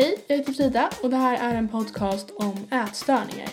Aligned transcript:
Hej, 0.00 0.16
jag 0.26 0.36
heter 0.36 0.52
Frida 0.52 0.90
och 1.02 1.10
det 1.10 1.16
här 1.16 1.50
är 1.50 1.54
en 1.54 1.68
podcast 1.68 2.30
om 2.30 2.66
ätstörningar. 2.70 3.48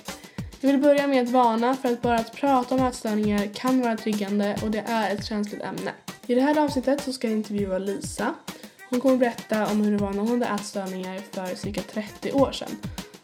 Jag 0.60 0.72
vill 0.72 0.82
börja 0.82 1.08
med 1.08 1.24
att 1.24 1.30
varna 1.30 1.76
för 1.76 1.94
att 1.94 2.02
bara 2.02 2.16
att 2.16 2.36
prata 2.36 2.76
om 2.76 2.82
ätstörningar 2.82 3.48
kan 3.54 3.82
vara 3.82 3.98
triggande 3.98 4.58
och 4.64 4.72
det 4.72 4.84
är 4.88 5.14
ett 5.14 5.26
känsligt 5.26 5.62
ämne. 5.62 5.92
I 6.28 6.36
det 6.36 6.42
här 6.42 6.60
avsnittet 6.60 7.04
så 7.04 7.14
ska 7.14 7.28
jag 7.28 7.38
intervjua 7.38 7.78
Lisa. 7.78 8.36
Hon 8.90 9.00
kommer 9.00 9.18
berätta 9.18 9.68
om 9.68 9.82
hur 9.82 9.92
det 9.92 9.98
var 9.98 10.14
när 10.14 10.20
hon 10.20 10.42
hade 10.42 10.56
ätstörningar 10.56 11.22
för 11.32 11.56
cirka 11.56 11.82
30 11.82 12.32
år 12.32 12.52
sedan. 12.52 12.78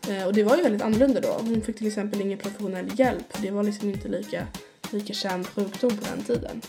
Eh, 0.10 0.26
och 0.26 0.34
det 0.34 0.44
var 0.44 0.58
ju 0.58 0.64
väldigt 0.64 0.82
annorlunda 0.82 1.20
då. 1.20 1.38
Hon 1.40 1.62
fick 1.62 1.78
till 1.78 1.88
exempel 1.88 2.22
ingen 2.22 2.40
professionell 2.40 3.00
hjälp. 3.00 3.42
Det 3.42 3.52
var 3.52 3.64
liksom 3.64 3.90
inte 3.90 4.08
lika, 4.08 4.48
lika 4.92 5.14
känd 5.14 5.48
sjukdom 5.48 5.98
på 5.98 6.06
den 6.16 6.24
tiden. 6.24 6.62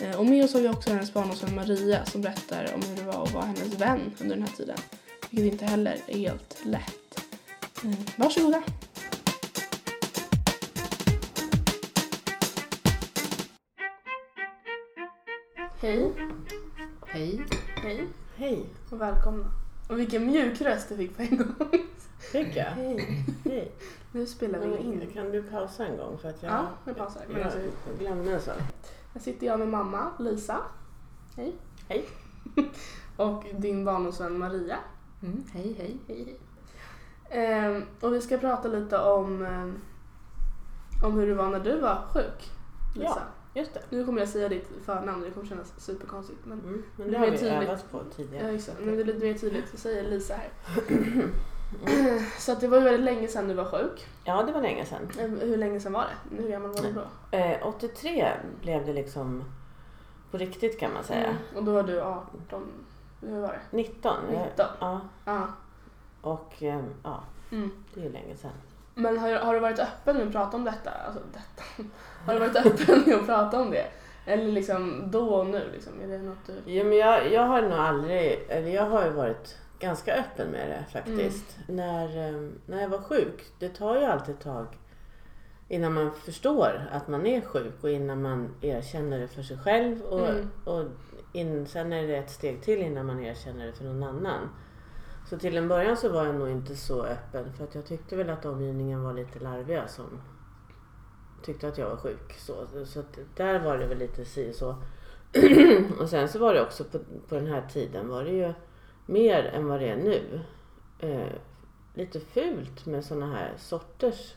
Eh, 0.00 0.16
och 0.16 0.26
med 0.26 0.44
oss 0.44 0.54
har 0.54 0.60
vi 0.60 0.68
också 0.68 0.90
hennes 0.90 1.12
barndomsvän 1.12 1.54
Maria 1.54 2.04
som 2.04 2.22
berättar 2.22 2.70
om 2.74 2.82
hur 2.88 2.96
det 2.96 3.12
var 3.12 3.22
att 3.22 3.32
vara 3.32 3.44
hennes 3.44 3.80
vän 3.80 4.00
under 4.20 4.36
den 4.36 4.46
här 4.46 4.56
tiden. 4.56 4.78
Vilket 5.30 5.52
inte 5.52 5.64
heller 5.64 5.98
är 6.06 6.18
helt 6.18 6.64
lätt. 6.64 7.20
Eh, 7.84 7.90
Varsågoda. 8.16 8.62
Hej. 15.80 16.12
Hej. 17.06 17.44
Hej. 17.82 18.08
Hej. 18.36 18.66
Och 18.90 19.00
välkomna. 19.00 19.46
Och 19.88 19.98
vilken 19.98 20.26
mjuk 20.26 20.60
röst 20.60 20.88
du 20.88 20.96
fick 20.96 21.16
på 21.16 21.22
en 21.22 21.36
gång. 21.36 21.70
Tycker 22.32 22.56
jag. 22.56 22.70
Hej. 22.70 23.24
Hej. 23.44 23.72
Nu 24.12 24.26
spelar 24.26 24.58
vi 24.58 24.76
in. 24.76 25.10
Kan 25.14 25.30
du 25.32 25.42
pausa 25.42 25.86
en 25.86 25.96
gång? 25.96 26.18
För 26.18 26.28
att 26.28 26.42
jag, 26.42 26.52
Ja, 26.52 26.68
jag 26.84 26.96
pausar. 26.96 27.20
Alltså, 27.44 27.58
jag 27.58 27.98
glömmer 27.98 28.38
så. 28.38 28.50
här 29.14 29.20
sitter 29.20 29.46
jag 29.46 29.58
med 29.58 29.68
mamma, 29.68 30.10
Lisa. 30.18 30.58
Hej. 31.36 31.54
Hej. 31.88 32.04
Och 33.16 33.44
din 33.58 33.84
barndomsvän 33.84 34.38
Maria. 34.38 34.78
Mm. 35.22 35.44
Hej, 35.52 35.74
hej. 35.78 35.96
Hej, 36.08 36.24
hej. 36.24 36.36
Ehm, 37.42 37.84
och 38.00 38.14
vi 38.14 38.20
ska 38.20 38.38
prata 38.38 38.68
lite 38.68 38.98
om, 38.98 39.42
ehm, 39.46 39.80
om 41.04 41.12
hur 41.18 41.26
det 41.26 41.34
var 41.34 41.50
när 41.50 41.60
du 41.60 41.80
var 41.80 42.02
sjuk, 42.14 42.50
Lisa. 42.94 43.06
Ja. 43.08 43.18
Just 43.60 43.74
det. 43.74 43.80
Nu 43.90 44.04
kommer 44.06 44.20
jag 44.20 44.28
säga 44.28 44.48
ditt 44.48 44.68
förnamn 44.84 45.22
det 45.22 45.30
kommer 45.30 45.46
kännas 45.46 45.72
superkonstigt. 45.78 46.38
Men, 46.44 46.60
Mm. 46.60 46.82
Men 46.96 47.10
Det 47.10 47.18
har 47.18 47.26
vi 47.30 47.38
tydligt. 47.38 47.52
övat 47.68 47.90
på 47.90 48.00
tidigare. 48.16 48.46
ja, 48.48 48.54
exakt. 48.54 48.78
men 48.80 48.96
det 48.96 49.02
är 49.02 49.04
lite 49.04 49.26
mer 49.26 49.34
tydligt. 49.34 49.64
Jag 49.70 49.80
säger 49.80 50.10
Lisa 50.10 50.34
här. 50.34 50.48
Så 52.38 52.52
att 52.52 52.60
det 52.60 52.68
var 52.68 52.78
ju 52.78 52.84
väldigt 52.84 53.04
länge 53.04 53.28
sedan 53.28 53.48
du 53.48 53.54
var 53.54 53.64
sjuk. 53.64 54.06
Ja, 54.24 54.42
det 54.42 54.52
var 54.52 54.60
länge 54.62 54.84
sedan. 54.84 55.08
Ehm, 55.20 55.40
Hur 55.40 55.56
länge 55.56 55.80
sedan 55.80 55.92
var 55.92 56.04
det? 56.30 56.42
Hur 56.42 56.48
gammal 56.50 56.70
var 56.70 56.82
du 56.82 56.92
då? 56.92 57.36
Eh, 57.36 57.66
83 57.66 58.32
blev 58.62 58.86
det 58.86 58.92
liksom 58.92 59.44
på 60.30 60.38
riktigt 60.38 60.80
kan 60.80 60.92
man 60.92 61.04
säga. 61.04 61.24
Mm. 61.26 61.36
Och 61.56 61.64
då 61.64 61.72
var 61.72 61.82
du 61.82 62.00
18. 62.00 62.62
Hur 63.20 63.40
var 63.40 63.48
det? 63.48 63.76
19. 63.76 64.12
Jag- 64.32 64.42
19. 64.42 64.66
Ja. 64.80 65.00
Ja. 65.24 65.46
Och 66.20 66.62
eh, 66.62 66.82
ja, 67.04 67.20
Mm. 67.52 67.70
det 67.94 68.00
är 68.00 68.04
ju 68.04 68.12
länge 68.12 68.36
sedan. 68.36 68.50
Men 68.94 69.18
har, 69.18 69.32
har 69.32 69.54
du 69.54 69.60
varit 69.60 69.78
öppen 69.78 70.16
med 70.16 70.26
att 70.26 70.32
prata 70.32 70.56
om 70.56 70.64
detta? 70.64 70.90
Alltså 70.90 71.20
detta. 71.32 71.88
Har 72.26 72.32
du 72.34 72.40
varit 72.40 72.56
öppen 72.56 73.02
med 73.06 73.14
att 73.16 73.26
prata 73.26 73.60
om 73.60 73.70
det? 73.70 73.86
Eller 74.26 74.52
liksom 74.52 75.10
då 75.10 75.28
och 75.34 75.46
nu? 75.46 75.68
Liksom? 75.72 75.92
Är 76.02 76.06
det 76.08 76.18
något 76.18 76.46
du... 76.46 76.52
Jo, 76.66 76.84
men 76.84 76.96
jag, 76.98 77.32
jag 77.32 77.42
har 77.42 77.62
nog 77.62 77.72
aldrig, 77.72 78.44
eller 78.48 78.68
jag 78.68 78.86
har 78.90 79.04
ju 79.04 79.10
varit 79.10 79.56
ganska 79.78 80.14
öppen 80.14 80.48
med 80.48 80.68
det 80.70 80.84
faktiskt. 80.92 81.58
När, 81.68 82.28
eh, 82.28 82.48
när 82.66 82.80
jag 82.82 82.88
var 82.88 82.98
sjuk, 82.98 83.44
det 83.58 83.68
tar 83.68 83.96
ju 83.98 84.04
alltid 84.04 84.34
ett 84.34 84.40
tag 84.40 84.66
innan 85.68 85.92
man 85.94 86.12
förstår 86.12 86.88
att 86.92 87.08
man 87.08 87.26
är 87.26 87.40
sjuk 87.40 87.74
och 87.82 87.90
innan 87.90 88.22
man 88.22 88.54
erkänner 88.60 89.18
det 89.18 89.28
för 89.28 89.42
sig 89.42 89.58
själv 89.58 90.02
och, 90.02 90.28
Mm. 90.28 90.50
och 90.64 90.84
in, 91.36 91.66
sen 91.66 91.92
är 91.92 92.06
det 92.06 92.16
ett 92.16 92.30
steg 92.30 92.62
till 92.62 92.78
innan 92.78 93.06
man 93.06 93.20
erkänner 93.20 93.66
det 93.66 93.72
för 93.72 93.84
någon 93.84 94.02
annan. 94.02 94.48
Så 95.30 95.38
till 95.38 95.56
en 95.56 95.68
början 95.68 95.96
så 95.96 96.08
var 96.08 96.26
jag 96.26 96.34
nog 96.34 96.48
inte 96.48 96.76
så 96.76 97.02
öppen 97.02 97.52
för 97.52 97.64
att 97.64 97.74
jag 97.74 97.86
tyckte 97.86 98.16
väl 98.16 98.30
att 98.30 98.44
omgivningen 98.44 99.02
var 99.02 99.12
lite 99.12 99.38
larviga 99.38 99.88
som 99.88 100.20
tyckte 101.42 101.68
att 101.68 101.78
jag 101.78 101.90
var 101.90 101.96
sjuk. 101.96 102.32
Så, 102.38 102.54
så 102.86 103.00
att 103.00 103.18
där 103.36 103.60
var 103.60 103.78
det 103.78 103.86
väl 103.86 103.98
lite 103.98 104.24
si 104.24 104.50
och 104.50 104.54
så. 104.54 104.76
och 106.00 106.08
sen 106.08 106.28
så 106.28 106.38
var 106.38 106.54
det 106.54 106.62
också 106.62 106.84
på, 106.84 106.98
på 107.28 107.34
den 107.34 107.46
här 107.46 107.68
tiden 107.72 108.08
var 108.08 108.24
det 108.24 108.30
ju 108.30 108.52
mer 109.06 109.44
än 109.44 109.66
vad 109.66 109.80
det 109.80 109.88
är 109.88 109.96
nu. 109.96 110.40
Eh, 110.98 111.32
lite 111.94 112.20
fult 112.20 112.86
med 112.86 113.04
sådana 113.04 113.26
här 113.26 113.54
sorters 113.56 114.34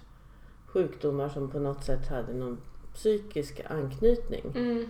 sjukdomar 0.66 1.30
som 1.30 1.50
på 1.50 1.60
något 1.60 1.84
sätt 1.84 2.08
hade 2.08 2.34
någon 2.34 2.58
psykisk 2.94 3.62
anknytning. 3.70 4.52
Mm. 4.56 4.90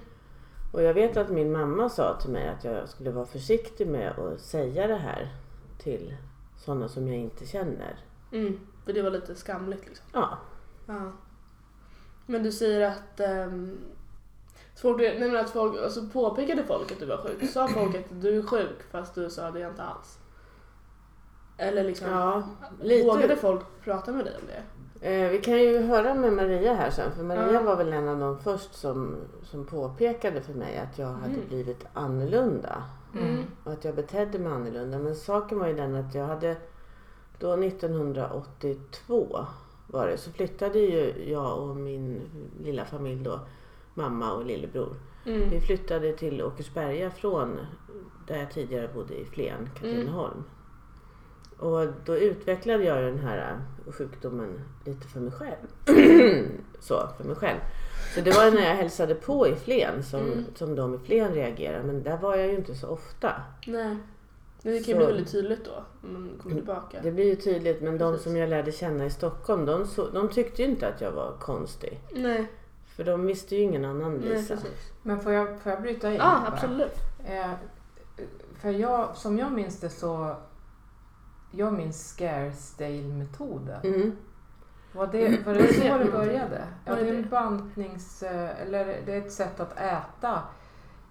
Och 0.71 0.83
jag 0.83 0.93
vet 0.93 1.17
att 1.17 1.29
min 1.29 1.51
mamma 1.51 1.89
sa 1.89 2.17
till 2.21 2.29
mig 2.29 2.47
att 2.47 2.63
jag 2.63 2.89
skulle 2.89 3.11
vara 3.11 3.25
försiktig 3.25 3.87
med 3.87 4.19
att 4.19 4.39
säga 4.39 4.87
det 4.87 4.95
här 4.95 5.27
till 5.77 6.15
sådana 6.57 6.87
som 6.87 7.07
jag 7.07 7.17
inte 7.17 7.45
känner. 7.45 7.99
Mm. 8.31 8.59
För 8.85 8.93
det 8.93 9.01
var 9.01 9.11
lite 9.11 9.35
skamligt 9.35 9.87
liksom. 9.87 10.05
Ja, 10.13 10.37
Ja. 10.89 11.11
Men 12.25 12.43
du 12.43 12.51
säger 12.51 12.87
att... 12.87 13.19
Um, 13.47 13.77
svårt, 14.75 14.97
nej 14.97 15.19
men 15.19 15.35
att 15.35 15.49
folk, 15.49 15.77
alltså 15.83 16.07
påpekade 16.07 16.63
folk 16.63 16.91
att 16.91 16.99
du 16.99 17.05
var 17.05 17.17
sjuk? 17.17 17.49
Sa 17.49 17.67
folk 17.67 17.95
att 17.95 18.21
du 18.21 18.37
är 18.37 18.41
sjuk 18.41 18.83
fast 18.91 19.15
du 19.15 19.29
sa 19.29 19.51
det 19.51 19.61
inte 19.61 19.83
alls? 19.83 20.19
Eller 21.57 21.83
liksom... 21.83 22.09
ja 22.09 22.43
lite. 22.81 23.05
Vågade 23.05 23.35
folk 23.35 23.61
prata 23.83 24.11
med 24.11 24.25
dig 24.25 24.35
om 24.41 24.47
det? 24.47 24.63
Eh, 25.01 25.29
vi 25.29 25.37
kan 25.37 25.59
ju 25.59 25.77
höra 25.81 26.13
med 26.15 26.33
Maria 26.33 26.73
här 26.73 26.89
sen, 26.91 27.11
för 27.11 27.23
Maria 27.23 27.51
Ja. 27.53 27.61
var 27.61 27.75
väl 27.75 27.93
en 27.93 28.07
av 28.07 28.19
de 28.19 28.39
först 28.39 28.73
som, 28.73 29.15
som 29.43 29.65
påpekade 29.65 30.41
för 30.41 30.53
mig 30.53 30.77
att 30.77 30.99
jag 30.99 31.07
hade 31.07 31.33
Mm. 31.33 31.47
blivit 31.47 31.85
annorlunda. 31.93 32.83
Mm. 33.13 33.43
Och 33.63 33.71
att 33.73 33.85
jag 33.85 33.95
betedde 33.95 34.39
mig 34.39 34.51
annorlunda. 34.53 34.99
Men 34.99 35.15
saken 35.15 35.59
var 35.59 35.67
ju 35.67 35.73
den 35.73 35.95
att 35.95 36.15
jag 36.15 36.25
hade 36.25 36.55
då 37.39 37.53
1982 37.53 39.45
var 39.87 40.07
det, 40.07 40.17
så 40.17 40.31
flyttade 40.31 40.79
ju 40.79 41.13
jag 41.31 41.59
och 41.63 41.75
min 41.75 42.21
lilla 42.63 42.85
familj 42.85 43.23
då, 43.23 43.39
mamma 43.93 44.33
och 44.33 44.45
lillebror. 44.45 44.95
Mm. 45.25 45.49
Vi 45.49 45.59
flyttade 45.59 46.13
till 46.13 46.43
Åkersberga 46.43 47.11
från 47.11 47.59
där 48.27 48.37
jag 48.39 48.51
tidigare 48.51 48.89
bodde 48.93 49.13
i 49.21 49.25
Flen, 49.25 49.69
Katrineholm. 49.73 50.43
Och 51.59 51.87
då 52.05 52.15
utvecklade 52.17 52.83
jag 52.83 53.03
den 53.03 53.19
här 53.19 53.59
sjukdomen 53.91 54.61
lite 54.85 55.07
för 55.07 55.19
mig 55.19 55.31
själv. 55.31 55.55
så, 56.79 57.07
för 57.17 57.23
mig 57.23 57.35
själv. 57.35 57.59
Så 58.15 58.21
det 58.21 58.31
var 58.31 58.51
när 58.51 58.61
jag 58.69 58.75
hälsade 58.75 59.15
på 59.15 59.47
i 59.47 59.55
Flen 59.55 60.03
som, 60.03 60.19
Mm. 60.19 60.45
som 60.55 60.75
de 60.75 60.95
i 60.95 60.97
Flen 60.97 61.33
reagerade. 61.33 61.83
Men 61.83 62.03
där 62.03 62.17
var 62.17 62.35
jag 62.35 62.47
ju 62.47 62.55
inte 62.55 62.75
så 62.75 62.87
ofta. 62.87 63.33
Nej. 63.67 63.97
Men 64.63 64.73
det 64.73 64.79
kan 64.79 64.87
ju 64.87 64.95
bli 64.95 65.05
väldigt 65.05 65.31
tydligt 65.31 65.65
då. 65.65 65.83
Om 66.07 66.13
man 66.13 66.31
kommer 66.43 66.55
tillbaka. 66.55 66.99
Det 67.03 67.11
blir 67.11 67.25
ju 67.25 67.35
tydligt, 67.35 67.81
men 67.81 67.97
de 67.97 68.11
Precis. 68.11 68.23
som 68.23 68.37
jag 68.37 68.49
lärde 68.49 68.71
känna 68.71 69.05
i 69.05 69.09
Stockholm, 69.09 69.65
de, 69.65 69.87
så, 69.87 70.09
de 70.09 70.29
tyckte 70.29 70.61
ju 70.61 70.67
inte 70.67 70.87
att 70.87 71.01
jag 71.01 71.11
var 71.11 71.33
konstig. 71.39 71.99
Nej. 72.15 72.47
För 72.95 73.03
de 73.03 73.25
visste 73.25 73.55
ju 73.55 73.61
ingen 73.61 73.85
annan 73.85 74.13
Nej, 74.17 74.29
Lisa. 74.29 74.55
precis. 74.55 74.91
Men 75.03 75.19
får 75.19 75.31
jag, 75.31 75.59
får 75.61 75.71
jag 75.71 75.81
bryta 75.81 76.07
in? 76.09 76.15
Ja, 76.15 76.39
bara? 76.45 76.53
absolut. 76.53 76.95
Eh, 77.25 77.51
för 78.61 78.69
jag, 78.69 79.15
som 79.15 79.37
jag 79.37 79.51
minns 79.51 79.79
det 79.79 79.89
så, 79.89 80.35
jag 81.51 81.73
minns 81.73 82.07
Scaresdale-metoden. 82.09 83.79
Mm. 83.83 84.15
Var 84.93 85.07
det, 85.07 85.45
var 85.45 85.53
det 85.53 85.73
så 85.73 85.81
Mm. 85.83 86.05
det 86.05 86.11
började? 86.11 86.61
Ja, 86.85 86.95
det 86.95 87.09
är 87.09 87.13
en 87.13 87.29
bantnings... 87.29 88.23
eh, 88.23 88.61
Eller 88.61 88.85
det 89.05 89.13
är 89.13 89.17
ett 89.21 89.31
sätt 89.33 89.59
att 89.59 89.77
äta. 89.77 90.41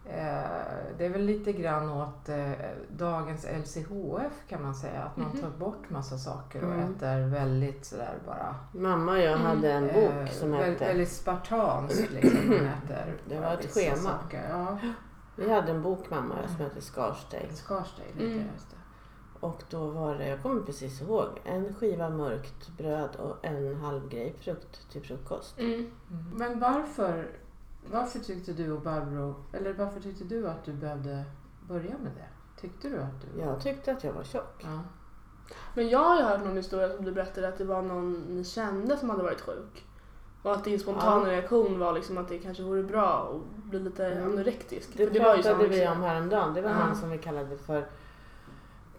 Eh, 0.05 0.51
Det 0.99 1.05
är 1.07 1.09
väl 1.11 1.23
lite 1.25 1.53
grann 1.53 1.91
åt 1.91 2.29
eh, 2.29 2.51
dagens 2.91 3.45
LCHF 3.47 4.33
kan 4.49 4.63
man 4.63 4.75
säga. 4.75 5.03
Att 5.03 5.17
man 5.17 5.29
Mhm. 5.29 5.39
tar 5.41 5.51
bort 5.51 5.91
massa 5.91 6.19
saker 6.19 6.65
och 6.65 6.75
Mm. 6.75 6.95
äter 6.95 7.27
väldigt 7.27 7.85
sådär 7.87 8.15
bara. 8.27 8.55
Mamma 8.73 9.13
och 9.13 9.19
jag 9.19 9.33
Mm. 9.33 9.43
hade 9.47 9.73
en 9.73 9.91
eh, 9.91 9.95
bok 9.95 10.29
som 10.33 10.51
väl- 10.51 10.65
hette 10.71 10.85
Väldigt 10.85 11.13
spartanskt 11.13 12.11
liksom. 12.11 12.49
Man 12.49 12.67
äter 12.85 13.17
Det 13.29 13.41
var 13.41 13.53
ett 13.55 13.75
schema. 13.75 14.11
Ja, 14.51 14.79
Vi 15.37 15.53
hade 15.53 15.73
en 15.73 15.83
bok 15.83 16.11
mamma 16.11 16.35
och 16.35 16.41
jag 16.43 16.51
som 16.51 16.61
hette 16.61 16.81
Scarsdale. 16.81 17.49
Scarsdale 17.55 18.09
heter 18.09 18.25
Mm. 18.27 18.39
Just 18.55 18.71
det. 18.71 18.77
Och 19.41 19.63
då 19.71 19.87
var 19.87 20.15
det, 20.15 20.29
jag 20.29 20.43
kommer 20.43 20.63
precis 20.63 21.01
ihåg, 21.03 21.27
en 21.45 21.75
skiva 21.75 22.09
mörkt 22.11 22.69
bröd 22.69 23.17
och 23.17 23.37
en 23.47 23.77
halv 23.77 24.09
grapefrukt 24.09 24.91
till 24.93 25.03
frukost. 25.03 25.59
Mm. 25.59 25.73
Mm. 25.75 25.91
Men 26.33 26.61
varför, 26.61 27.29
varför 27.93 28.19
tyckte 28.19 28.53
du 28.53 28.73
och 28.73 28.81
Barbro, 28.81 29.35
eller 29.53 29.73
varför 29.73 30.01
tyckte 30.01 30.25
du 30.25 30.49
att 30.49 30.65
du 30.65 30.73
behövde 30.73 31.25
börja 31.69 31.99
med 31.99 32.13
det? 32.17 32.61
Tyckte 32.61 32.89
du 32.89 32.99
att 32.99 33.21
du... 33.21 33.41
Jag 33.41 33.61
tyckte 33.63 33.93
att 33.93 34.05
jag 34.05 34.13
var 34.13 34.25
tjock. 34.25 34.61
Ja. 34.65 34.79
Men 35.75 35.89
jag 35.89 35.99
har 36.05 36.17
ju 36.17 36.23
hört 36.23 36.45
någon 36.45 36.57
historia 36.57 36.97
som 36.97 37.05
du 37.05 37.13
berättade 37.13 37.49
att 37.49 37.59
det 37.59 37.65
var 37.65 37.83
någon 37.83 38.13
ni 38.29 38.45
kände 38.45 38.97
som 38.97 39.11
hade 39.11 39.23
varit 39.23 39.41
sjuk. 39.41 39.85
Och 40.43 40.53
att 40.53 40.65
din 40.65 40.81
spontana 40.81 41.27
Ja. 41.29 41.33
reaktion 41.33 41.79
var 41.79 41.93
liksom 41.93 42.19
att 42.19 42.29
det 42.29 42.39
kanske 42.39 42.63
vore 42.63 42.83
bra 42.83 43.33
att 43.35 43.65
bli 43.65 43.79
lite 43.81 44.07
Mm. 44.07 44.33
anorektisk. 44.33 44.89
Det, 44.97 45.07
För 45.11 45.21
var 45.21 45.37
ju 45.37 45.43
pratade 45.43 45.69
vi 45.69 45.89
om 45.89 46.03
häromdagen. 46.03 46.55
Det 46.55 46.63
var 46.63 46.71
Ja. 46.71 46.77
han 46.77 46.97
som 46.97 47.11
vi 47.11 47.19
kallade 47.19 47.57
för 47.59 47.87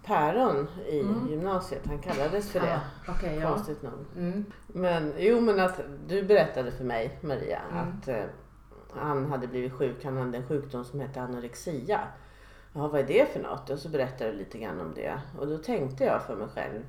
Päron 0.09 0.67
i 0.87 0.99
Mm. 0.99 1.27
gymnasiet. 1.29 1.87
Han 1.87 1.99
kallades 1.99 2.51
för 2.51 2.59
det. 2.59 2.79
Ah, 3.07 3.13
ja. 3.41 3.49
Konstigt 3.53 3.81
nog. 3.83 3.93
Mm. 4.17 4.45
Men 4.67 5.13
jo 5.17 5.41
men 5.41 5.59
att 5.59 5.81
du 6.07 6.23
berättade 6.23 6.71
för 6.71 6.83
mig 6.83 7.19
Maria 7.21 7.59
Mm. 7.71 7.87
att 7.99 8.07
eh, 8.07 8.23
han 8.95 9.25
hade 9.31 9.47
blivit 9.47 9.73
sjuk. 9.73 10.05
Han 10.05 10.17
hade 10.17 10.37
en 10.37 10.47
sjukdom 10.47 10.85
som 10.85 10.99
hette 10.99 11.21
anorexia. 11.21 11.99
Ja, 12.73 12.87
vad 12.87 13.01
är 13.01 13.07
det 13.07 13.33
för 13.33 13.39
något? 13.39 13.69
Och 13.69 13.79
så 13.79 13.89
berättade 13.89 14.31
du 14.31 14.37
lite 14.37 14.57
grann 14.57 14.79
om 14.79 14.93
det. 14.95 15.19
Och 15.39 15.47
då 15.47 15.57
tänkte 15.57 16.03
jag 16.03 16.21
för 16.23 16.35
mig 16.35 16.47
själv 16.47 16.81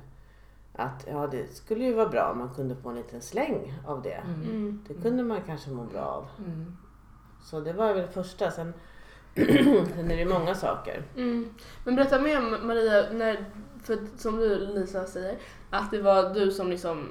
att 0.73 1.07
ja, 1.11 1.27
det 1.27 1.47
skulle 1.55 1.83
ju 1.85 1.93
vara 1.93 2.09
bra 2.09 2.29
om 2.31 2.37
man 2.37 2.49
kunde 2.53 2.75
få 2.75 2.89
en 2.89 2.95
liten 2.95 3.21
släng 3.21 3.73
av 3.87 4.01
det. 4.01 4.13
Mm. 4.25 4.41
Mm. 4.49 4.83
Det 4.87 4.93
kunde 4.93 5.23
man 5.23 5.41
kanske 5.45 5.69
må 5.71 5.83
bra 5.83 6.01
av. 6.01 6.27
Mm. 6.45 6.77
Så 7.43 7.59
det 7.59 7.73
var 7.73 7.93
väl 7.93 8.07
första. 8.07 8.51
Sen, 8.51 8.73
sen 9.95 10.11
är 10.11 10.17
det 10.17 10.25
många 10.25 10.55
saker. 10.55 11.03
Mm. 11.17 11.49
Men 11.83 11.95
berätta 11.95 12.19
mer 12.19 12.37
om 12.37 12.67
Maria, 12.67 13.05
när, 13.11 13.45
för 13.83 13.97
som 14.17 14.37
du 14.37 14.59
Lisa 14.59 15.05
säger, 15.05 15.37
att 15.69 15.91
det 15.91 16.01
var 16.01 16.33
du 16.33 16.51
som 16.51 16.69
liksom 16.69 17.09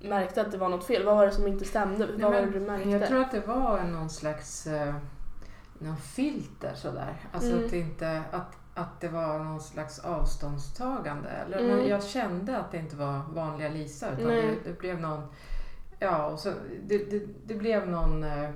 märkte 0.00 0.40
att 0.40 0.52
det 0.52 0.58
var 0.58 0.68
något 0.68 0.84
fel. 0.84 1.04
Vad 1.04 1.16
var 1.16 1.26
det 1.26 1.32
som 1.32 1.46
inte 1.46 1.64
stämde? 1.64 2.06
Nej, 2.06 2.22
Vad 2.22 2.32
var 2.32 2.40
det 2.40 2.50
du 2.50 2.60
märkte? 2.60 2.88
Jag 2.90 3.06
tror 3.08 3.20
att 3.20 3.30
det 3.32 3.46
var 3.46 3.82
någon 3.82 4.10
slags 4.10 4.66
eh, 4.66 4.94
någon 5.78 5.96
filter 5.96 6.72
sådär. 6.74 7.14
Alltså 7.32 7.50
Mm. 7.52 7.64
att, 7.64 7.70
det 7.70 7.78
inte, 7.78 8.22
att, 8.30 8.56
att 8.74 9.00
det 9.00 9.08
var 9.08 9.38
någon 9.38 9.60
slags 9.60 9.98
avståndstagande. 9.98 11.28
Eller, 11.28 11.58
Mm. 11.58 11.76
men 11.76 11.88
jag 11.88 12.04
kände 12.04 12.58
att 12.58 12.72
det 12.72 12.78
inte 12.78 12.96
var 12.96 13.20
vanliga 13.32 13.68
Lisa 13.68 14.06
utan 14.12 14.26
det, 14.28 14.54
det 14.64 14.78
blev 14.78 15.00
någon... 15.00 15.22
Ja, 15.98 16.26
och 16.26 16.38
så, 16.38 16.52
det, 16.86 16.98
det, 17.10 17.22
det 17.46 17.54
blev 17.54 17.88
någon... 17.88 18.24
Eh, 18.24 18.30
någon 18.42 18.52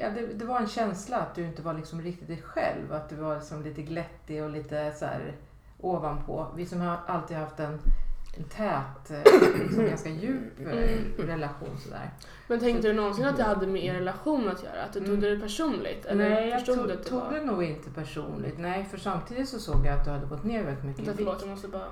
ja, 0.00 0.10
det, 0.10 0.26
det 0.26 0.44
var 0.44 0.60
en 0.60 0.66
känsla 0.66 1.16
att 1.16 1.34
du 1.34 1.44
inte 1.44 1.62
var 1.62 1.74
liksom 1.74 2.02
riktigt 2.02 2.28
dig 2.28 2.42
själv. 2.44 2.92
Att 2.92 3.08
du 3.08 3.16
var 3.16 3.34
liksom 3.36 3.62
lite 3.62 3.82
glättig 3.82 4.42
och 4.44 4.50
lite 4.50 4.92
så 4.92 5.04
här 5.04 5.36
ovanpå. 5.80 6.46
Vi 6.56 6.66
som 6.66 6.80
har 6.80 6.98
alltid 7.06 7.36
haft 7.36 7.60
en, 7.60 7.78
en 8.36 8.44
tät, 8.44 9.10
eh, 9.10 9.60
liksom 9.62 9.84
ganska 9.86 10.08
djup 10.08 10.60
eh, 10.60 10.66
Mm. 10.72 11.26
relation 11.26 11.78
sådär. 11.78 12.10
Men 12.48 12.60
tänkte 12.60 12.88
du 12.88 12.94
någonsin 12.94 13.24
att 13.24 13.36
det 13.36 13.42
hade 13.42 13.66
med 13.66 13.84
er 13.84 13.94
relation 13.94 14.48
att 14.48 14.62
göra? 14.62 14.82
Att 14.84 14.92
du 14.92 15.00
tog 15.06 15.20
det 15.20 15.38
personligt? 15.40 16.06
Eller 16.06 16.26
Mm. 16.26 16.38
Nej, 16.38 16.48
jag 16.48 16.66
tog, 16.66 16.88
det 16.88 16.96
tog 16.96 17.22
det 17.32 17.44
nog 17.44 17.64
inte 17.64 17.90
personligt. 17.90 18.58
Nej, 18.58 18.84
för 18.90 18.98
samtidigt 18.98 19.48
så 19.48 19.58
såg 19.58 19.86
jag 19.86 19.98
att 19.98 20.04
du 20.04 20.10
hade 20.10 20.26
gått 20.26 20.44
ner 20.44 20.64
väldigt 20.64 20.84
mycket 20.84 21.00
Vänta, 21.00 21.16
förlåt, 21.16 21.40
jag 21.40 21.48
måste 21.50 21.68
bara... 21.68 21.86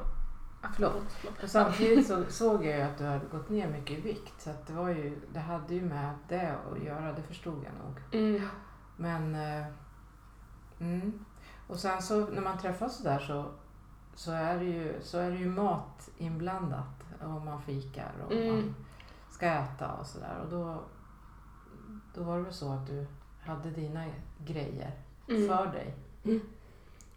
Ah, 0.68 0.72
Förlåt. 0.74 1.02
Och 1.42 1.48
samtidigt 1.50 2.06
så 2.06 2.24
såg 2.28 2.64
jag 2.66 2.76
ju 2.76 2.82
att 2.82 2.98
du 2.98 3.04
hade 3.04 3.26
gått 3.26 3.50
ner 3.50 3.68
mycket 3.68 3.98
i 3.98 4.00
vikt. 4.00 4.34
Så 4.42 4.50
det, 4.66 4.72
var 4.72 4.88
ju, 4.88 5.20
det 5.32 5.40
hade 5.40 5.74
ju 5.74 5.82
med 5.82 6.14
det 6.28 6.54
att 6.72 6.82
göra, 6.82 7.12
det 7.12 7.22
förstod 7.22 7.64
jag 7.64 7.72
nog. 7.86 8.22
Mm. 8.22 8.48
Men... 8.96 9.34
Eh, 9.34 9.66
mm. 10.80 11.24
Och 11.66 11.76
sen 11.78 12.02
så 12.02 12.26
när 12.26 12.42
man 12.42 12.58
träffas 12.58 12.96
så 12.96 13.02
där 13.04 13.18
så, 13.18 13.44
så, 14.14 14.32
är 14.32 14.58
det 14.58 14.64
ju, 14.64 14.94
så 15.02 15.18
är 15.18 15.30
det 15.30 15.36
ju 15.36 15.48
mat 15.50 16.10
inblandat. 16.18 17.04
Om 17.22 17.44
man 17.44 17.62
fikar 17.62 18.12
och 18.26 18.32
Mm. 18.32 18.48
man 18.56 18.74
ska 19.30 19.46
äta 19.46 19.92
och 19.92 20.06
sådär. 20.06 20.36
Och 20.44 20.50
då, 20.50 20.80
då 22.14 22.22
var 22.22 22.36
det 22.36 22.42
väl 22.42 22.52
så 22.52 22.72
att 22.72 22.86
du 22.86 23.06
hade 23.40 23.70
dina 23.70 24.04
grejer 24.46 24.92
Mm. 25.28 25.48
för 25.48 25.66
dig. 25.66 25.94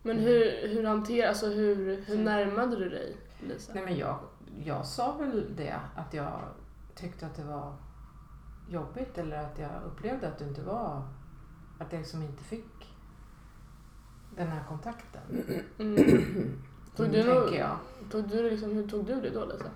Men 0.01 0.17
hur, 0.17 0.67
hur 0.67 0.83
hanterar, 0.83 1.27
alltså 1.29 1.47
hur, 1.49 2.01
hur 2.07 2.17
närmade 2.23 2.75
du 2.75 2.89
dig 2.89 3.17
Lisa? 3.47 3.73
Nej 3.73 3.83
men 3.85 3.97
jag, 3.97 4.17
jag 4.65 4.85
sa 4.85 5.11
väl 5.17 5.55
det 5.55 5.79
att 5.95 6.13
jag 6.13 6.39
tyckte 6.95 7.25
att 7.25 7.35
det 7.35 7.43
var 7.43 7.73
jobbigt 8.69 9.17
eller 9.17 9.37
att 9.37 9.59
jag 9.59 9.69
upplevde 9.87 10.27
att 10.27 10.37
du 10.37 10.45
inte 10.45 10.61
var, 10.61 11.01
att 11.79 11.91
jag 11.91 11.99
liksom 11.99 12.21
inte 12.23 12.43
fick 12.43 12.95
den 14.35 14.47
här 14.47 14.63
kontakten. 14.69 15.21
Mm. 15.79 15.95
Tog 16.95 17.05
Mm, 17.07 17.11
du 17.21 17.33
nog, 17.33 17.43
tänker 17.43 17.59
jag. 17.59 17.77
tog 18.11 18.27
du 18.29 18.49
liksom, 18.49 18.71
hur 18.71 18.87
tog 18.87 19.05
du 19.05 19.21
det 19.21 19.29
då 19.29 19.45
Lisa? 19.45 19.69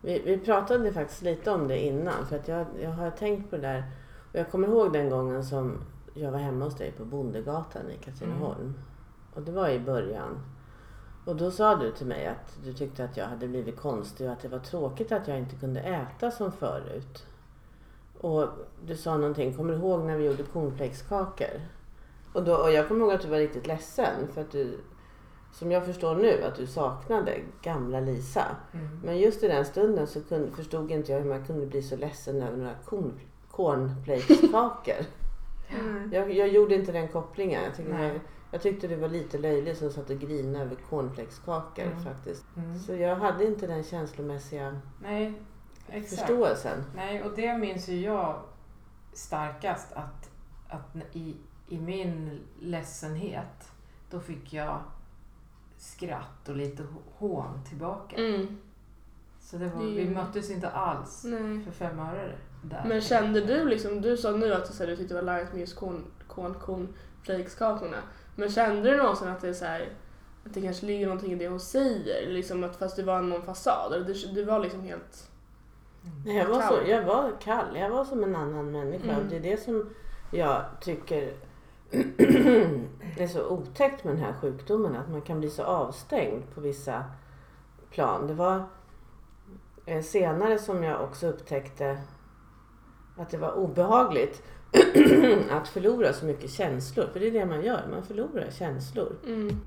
Vi, 0.00 0.22
vi 0.24 0.38
pratade 0.38 0.92
faktiskt 0.92 1.22
lite 1.22 1.50
om 1.50 1.68
det 1.68 1.78
innan. 1.86 2.26
För 2.26 2.36
att 2.36 2.48
jag, 2.48 2.66
jag 2.82 2.90
har 2.90 3.10
tänkt 3.10 3.50
på 3.50 3.56
det 3.56 3.62
där. 3.62 3.84
Och 4.32 4.38
jag 4.38 4.50
kommer 4.50 4.68
ihåg 4.68 4.92
den 4.92 5.10
gången 5.10 5.44
som 5.44 5.78
jag 6.14 6.30
var 6.32 6.38
hemma 6.38 6.64
hos 6.64 6.76
dig 6.76 6.92
på 6.92 7.04
Bondegatan 7.04 7.90
i 7.90 7.96
Katrineholm. 8.04 8.74
Och 9.34 9.42
det 9.42 9.52
var 9.52 9.68
i 9.68 9.80
början. 9.80 10.38
Och 11.28 11.36
då 11.36 11.50
sa 11.50 11.76
du 11.76 11.92
till 11.92 12.06
mig 12.06 12.26
att 12.26 12.58
du 12.64 12.72
tyckte 12.72 13.04
att 13.04 13.16
jag 13.16 13.26
hade 13.26 13.48
blivit 13.48 13.76
konstig 13.76 14.26
och 14.26 14.32
att 14.32 14.40
det 14.40 14.48
var 14.48 14.58
tråkigt 14.58 15.12
att 15.12 15.28
jag 15.28 15.38
inte 15.38 15.56
kunde 15.56 15.80
äta 15.80 16.30
som 16.30 16.52
förut. 16.52 17.26
Och 18.20 18.48
du 18.86 18.96
sa 18.96 19.16
någonting, 19.16 19.54
kommer 19.54 19.72
du 19.72 19.78
ihåg 19.78 20.04
när 20.04 20.16
vi 20.16 20.24
gjorde 20.24 20.42
cornflakeskakor? 20.42 21.60
Och, 22.32 22.44
då, 22.44 22.56
och 22.56 22.72
jag 22.72 22.88
kommer 22.88 23.00
ihåg 23.00 23.12
att 23.12 23.20
du 23.20 23.28
var 23.28 23.38
riktigt 23.38 23.66
ledsen 23.66 24.28
för 24.34 24.40
att 24.40 24.50
du, 24.50 24.78
som 25.52 25.72
jag 25.72 25.86
förstår 25.86 26.16
nu, 26.16 26.42
att 26.42 26.56
du 26.56 26.66
saknade 26.66 27.32
gamla 27.62 28.00
Lisa. 28.00 28.44
Mm. 28.72 29.00
Men 29.04 29.18
just 29.18 29.42
i 29.42 29.48
den 29.48 29.64
stunden 29.64 30.06
så 30.06 30.20
kunde, 30.20 30.50
förstod 30.50 30.90
inte 30.90 31.12
jag 31.12 31.20
hur 31.20 31.28
man 31.28 31.46
kunde 31.46 31.66
bli 31.66 31.82
så 31.82 31.96
ledsen 31.96 32.42
över 32.42 32.56
några 32.56 32.74
corn, 32.84 33.20
cornflakeskakor. 33.50 34.94
Mm. 35.70 36.12
jag, 36.12 36.32
jag 36.32 36.48
gjorde 36.48 36.74
inte 36.74 36.92
den 36.92 37.08
kopplingen. 37.08 37.62
Jag 37.64 37.76
tyckte, 37.76 37.92
Nej. 37.92 38.20
Jag, 38.50 38.62
tyckte 38.62 38.88
det 38.88 38.96
var 38.96 39.08
lite 39.08 39.38
löjligt 39.38 39.78
som 39.78 39.90
satt 39.90 40.10
och 40.10 40.18
grinade 40.18 40.64
över 40.64 40.76
cornflakeskakor 40.90 41.84
Mm. 41.84 42.04
faktiskt. 42.04 42.44
Mm. 42.56 42.78
Så 42.78 42.94
jag 42.94 43.16
hade 43.16 43.46
inte 43.46 43.66
den 43.66 43.84
känslomässiga 43.84 44.80
Nej, 45.02 45.42
exakt. 45.88 46.20
förståelsen. 46.20 46.84
Nej, 46.94 47.22
och 47.22 47.32
det 47.36 47.58
minns 47.58 47.88
ju 47.88 48.00
jag 48.00 48.42
starkast 49.12 49.92
att, 49.92 50.30
att 50.68 50.96
i, 51.12 51.36
i 51.68 51.78
min 51.80 52.40
ledsenhet 52.60 53.72
då 54.10 54.20
fick 54.20 54.52
jag 54.52 54.80
skratt 55.76 56.48
och 56.48 56.56
lite 56.56 56.82
hån 57.18 57.64
tillbaka. 57.68 58.16
Mm. 58.16 58.58
Så 59.40 59.56
det 59.56 59.68
var, 59.68 59.82
vi 59.82 60.10
möttes 60.10 60.50
inte 60.50 60.68
alls 60.68 61.24
Nej. 61.24 61.64
för 61.64 61.70
fem 61.70 61.98
öre 61.98 62.32
där. 62.62 62.84
Men 62.88 63.00
kände 63.00 63.40
du 63.40 63.64
liksom, 63.68 64.00
du 64.00 64.16
sa 64.16 64.30
nu 64.30 64.52
att 64.54 64.66
du, 64.66 64.72
så 64.72 64.82
här, 64.82 64.90
du 64.90 64.96
tyckte 64.96 65.14
det 65.14 65.20
var 65.20 65.26
larvigt 65.26 65.52
med 65.52 65.60
just 65.60 65.76
corn, 65.76 66.04
corn, 66.28 66.54
corn 66.54 66.88
flakes-kakorna. 67.22 67.96
Men 68.38 68.50
kände 68.50 68.90
du 68.90 68.96
någonsin 68.96 69.28
att 69.28 69.40
det 69.40 69.48
är 69.48 69.52
så 69.52 69.64
här, 69.64 69.88
att 70.46 70.54
det 70.54 70.60
kanske 70.60 70.86
ligger 70.86 71.06
någonting 71.06 71.32
i 71.32 71.34
det 71.34 71.48
hon 71.48 71.60
säger? 71.60 72.30
Liksom 72.30 72.64
att 72.64 72.76
fast 72.76 72.96
det 72.96 73.02
var 73.02 73.22
någon 73.22 73.42
fasad? 73.42 73.92
Eller 73.92 74.04
du, 74.04 74.14
du 74.14 74.44
var 74.44 74.58
liksom 74.58 74.80
helt... 74.82 75.30
Nej, 76.26 76.36
jag, 76.36 76.46
var 76.46 76.62
så, 76.62 76.74
Kall. 76.74 76.88
jag 76.88 77.04
var 77.04 77.32
kall. 77.40 77.76
Jag 77.76 77.90
var 77.90 78.04
som 78.04 78.22
en 78.22 78.36
annan 78.36 78.72
människa. 78.72 79.04
Mm. 79.04 79.16
Och 79.16 79.24
det 79.30 79.36
är 79.36 79.40
det 79.40 79.62
som 79.62 79.90
jag 80.32 80.64
tycker 80.80 81.32
är 83.18 83.26
så 83.26 83.46
otäckt 83.48 84.04
med 84.04 84.14
den 84.14 84.22
här 84.22 84.32
sjukdomen. 84.32 84.96
Att 84.96 85.10
man 85.10 85.22
kan 85.22 85.40
bli 85.40 85.50
så 85.50 85.62
avstängd 85.62 86.42
på 86.54 86.60
vissa 86.60 87.04
plan. 87.90 88.26
Det 88.26 88.34
var 88.34 88.62
eh, 89.86 90.02
senare 90.02 90.58
som 90.58 90.84
jag 90.84 91.02
också 91.04 91.26
upptäckte 91.26 91.98
att 93.16 93.30
det 93.30 93.38
var 93.38 93.52
obehagligt 93.52 94.42
att 95.50 95.68
förlora 95.68 96.12
så 96.12 96.26
mycket 96.26 96.50
känslor. 96.50 97.06
För 97.12 97.20
det 97.20 97.26
är 97.26 97.32
det 97.32 97.46
man 97.46 97.64
gör. 97.64 97.86
Man 97.90 98.02
förlorar 98.02 98.50
känslor. 98.50 99.16
Mm. 99.26 99.60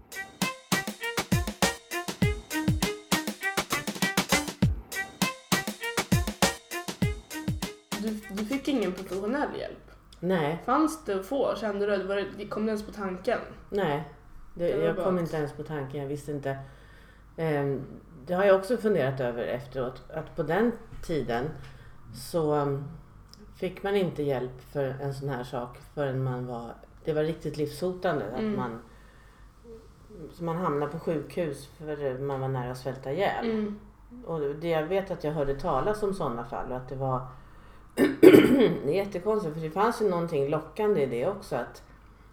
Du, 8.00 8.20
du 8.30 8.46
fick 8.46 8.68
ingen 8.68 8.92
professionell 8.92 9.50
hjälp? 9.60 9.92
Nej, 10.20 10.62
Fanns 10.66 11.06
det 11.06 11.20
att 11.20 11.26
få? 11.26 11.56
Kände 11.56 11.98
du, 11.98 12.04
var 12.04 12.16
det, 12.16 12.48
kom 12.48 12.66
det 12.66 12.70
ens 12.70 12.86
på 12.86 12.92
tanken? 12.92 13.40
Nej, 13.70 14.04
det, 14.56 14.74
Det 14.74 14.86
jag 14.86 14.98
kom 14.98 15.20
inte 15.20 15.38
ens 15.38 15.54
på 15.54 15.64
tanken. 15.64 16.02
Jag 16.02 16.08
visste 16.08 16.32
inte. 16.32 16.58
Ehm, 17.38 17.82
det 18.26 18.34
har 18.34 18.44
jag 18.44 18.56
också 18.60 18.78
funderat 18.78 19.20
över 19.20 19.44
efteråt. 19.44 20.02
Att 20.14 20.36
på 20.36 20.44
den 20.44 20.72
tiden 21.04 21.50
så 22.14 22.56
um, 22.56 22.84
fick 23.62 23.84
man 23.84 23.96
inte 23.96 24.24
hjälp 24.24 24.62
för 24.72 24.84
en 24.84 25.14
sån 25.14 25.30
här 25.30 25.44
sak 25.44 25.78
förrän 25.94 26.24
man 26.24 26.48
var... 26.48 26.74
Det 27.06 27.14
var 27.14 27.24
riktigt 27.24 27.58
livshotande. 27.58 28.26
Mm. 28.26 28.52
Att 28.52 28.58
man, 28.58 28.80
så 30.34 30.44
man 30.44 30.58
hamnade 30.58 30.92
på 30.92 31.00
sjukhus 31.00 31.68
för 31.78 32.20
man 32.20 32.42
var 32.42 32.48
nära 32.48 32.72
att 32.72 32.78
svälta 32.78 33.12
ihjäl. 33.12 33.52
Mm. 33.52 33.80
Och 34.26 34.40
det, 34.40 34.68
jag 34.68 34.84
vet 34.84 35.12
att 35.12 35.24
jag 35.24 35.32
hörde 35.32 35.56
talas 35.56 36.04
om 36.04 36.14
sådana 36.14 36.44
fall 36.44 36.72
och 36.72 36.78
att 36.78 36.90
det 36.90 36.96
var 36.96 37.22
det 38.86 38.90
är 38.90 39.06
jättekonstigt 39.06 39.54
för 39.54 39.62
det 39.62 39.72
fanns 39.72 40.02
ju 40.02 40.10
någonting 40.10 40.50
lockande 40.50 41.02
i 41.02 41.06
det 41.06 41.28
också 41.28 41.56
att, 41.56 41.84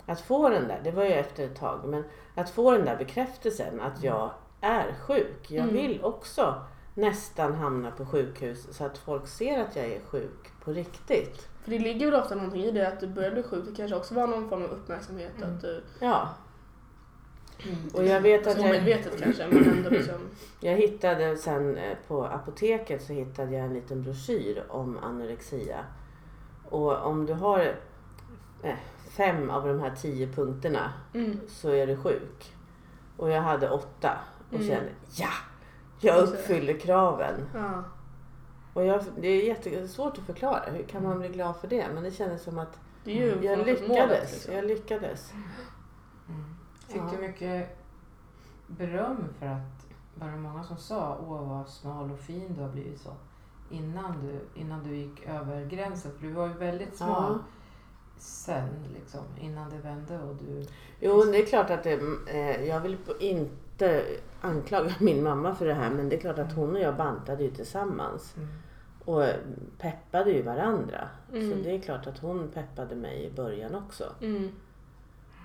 att 0.07 0.21
få 0.21 0.49
den 0.49 0.69
där, 0.69 0.81
det 0.85 0.91
var 0.91 1.05
ju 1.05 1.13
efter 1.13 1.45
ett 1.45 1.57
tag, 1.57 1.81
men 1.85 2.05
att 2.35 2.51
få 2.51 2.73
den 2.73 2.85
där 2.85 2.97
bekräftelsen 2.97 3.81
att 3.81 4.03
jag 4.03 4.31
är 4.61 4.95
sjuk. 5.07 5.51
Jag 5.51 5.63
Mm. 5.69 5.75
vill 5.75 6.05
också 6.05 6.55
nästan 6.95 7.55
hamna 7.55 7.91
på 7.91 8.07
sjukhus 8.07 8.77
så 8.77 8.85
att 8.85 8.99
folk 8.99 9.27
ser 9.27 9.61
att 9.61 9.77
jag 9.77 9.87
är 9.87 10.01
sjuk 10.01 10.53
på 10.69 10.75
riktigt. 10.75 11.49
För 11.63 11.71
det 11.71 11.79
ligger 11.79 12.11
väl 12.11 12.21
ofta 12.21 12.35
någonting 12.35 12.63
i 12.63 12.71
det 12.71 12.89
att 12.89 13.01
du 13.01 13.07
börjar 13.07 13.31
bli 13.31 13.43
sjuk. 13.43 13.65
Det 13.69 13.75
kanske 13.77 13.97
också 13.97 14.15
var 14.15 14.27
någon 14.27 14.49
form 14.49 14.63
av 14.63 14.71
uppmärksamhet. 14.71 15.33
Mm. 15.37 15.55
Att 15.55 15.61
du, 15.61 15.83
Ja, 16.01 16.29
Mm. 17.65 17.77
och 17.95 18.05
jag 18.05 18.21
vet 18.21 18.41
att 18.41 18.47
alltså 18.47 18.63
jag, 18.67 18.71
omedvetet 18.77 19.23
kanske, 19.23 19.47
men 19.51 19.71
ändå 19.71 19.91
liksom... 19.91 20.15
jag 20.61 20.77
hittade 20.77 21.37
sen 21.37 21.77
eh, 21.77 21.97
på 22.09 22.25
apoteket 22.25 23.03
så 23.03 23.13
hittade 23.13 23.53
jag 23.57 23.65
en 23.67 23.75
liten 23.75 24.03
broschyr 24.03 24.65
om 24.69 24.99
anorexia. 25.03 25.79
Och 26.65 27.07
om 27.07 27.27
du 27.27 27.33
har 27.33 27.75
eh, 28.63 28.75
fem 29.11 29.51
av 29.51 29.67
de 29.69 29.81
här 29.81 29.91
tio 30.03 30.27
punkterna 30.33 30.93
Mm. 31.15 31.41
så 31.49 31.71
är 31.71 31.87
du 31.87 31.97
sjuk. 31.97 32.55
Och 33.17 33.31
jag 33.31 33.43
hade 33.43 33.71
åtta 33.71 34.19
och 34.49 34.55
Mm. 34.55 34.69
kände 34.69 34.91
ja, 35.17 35.31
jag 36.01 36.19
uppfyller 36.23 36.79
kraven. 36.79 37.35
Ja. 37.55 37.85
Och 38.79 38.85
jag, 38.85 39.05
det 39.17 39.29
är 39.29 39.43
jättesvårt 39.45 40.19
att 40.19 40.25
förklara. 40.25 40.63
Hur 40.71 40.83
kan 40.83 41.03
man 41.03 41.19
bli 41.19 41.29
glad 41.29 41.57
för 41.57 41.69
det? 41.69 41.87
Men 41.95 42.03
det 42.03 42.11
kändes 42.11 42.43
som 42.43 42.59
att 42.59 42.81
Det 43.05 43.11
är 43.11 43.15
ju 43.37 43.45
jag 43.47 43.59
lyckades. 43.59 43.89
målet, 43.89 44.21
liksom. 44.33 44.55
Jag 44.55 44.65
lyckades. 44.65 45.33
Fick 46.89 46.97
Ja. 46.97 47.11
du 47.13 47.19
mycket 47.27 47.79
beröm 48.67 49.25
för 49.39 49.47
att, 49.47 49.87
var 50.15 50.29
det 50.29 50.37
många 50.37 50.63
som 50.65 50.77
sa 50.77 51.19
åh 51.29 51.49
vad 51.49 51.69
smal 51.69 52.11
och 52.13 52.19
fin 52.19 52.55
du 52.55 52.63
har 52.63 52.69
blivit 52.69 53.01
så? 53.01 53.11
Innan 53.71 54.27
du, 54.27 54.61
innan 54.61 54.83
du 54.85 54.97
gick 54.97 55.27
över 55.27 55.65
gränsen, 55.65 56.13
för 56.19 56.27
du 56.27 56.33
var 56.33 56.47
ju 56.47 56.53
väldigt 56.53 56.97
smal 56.97 57.33
Ja. 57.33 57.39
sen 58.19 58.69
liksom, 58.95 59.21
innan 59.41 59.71
det 59.71 59.77
vände 59.79 60.19
och 60.23 60.35
du... 60.37 60.67
Jo, 61.01 61.23
det 61.25 61.43
är 61.43 61.47
klart 61.47 61.71
att 61.71 61.83
det, 61.83 62.01
eh, 62.27 62.65
jag 62.69 62.81
vill 62.81 62.97
inte 63.21 64.05
anklaga 64.41 64.95
min 65.01 65.23
mamma 65.23 65.55
för 65.55 65.67
det 65.67 65.75
här 65.75 65.91
men 65.91 66.09
det 66.09 66.17
är 66.17 66.21
klart 66.21 66.39
att 66.39 66.53
hon 66.53 66.75
och 66.77 66.81
jag 66.83 66.97
bantade 66.97 67.43
ju 67.43 67.51
tillsammans 67.51 68.35
Mm. 68.37 68.49
Och 69.09 69.25
peppade 69.79 70.31
ju 70.31 70.43
varandra. 70.43 71.09
Mm. 71.33 71.51
Så 71.51 71.57
det 71.57 71.71
är 71.75 71.81
klart 71.81 72.07
att 72.07 72.19
hon 72.19 72.49
peppade 72.49 72.95
mig 72.95 73.25
i 73.25 73.31
början 73.31 73.75
också. 73.75 74.05
Mm. 74.21 74.49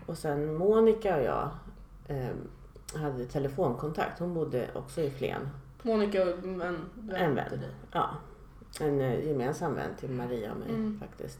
Och 0.05 0.17
sen 0.17 0.55
Monica 0.55 1.15
och 1.17 1.23
jag 1.23 1.49
eh, 2.07 2.29
hade 3.01 3.25
telefonkontakt. 3.25 4.19
Hon 4.19 4.33
bodde 4.33 4.67
också 4.75 5.01
i 5.01 5.09
Flen. 5.09 5.49
Monica 5.81 6.23
och 6.23 6.29
en 6.29 6.59
vän, 6.59 6.85
En 7.15 7.35
vän. 7.35 7.59
Ja, 7.91 8.09
en 8.79 9.01
eh, 9.01 9.27
gemensam 9.27 9.75
vän 9.75 9.89
till 9.99 10.09
Maria 10.11 10.51
och 10.51 10.57
mig 10.59 10.69
Mm. 10.69 10.99
faktiskt. 10.99 11.39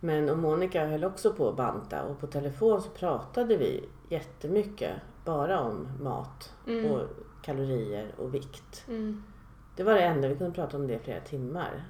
Men 0.00 0.28
och 0.30 0.38
Monica 0.38 0.86
höll 0.86 1.04
också 1.04 1.32
på 1.32 1.48
att 1.48 1.56
banta 1.56 2.02
och 2.02 2.20
på 2.20 2.26
telefon 2.26 2.82
så 2.82 2.88
pratade 2.88 3.56
vi 3.56 3.84
jättemycket 4.08 4.92
bara 5.24 5.60
om 5.60 5.88
mat 6.00 6.52
Mm. 6.66 6.90
och 6.90 7.00
kalorier 7.42 8.14
och 8.16 8.34
vikt. 8.34 8.84
Mm. 8.88 9.22
Det 9.76 9.82
var 9.82 9.94
det 9.94 10.00
enda, 10.02 10.28
vi 10.28 10.36
kunde 10.36 10.52
prata 10.54 10.76
om 10.76 10.86
det 10.86 10.94
i 10.94 10.98
flera 10.98 11.20
timmar. 11.20 11.84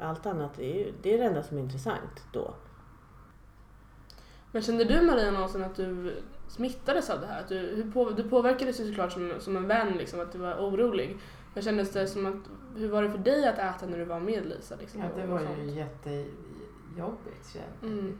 Allt 0.00 0.26
annat 0.26 0.58
är 0.58 0.74
ju, 0.78 0.92
det 1.02 1.14
är 1.14 1.18
det 1.18 1.24
enda 1.24 1.42
som 1.42 1.56
är 1.58 1.62
intressant 1.62 2.26
då. 2.32 2.54
Men 4.52 4.62
kände 4.62 4.84
du 4.84 5.02
Maria 5.02 5.30
någonsin 5.30 5.64
att 5.64 5.74
du 5.76 6.16
smittades 6.48 7.10
av 7.10 7.20
det 7.20 7.26
här? 7.26 7.40
Att 7.40 7.48
du, 7.48 7.58
hur 7.58 7.90
på, 7.92 8.10
du 8.10 8.28
påverkades 8.28 8.80
ju 8.80 8.88
såklart 8.88 9.12
som, 9.12 9.32
som 9.38 9.56
en 9.56 9.68
vän, 9.68 9.92
liksom, 9.92 10.20
att 10.20 10.32
du 10.32 10.38
var 10.38 10.54
orolig. 10.54 11.18
Men 11.54 11.62
kändes 11.62 11.92
det 11.92 12.06
som 12.06 12.26
att, 12.26 12.50
hur 12.78 12.88
var 12.88 13.02
det 13.02 13.10
för 13.10 13.18
dig 13.18 13.48
att 13.48 13.58
äta 13.58 13.86
när 13.86 13.98
du 13.98 14.04
var 14.04 14.20
med 14.20 14.46
Lisa? 14.46 14.76
Liksom, 14.76 15.00
Ja, 15.00 15.06
det 15.16 15.26
var 15.26 15.38
sånt? 15.38 15.58
ju 15.58 15.70
jättejobbigt, 15.70 17.56
Mm. 17.82 18.18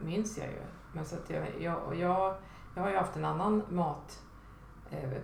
minns 0.00 0.38
jag 0.38 0.46
ju. 0.46 0.52
Men 0.92 1.04
så 1.04 1.14
att 1.16 1.30
jag, 1.30 1.46
jag, 1.60 1.82
och 1.86 1.94
jag, 1.96 2.34
jag 2.76 2.82
har 2.82 2.90
ju 2.90 2.96
haft 2.96 3.16
en 3.16 3.24
annan 3.24 3.62
mat 3.68 4.22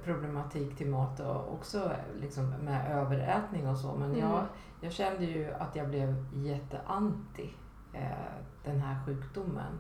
problematik 0.05 0.77
till 0.77 0.91
mat 0.91 1.21
och 1.21 1.53
också 1.53 1.91
liksom 2.21 2.49
med 2.51 2.97
överätning 2.97 3.69
och 3.69 3.77
så. 3.79 3.95
Men 3.95 4.11
Mm. 4.11 4.19
jag, 4.21 4.45
jag 4.81 4.93
kände 4.93 5.25
ju 5.25 5.53
att 5.53 5.77
jag 5.77 5.89
blev 5.89 6.25
jätteanti 6.35 7.55
eh, 7.93 8.11
den 8.65 8.81
här 8.81 9.05
sjukdomen. 9.07 9.79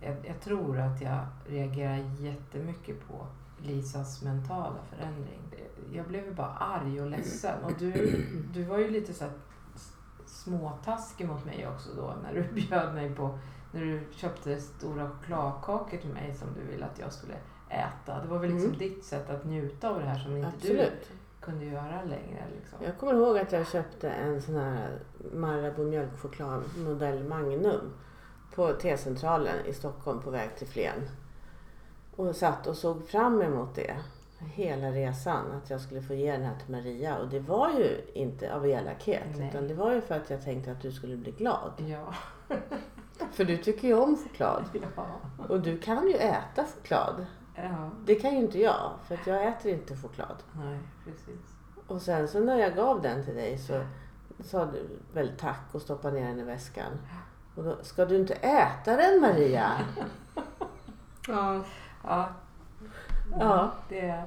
Jag, 0.00 0.16
jag 0.26 0.40
tror 0.40 0.78
att 0.78 1.00
jag 1.00 1.18
reagerar 1.46 1.96
jättemycket 2.18 3.08
på 3.08 3.26
Lisas 3.58 4.22
mentala 4.22 4.78
förändring. 4.90 5.40
Jag 5.92 6.06
blev 6.08 6.24
ju 6.24 6.34
bara 6.34 6.46
arg 6.52 7.00
och 7.02 7.10
ledsen. 7.10 7.64
Och 7.64 7.72
du, 7.78 7.92
du 8.52 8.64
var 8.64 8.78
ju 8.78 8.90
lite 8.90 9.14
så 9.14 9.24
här 9.24 9.32
småtaskig 10.26 11.28
mot 11.28 11.44
mig 11.44 11.68
också 11.68 11.90
då 11.96 12.14
när 12.22 12.34
du 12.34 12.52
bjöd 12.68 12.94
mig 12.94 13.14
på 13.14 13.38
när 13.72 13.80
du 13.80 14.02
köpte 14.12 14.60
stora 14.60 15.10
chokladkakor 15.10 15.96
till 15.98 16.12
mig 16.12 16.34
som 16.34 16.48
du 16.54 16.72
ville 16.72 16.86
att 16.86 16.98
jag 16.98 17.12
skulle 17.12 17.34
äta. 17.70 18.20
Det 18.22 18.28
var 18.28 18.38
väl 18.38 18.50
liksom 18.50 18.66
Mm. 18.68 18.78
ditt 18.78 19.04
sätt 19.04 19.30
att 19.30 19.44
njuta 19.44 19.88
av 19.90 19.98
det 20.00 20.06
här 20.06 20.18
som 20.18 20.36
inte 20.36 20.48
Absolut. 20.56 20.92
du 21.08 21.44
kunde 21.44 21.64
göra 21.64 22.02
längre. 22.04 22.44
Liksom. 22.56 22.78
Jag 22.84 22.98
kommer 22.98 23.14
ihåg 23.14 23.38
att 23.38 23.52
jag 23.52 23.66
köpte 23.68 24.10
en 24.10 24.42
sån 24.42 24.54
här 24.56 24.98
Marabou 25.34 25.84
mjölkchoklad 25.84 26.62
modell 26.76 27.24
Magnum 27.24 27.92
på 28.54 28.72
T-centralen 28.72 29.66
i 29.66 29.72
Stockholm 29.72 30.20
på 30.22 30.30
väg 30.30 30.56
till 30.56 30.66
Flen. 30.66 31.08
Och 32.16 32.36
satt 32.36 32.66
och 32.66 32.76
såg 32.76 33.08
fram 33.08 33.42
emot 33.42 33.74
det 33.74 33.96
hela 34.38 34.90
resan. 34.90 35.52
Att 35.52 35.70
jag 35.70 35.80
skulle 35.80 36.02
få 36.02 36.14
ge 36.14 36.32
den 36.32 36.42
här 36.42 36.54
till 36.64 36.70
Maria. 36.70 37.16
Och 37.18 37.28
det 37.28 37.40
var 37.40 37.70
ju 37.70 38.00
inte 38.14 38.54
av 38.54 38.66
elakhet. 38.66 39.22
Nej. 39.36 39.48
Utan 39.48 39.68
det 39.68 39.74
var 39.74 39.92
ju 39.92 40.00
för 40.00 40.14
att 40.14 40.30
jag 40.30 40.44
tänkte 40.44 40.72
att 40.72 40.80
du 40.82 40.92
skulle 40.92 41.16
bli 41.16 41.30
glad. 41.32 41.72
Ja. 41.76 42.14
För 43.32 43.44
du 43.44 43.56
tycker 43.56 43.88
ju 43.88 43.94
om 43.94 44.16
choklad. 44.16 44.64
ja. 44.96 45.06
Och 45.48 45.60
du 45.60 45.78
kan 45.78 46.06
ju 46.08 46.14
äta 46.14 46.64
choklad. 46.64 47.26
Ja. 47.62 47.90
Det 48.04 48.14
kan 48.14 48.30
ju 48.32 48.38
inte 48.38 48.58
jag. 48.60 48.90
För 49.06 49.14
att 49.14 49.26
jag 49.26 49.46
äter 49.46 49.72
inte 49.72 49.96
choklad. 49.96 50.36
Nej, 50.52 50.78
precis. 51.04 51.40
Och 51.86 52.02
sen 52.02 52.28
så 52.28 52.40
när 52.40 52.58
jag 52.58 52.74
gav 52.76 53.02
den 53.02 53.24
till 53.24 53.34
dig 53.34 53.58
så 53.58 53.80
sa 54.44 54.64
du 54.66 54.88
väl 55.14 55.32
tack 55.38 55.60
och 55.72 55.82
stoppade 55.82 56.14
ner 56.20 56.28
den 56.28 56.40
i 56.40 56.44
väskan. 56.44 56.92
Och 57.54 57.64
då, 57.64 57.76
ska 57.82 58.04
du 58.04 58.16
inte 58.16 58.34
äta 58.34 58.96
den 58.96 59.20
Maria? 59.20 59.70
Ja. 61.28 61.60
Ja. 62.04 62.28
Ja. 63.40 63.72
Det, 63.88 64.22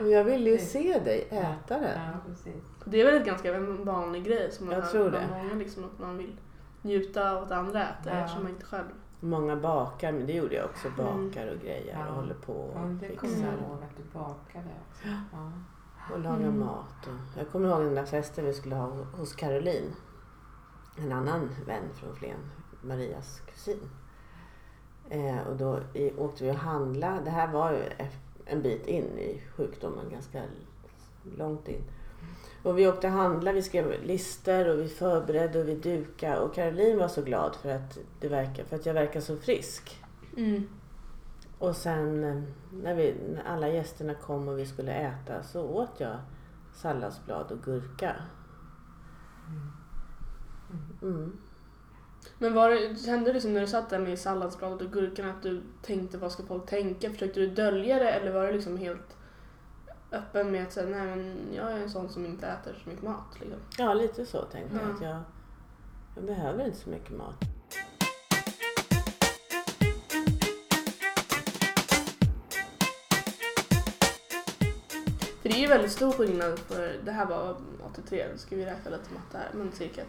Och 0.00 0.08
jag 0.08 0.24
ville 0.24 0.50
ju 0.50 0.58
se 0.58 0.98
dig 0.98 1.28
äta 1.30 1.78
den. 1.78 2.00
ja, 2.00 2.10
precis. 2.26 2.64
Det 2.84 3.00
är 3.00 3.04
väl 3.04 3.14
ett 3.20 3.26
ganska 3.26 3.54
en 3.54 3.84
vanlig 3.84 4.24
grej 4.24 4.52
som 4.52 4.66
man 4.66 4.74
Jag 4.74 4.82
hör 4.82 4.90
tror 4.90 5.10
bland 5.10 5.32
det. 5.32 5.42
många, 5.42 5.54
liksom, 5.54 5.84
att 5.84 5.98
man 5.98 6.16
vill 6.18 6.36
njuta 6.82 7.30
av 7.32 7.42
att 7.42 7.50
andra 7.52 7.82
äter 7.88 8.12
Ja. 8.12 8.18
eftersom 8.18 8.42
man 8.42 8.52
inte 8.52 8.64
själv... 8.66 8.84
Många 9.20 9.56
bakar, 9.56 10.12
men 10.12 10.26
det 10.26 10.32
gjorde 10.32 10.54
jag 10.54 10.64
också. 10.64 10.88
Mm. 10.88 10.96
Bakar 11.28 11.46
och 11.46 11.60
grejer 11.60 11.98
Ja. 12.00 12.08
och 12.08 12.14
håller 12.14 12.34
på 12.34 12.70
Ja, 12.74 12.80
och 12.82 12.88
det 12.88 13.16
kommer 13.16 13.34
fixar. 13.34 13.46
jag 13.46 13.54
ihåg 13.54 13.78
att 13.82 13.96
du 13.96 14.18
bakade 14.18 14.70
också. 14.90 15.08
Ja. 15.32 15.52
Och 16.14 16.20
lagar 16.20 16.36
Mm. 16.46 16.58
mat. 16.60 17.06
Och 17.06 17.38
jag 17.38 17.50
kommer 17.50 17.68
ihåg 17.68 17.80
den 17.80 17.94
där 17.94 18.04
festen 18.06 18.44
vi 18.44 18.52
skulle 18.54 18.74
ha 18.76 18.86
hos 19.16 19.34
Caroline. 19.34 19.94
En 20.96 21.12
annan 21.12 21.48
vän 21.66 21.82
från 21.94 22.16
Flen. 22.16 22.38
Marias 22.82 23.40
kusin. 23.40 23.80
Eh, 25.10 25.38
och 25.48 25.56
då 25.56 25.80
åkte 26.18 26.44
vi 26.44 26.50
och 26.50 26.54
handlade. 26.54 27.20
Det 27.24 27.30
här 27.30 27.52
var 27.52 27.72
ju 27.72 27.82
en 28.44 28.62
bit 28.62 28.86
in 28.86 29.18
i 29.18 29.42
sjukdomen. 29.56 30.04
Ganska 30.10 30.42
långt 31.36 31.68
in. 31.68 31.82
Och 32.62 32.78
vi 32.78 32.88
åkte 32.88 33.06
och 33.06 33.12
handlade. 33.12 33.54
Vi 33.54 33.62
skrev 33.62 34.02
listor 34.02 34.68
och 34.68 34.78
vi 34.78 34.88
förberedde 34.88 35.60
och 35.60 35.68
vi 35.68 35.74
dukade. 35.74 36.40
Och 36.40 36.54
Caroline 36.54 36.98
var 36.98 37.08
så 37.08 37.22
glad 37.22 37.56
för 37.56 37.68
att, 37.70 37.98
det 38.20 38.28
verkar, 38.28 38.64
för 38.64 38.76
att 38.76 38.86
jag 38.86 38.94
verkar 38.94 39.20
så 39.20 39.36
frisk. 39.36 40.02
Mm. 40.36 40.68
Och 41.58 41.76
sen 41.76 42.24
eh, 42.24 42.42
när, 42.72 42.94
vi, 42.94 43.14
när 43.34 43.42
alla 43.42 43.68
gästerna 43.68 44.14
kom 44.14 44.48
och 44.48 44.58
vi 44.58 44.66
skulle 44.66 44.92
äta 44.92 45.42
så 45.42 45.62
åt 45.62 46.00
jag 46.00 46.16
salladsblad 46.74 47.52
och 47.52 47.62
gurka. 47.62 48.16
Mm. 51.02 51.38
Men 52.38 52.54
var 52.54 52.70
det, 52.70 52.96
kände 52.96 53.32
du 53.32 53.40
som 53.40 53.54
när 53.54 53.60
du 53.60 53.66
satt 53.66 53.90
där 53.90 53.98
med 53.98 54.18
salladsbladet 54.18 54.82
och 54.82 54.92
gurkan 54.92 55.28
att 55.28 55.42
du 55.42 55.62
tänkte 55.82 56.18
vad 56.18 56.32
ska 56.32 56.42
folk 56.42 56.66
tänka? 56.66 57.10
Försökte 57.10 57.40
du 57.40 57.46
dölja 57.46 57.98
det 57.98 58.10
eller 58.10 58.32
var 58.32 58.46
du 58.46 58.52
liksom 58.52 58.76
helt 58.76 59.16
öppen 60.12 60.50
med 60.52 60.62
att 60.62 60.72
säga 60.72 60.86
nej 60.96 61.06
men 61.16 61.48
jag 61.54 61.72
är 61.72 61.76
en 61.76 61.90
sån 61.90 62.08
som 62.08 62.26
inte 62.26 62.46
äter 62.46 62.80
så 62.84 62.88
mycket 62.88 63.04
mat 63.04 63.40
liksom? 63.40 63.58
Ja, 63.78 63.94
lite 63.94 64.26
så 64.26 64.42
tänkte 64.44 64.76
jag. 64.76 64.84
Ja. 64.90 64.94
Att 64.94 65.02
jag, 65.02 65.18
jag 66.16 66.24
behöver 66.24 66.64
inte 66.66 66.78
så 66.78 66.90
mycket 66.90 67.16
mat. 67.16 67.34
För 75.42 75.48
det 75.48 75.54
är 75.54 75.60
ju 75.60 75.66
väldigt 75.66 75.92
stor 75.92 76.12
skillnad 76.12 76.58
för 76.58 76.96
det 77.04 77.12
här 77.12 77.26
var 77.26 77.56
83, 77.90 78.26
då 78.32 78.38
ska 78.38 78.56
vi 78.56 78.64
räkna 78.66 78.90
lite 78.90 79.12
matte 79.14 79.38
här, 79.38 79.48
men 79.52 79.72
cirka 79.72 80.02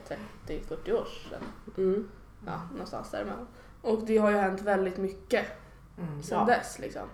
30-40 0.48 0.92
år 0.92 1.08
sedan. 1.30 1.42
Mm. 1.78 2.10
Ja, 2.46 2.62
någonstans 2.72 3.12
däremellan. 3.12 3.48
Och 3.82 4.06
det 4.06 4.18
har 4.18 4.32
ju 4.32 4.38
hänt 4.38 4.62
väldigt 4.62 4.98
mycket 4.98 5.46
Mm. 5.98 6.24
sedan 6.24 6.40
Ja. 6.48 6.56
dess 6.56 6.80
liksom. 6.80 7.08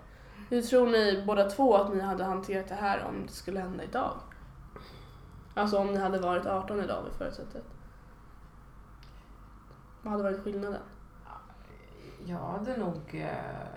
Hur 0.50 0.62
tror 0.62 0.88
ni 0.88 1.24
båda 1.28 1.50
två 1.50 1.76
att 1.76 1.94
ni 1.94 2.02
hade 2.02 2.24
hanterat 2.24 2.68
det 2.68 2.76
här 2.76 3.04
om 3.04 3.26
det 3.26 3.32
skulle 3.32 3.60
hända 3.60 3.84
idag? 3.84 4.14
Alltså 5.54 5.78
om 5.78 5.88
ni 5.88 5.98
hade 5.98 6.20
varit 6.20 6.46
18 6.46 6.80
idag 6.80 7.04
vid 7.04 7.14
förutsättet. 7.14 7.64
Vad 10.02 10.12
hade 10.12 10.24
varit 10.24 10.44
skillnaden? 10.44 10.82
Jag 12.26 12.38
hade 12.38 12.78
nog 12.78 13.16
eh, 13.16 13.68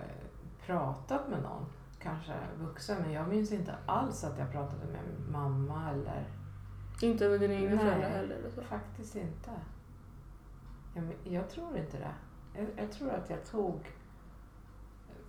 pratat 0.65 1.29
med 1.29 1.41
någon, 1.41 1.65
kanske 1.99 2.33
vuxen, 2.59 3.01
men 3.01 3.11
jag 3.11 3.27
minns 3.27 3.51
inte 3.51 3.75
alls 3.85 4.23
att 4.23 4.39
jag 4.39 4.51
pratade 4.51 4.85
med 4.85 5.31
mamma 5.31 5.91
eller 5.91 6.27
Inte 7.01 7.29
med 7.29 7.39
dina 7.39 7.53
egna 7.53 7.75
Nej. 7.75 7.79
föräldrar 7.79 8.09
heller 8.09 8.35
eller 8.35 8.49
så? 8.49 8.61
faktiskt 8.61 9.15
inte. 9.15 9.51
Jag, 10.95 11.13
jag 11.23 11.49
tror 11.49 11.77
inte 11.77 11.97
det. 11.97 12.13
Jag, 12.59 12.67
jag 12.77 12.91
tror 12.91 13.09
att 13.09 13.29
jag 13.29 13.45
tog 13.45 13.91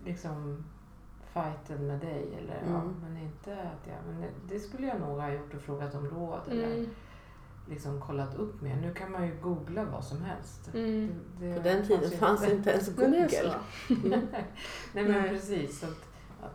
liksom 0.05 0.65
fighten 1.33 1.87
med 1.87 1.99
dig, 2.01 2.35
eller, 2.39 2.55
ja, 2.67 2.81
Mm. 2.81 2.95
men 3.03 3.17
inte 3.17 3.53
att 3.53 3.87
jag... 3.87 3.97
Men 4.13 4.21
det, 4.21 4.55
det 4.55 4.61
skulle 4.61 4.87
jag 4.87 5.01
nog 5.01 5.21
ha 5.21 5.33
gjort 5.33 5.55
och 5.55 5.61
frågat 5.61 5.95
om 5.95 6.09
råd 6.09 6.41
eller 6.51 6.67
Mm. 6.75 6.89
liksom 7.69 8.01
kollat 8.01 8.35
upp 8.35 8.61
mer. 8.61 8.77
Nu 8.77 8.95
kan 8.95 9.13
man 9.13 9.27
ju 9.27 9.35
googla 9.43 9.85
vad 9.85 10.05
som 10.05 10.23
helst. 10.23 10.71
Mm. 10.75 11.11
Det- 11.41 11.47
det 11.47 11.55
På 11.57 11.61
den 11.63 11.87
tiden 11.87 12.11
fanns 12.11 12.49
inte 12.49 12.71
ens 12.71 12.89
Google. 12.97 13.29
så. 13.29 13.49
Nej 14.05 15.05
men 15.05 15.13
Nej. 15.13 15.29
precis. 15.29 15.85
Att, 15.85 15.91
att, 16.41 16.55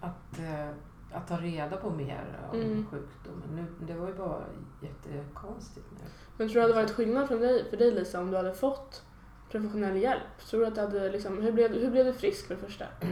att, 0.00 0.38
eh, 0.38 0.68
att 1.12 1.28
ta 1.28 1.36
reda 1.36 1.76
på 1.76 1.90
mer 1.90 2.38
om 2.52 2.60
Mm. 2.60 2.86
sjukdomen. 2.90 3.48
Nu, 3.54 3.86
det 3.86 3.94
var 3.94 4.08
ju 4.08 4.14
bara 4.14 4.42
jättekonstigt 4.80 5.86
nu. 5.92 6.04
Men 6.36 6.48
tror 6.48 6.54
du 6.54 6.60
det 6.68 6.74
hade 6.74 6.74
varit 6.74 6.90
skillnad 6.96 7.28
för 7.28 7.38
dig, 7.40 7.70
för 7.70 7.76
dig 7.76 7.90
Lisa 7.90 8.20
om 8.20 8.30
du 8.30 8.36
hade 8.36 8.54
fått 8.54 9.02
professionell 9.50 9.96
hjälp? 9.96 10.38
Tror 10.50 10.60
du 10.60 10.66
att 10.66 10.74
det 10.74 10.80
hade 10.80 11.08
liksom, 11.10 11.42
hur 11.42 11.52
blev, 11.52 11.72
hur 11.74 11.90
blev 11.90 12.04
du 12.06 12.12
frisk 12.12 12.46
för 12.46 12.54
det 12.54 12.60
första? 12.60 12.84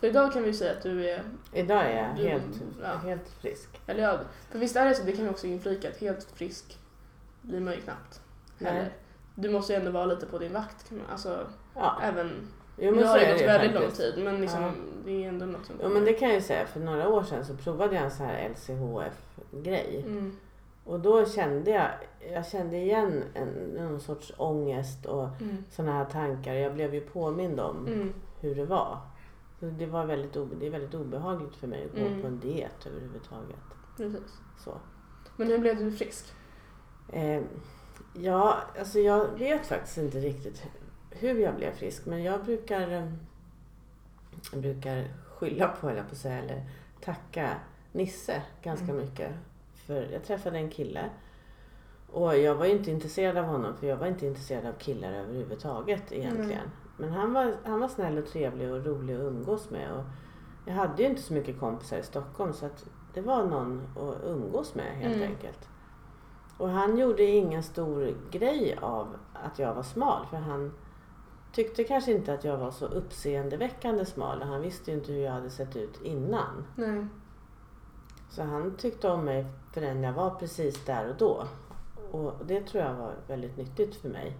För 0.00 0.06
idag 0.06 0.32
kan 0.32 0.42
vi 0.42 0.52
säga 0.54 0.72
att 0.72 0.82
du 0.82 1.08
är, 1.10 1.22
Idag 1.52 1.82
är 1.84 1.96
jag 2.06 2.16
Du- 2.16 2.22
helt, 2.28 2.62
ja. 2.82 2.88
helt 3.08 3.28
frisk. 3.28 3.80
eller 3.86 4.02
ja, 4.02 4.18
för 4.50 4.58
visst 4.58 4.76
är 4.76 4.84
det 4.84 4.94
så, 4.94 5.02
det 5.04 5.12
kan 5.12 5.24
vi 5.24 5.30
också 5.30 5.46
inflika, 5.46 5.88
att 5.88 5.96
helt 5.96 6.24
frisk 6.24 6.78
blir 7.42 7.60
man 7.60 7.74
ju 7.74 7.80
knappt. 7.80 8.20
Nej. 8.58 8.72
Heller. 8.72 8.92
Du 9.34 9.50
måste 9.50 9.72
ju 9.72 9.78
ändå 9.78 9.90
vara 9.90 10.04
lite 10.06 10.26
på 10.26 10.38
din 10.38 10.52
vakt, 10.52 10.88
kan 10.88 10.98
man, 10.98 11.06
alltså 11.10 11.46
Ja, 11.74 11.98
även, 12.02 12.30
jo, 12.78 12.90
nu 12.90 12.96
men 12.96 13.00
så 13.04 13.06
har 13.10 13.18
det 13.18 13.32
gått 13.32 13.40
väldigt 13.42 13.74
lång 13.80 13.90
tid 13.90 14.24
men 14.24 14.40
liksom, 14.40 14.62
Ja. 14.62 14.70
det 15.04 15.24
är 15.24 15.28
ändå 15.28 15.46
något 15.46 15.66
som 15.66 15.76
Jo 15.82 15.88
men 15.88 16.04
det 16.04 16.12
kan 16.12 16.28
jag 16.28 16.34
ju 16.34 16.42
säga, 16.42 16.66
för 16.66 16.80
några 16.80 17.08
år 17.08 17.22
sedan 17.22 17.44
så 17.44 17.56
provade 17.56 17.94
jag 17.94 18.04
en 18.04 18.10
sån 18.10 18.26
här 18.26 18.48
LCHF-grej. 18.48 20.02
Mm. 20.06 20.36
Och 20.84 21.00
då 21.00 21.26
kände 21.26 21.70
jag, 21.70 21.88
jag 22.32 22.46
kände 22.46 22.76
igen 22.76 23.24
en, 23.34 23.48
någon 23.48 24.00
sorts 24.00 24.32
ångest 24.36 25.06
och 25.06 25.28
Mm. 25.40 25.64
såna 25.70 25.92
här 25.92 26.04
tankar. 26.04 26.54
Jag 26.54 26.74
blev 26.74 26.94
ju 26.94 27.00
påmind 27.00 27.60
om 27.60 27.86
Mm. 27.86 28.12
hur 28.40 28.54
det 28.54 28.64
var. 28.64 28.98
Så 29.60 29.66
det, 29.66 29.86
var 29.86 30.06
väldigt, 30.06 30.32
det 30.60 30.66
är 30.66 30.70
väldigt 30.70 30.94
obehagligt 30.94 31.56
för 31.56 31.66
mig 31.66 31.84
att 31.84 31.92
gå 31.92 32.06
Mm. 32.06 32.20
på 32.20 32.26
en 32.26 32.40
diet 32.40 32.86
överhuvudtaget. 32.86 33.56
Precis. 33.96 34.38
Så. 34.64 34.78
Men 35.36 35.48
hur 35.48 35.58
blev 35.58 35.76
du 35.76 35.92
frisk? 35.92 36.32
Eh, 37.12 37.42
ja, 38.14 38.58
alltså 38.78 38.98
jag 38.98 39.38
vet 39.38 39.66
faktiskt 39.66 39.98
inte 39.98 40.18
riktigt 40.18 40.62
hur 41.10 41.34
jag 41.38 41.54
blev 41.56 41.72
frisk. 41.72 42.06
Men 42.06 42.22
jag 42.22 42.44
brukar, 42.44 42.90
eh, 42.90 43.12
jag 44.52 44.60
brukar 44.62 45.04
skylla 45.28 45.68
på, 45.68 45.88
eller 45.88 46.02
på 46.02 46.14
säga, 46.14 46.38
eller 46.38 46.62
tacka 47.00 47.50
Nisse 47.92 48.42
ganska 48.62 48.84
Mm. 48.92 48.96
mycket. 48.96 49.32
För 49.74 50.08
jag 50.12 50.24
träffade 50.24 50.58
en 50.58 50.70
kille. 50.70 51.10
Och 52.10 52.38
jag 52.38 52.54
var 52.54 52.64
ju 52.66 52.72
inte 52.72 52.90
intresserad 52.90 53.36
av 53.36 53.44
honom 53.44 53.76
för 53.76 53.86
jag 53.86 53.96
var 53.96 54.06
inte 54.06 54.26
intresserad 54.26 54.66
av 54.66 54.72
killar 54.72 55.12
överhuvudtaget 55.12 56.12
egentligen. 56.12 56.48
Nej. 56.48 56.87
Men 56.98 57.10
han 57.12 57.32
var, 57.32 57.54
han 57.64 57.80
var 57.80 57.88
snäll 57.88 58.18
och 58.18 58.26
trevlig 58.26 58.72
och 58.72 58.84
rolig 58.86 59.14
att 59.14 59.20
umgås 59.20 59.70
med. 59.70 59.92
Och 59.92 60.04
jag 60.66 60.74
hade 60.74 61.02
ju 61.02 61.08
inte 61.08 61.22
så 61.22 61.32
mycket 61.32 61.60
kompisar 61.60 61.96
i 61.98 62.02
Stockholm 62.02 62.52
så 62.52 62.66
att 62.66 62.84
det 63.14 63.20
var 63.20 63.44
någon 63.44 63.82
att 63.96 64.24
umgås 64.24 64.74
med 64.74 64.86
helt 64.96 65.16
Mm. 65.16 65.28
enkelt. 65.28 65.68
Och 66.58 66.68
han 66.68 66.98
gjorde 66.98 67.22
ingen 67.22 67.62
stor 67.62 68.14
grej 68.30 68.78
av 68.82 69.16
att 69.32 69.58
jag 69.58 69.74
var 69.74 69.82
smal 69.82 70.26
för 70.30 70.36
han 70.36 70.72
tyckte 71.52 71.84
kanske 71.84 72.12
inte 72.12 72.34
att 72.34 72.44
jag 72.44 72.56
var 72.58 72.70
så 72.70 72.86
uppseendeväckande 72.86 74.04
smal 74.04 74.40
och 74.40 74.46
han 74.46 74.60
visste 74.62 74.90
ju 74.90 74.96
inte 74.96 75.12
hur 75.12 75.20
jag 75.24 75.32
hade 75.32 75.50
sett 75.50 75.76
ut 75.76 76.02
innan. 76.02 76.64
Nej. 76.76 77.06
Så 78.30 78.42
han 78.42 78.76
tyckte 78.76 79.08
om 79.10 79.24
mig 79.24 79.46
för 79.72 79.80
den 79.80 80.02
jag 80.02 80.12
var 80.12 80.30
precis 80.30 80.84
där 80.84 81.08
och 81.10 81.16
då. 81.18 81.44
Och 82.10 82.32
det 82.46 82.60
tror 82.60 82.84
jag 82.84 82.94
var 82.94 83.14
väldigt 83.26 83.56
nyttigt 83.56 83.96
för 83.96 84.08
mig. 84.08 84.36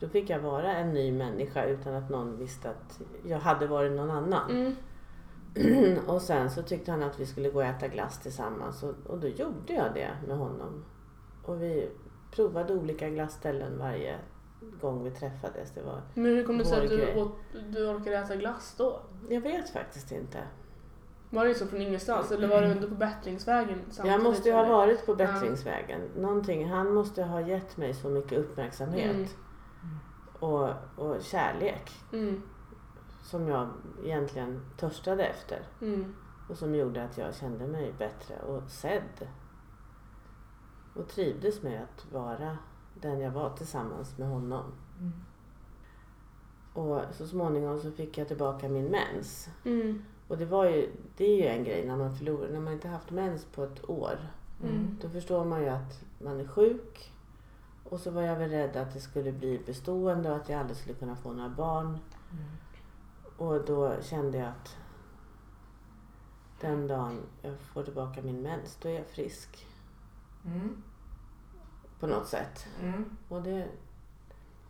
Då 0.00 0.08
fick 0.08 0.30
jag 0.30 0.38
vara 0.38 0.76
en 0.76 0.94
ny 0.94 1.12
människa 1.12 1.64
utan 1.64 1.94
att 1.94 2.10
någon 2.10 2.38
visste 2.38 2.70
att 2.70 3.00
jag 3.24 3.38
hade 3.38 3.66
varit 3.66 3.92
någon 3.92 4.10
annan. 4.10 4.50
Mm. 4.50 5.98
och 6.06 6.22
sen 6.22 6.50
så 6.50 6.62
tyckte 6.62 6.90
han 6.90 7.02
att 7.02 7.20
vi 7.20 7.26
skulle 7.26 7.50
gå 7.50 7.58
och 7.58 7.64
äta 7.64 7.88
glass 7.88 8.18
tillsammans 8.18 8.82
och, 8.82 8.94
och 9.06 9.18
då 9.18 9.28
gjorde 9.28 9.72
jag 9.72 9.94
det 9.94 10.10
med 10.26 10.38
honom. 10.38 10.84
Och 11.44 11.62
vi 11.62 11.88
provade 12.30 12.74
olika 12.74 13.10
glassställen 13.10 13.78
varje 13.78 14.16
gång 14.80 15.04
vi 15.04 15.10
träffades. 15.10 15.70
Det 15.74 15.82
var, 15.82 16.02
Men 16.14 16.24
hur 16.24 16.44
kom 16.44 16.58
det 16.58 16.64
sig 16.64 16.84
att 16.84 16.90
du, 16.90 17.20
åt, 17.20 17.36
du 17.68 17.88
orkade 17.88 18.16
äta 18.16 18.36
glass 18.36 18.74
då? 18.78 19.00
jag 19.28 19.40
vet 19.40 19.70
faktiskt 19.70 20.12
inte. 20.12 20.38
Var 21.30 21.42
det 21.42 21.48
liksom 21.48 21.68
från 21.68 21.80
ingenstans 21.80 22.32
eller 22.32 22.48
var 22.48 22.62
du 22.62 22.68
ändå 22.68 22.88
på 22.88 22.94
bättringsvägen? 22.94 23.78
Jag 24.04 24.22
måste 24.22 24.48
ju 24.48 24.54
ha 24.54 24.64
varit 24.64 25.06
på 25.06 25.14
bättringsvägen. 25.14 26.00
Någonting, 26.16 26.68
han 26.68 26.94
måste 26.94 27.22
ha 27.22 27.40
gett 27.40 27.76
mig 27.76 27.94
så 27.94 28.08
mycket 28.08 28.38
uppmärksamhet 28.38 29.14
Mm. 29.14 29.26
Och, 30.40 30.68
och 30.96 31.22
kärlek 31.22 31.92
Mm. 32.12 32.42
som 33.22 33.48
jag 33.48 33.68
egentligen 34.04 34.60
törstade 34.76 35.24
efter. 35.26 35.62
Mm. 35.80 36.14
Och 36.48 36.56
som 36.58 36.74
gjorde 36.74 37.04
att 37.04 37.18
jag 37.18 37.34
kände 37.34 37.66
mig 37.66 37.92
bättre 37.98 38.34
och 38.38 38.70
sedd. 38.70 39.28
Och 40.94 41.08
trivdes 41.08 41.62
med 41.62 41.82
att 41.82 42.12
vara 42.12 42.58
den 43.00 43.20
jag 43.20 43.30
var 43.30 43.50
tillsammans 43.56 44.18
med 44.18 44.28
honom. 44.28 44.64
Mm. 45.00 45.12
Och 46.74 47.02
så 47.14 47.26
småningom 47.26 47.80
så 47.80 47.90
fick 47.90 48.18
jag 48.18 48.28
tillbaka 48.28 48.68
min 48.68 48.84
mens. 48.84 49.48
Mm. 49.64 50.04
Och 50.28 50.38
det 50.38 50.44
var 50.44 50.64
ju, 50.64 50.90
det 51.16 51.24
är 51.24 51.36
ju 51.36 51.46
en 51.46 51.64
grej 51.64 51.86
när 51.86 51.96
man 51.96 52.16
förlorar, 52.16 52.48
när 52.48 52.60
man 52.60 52.72
inte 52.72 52.88
haft 52.88 53.10
mens 53.10 53.44
på 53.44 53.64
ett 53.64 53.90
år. 53.90 54.18
Mm. 54.62 54.96
Då 55.02 55.08
förstår 55.08 55.44
man 55.44 55.62
ju 55.62 55.68
att 55.68 56.04
man 56.18 56.40
är 56.40 56.46
sjuk. 56.48 57.12
Och 57.88 58.00
så 58.00 58.10
var 58.10 58.22
jag 58.22 58.36
väl 58.36 58.50
rädd 58.50 58.76
att 58.76 58.92
det 58.92 59.00
skulle 59.00 59.32
bli 59.32 59.60
bestående 59.66 60.30
och 60.30 60.36
att 60.36 60.48
jag 60.48 60.60
aldrig 60.60 60.76
skulle 60.76 60.94
kunna 60.94 61.16
få 61.16 61.32
några 61.32 61.50
barn. 61.50 61.86
Mm. 61.86 62.44
Och 63.36 63.64
då 63.64 64.02
kände 64.02 64.38
jag 64.38 64.48
att 64.48 64.76
den 66.60 66.86
dagen 66.86 67.20
jag 67.42 67.58
får 67.58 67.82
tillbaka 67.82 68.22
min 68.22 68.42
mens, 68.42 68.78
då 68.82 68.88
är 68.88 68.92
jag 68.92 69.06
frisk. 69.06 69.66
Mm. 70.44 70.82
På 72.00 72.06
något 72.06 72.26
sätt. 72.26 72.66
Mm. 72.82 73.16
Och, 73.28 73.42
det, 73.42 73.68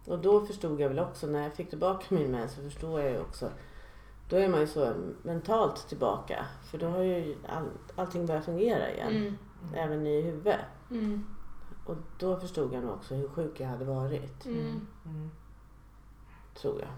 och 0.06 0.18
då 0.18 0.46
förstod 0.46 0.80
jag 0.80 0.88
väl 0.88 0.98
också, 0.98 1.26
när 1.26 1.42
jag 1.42 1.54
fick 1.54 1.70
tillbaka 1.70 2.14
min 2.14 2.30
mens 2.30 2.52
så 2.52 2.62
förstod 2.62 3.00
jag 3.00 3.10
ju 3.10 3.20
också. 3.20 3.50
Då 4.28 4.36
är 4.36 4.48
man 4.48 4.60
ju 4.60 4.66
så 4.66 4.94
mentalt 5.22 5.88
tillbaka. 5.88 6.46
För 6.70 6.78
då 6.78 6.88
har 6.88 7.02
ju 7.02 7.36
all, 7.48 7.68
allting 7.94 8.26
börjat 8.26 8.44
fungera 8.44 8.92
igen. 8.92 9.16
Mm. 9.16 9.36
Även 9.74 10.06
i 10.06 10.22
huvudet. 10.22 10.60
Mm. 11.86 11.98
Och 11.98 12.04
då 12.18 12.36
förstod 12.36 12.72
jag 12.72 12.84
nog 12.84 12.94
också 12.94 13.14
hur 13.14 13.28
sjuk 13.28 13.60
jag 13.60 13.68
hade 13.68 13.84
varit. 13.84 14.46
Mm. 14.46 14.86
Mm. 15.04 15.30
Tror 16.54 16.80
jag. 16.80 16.90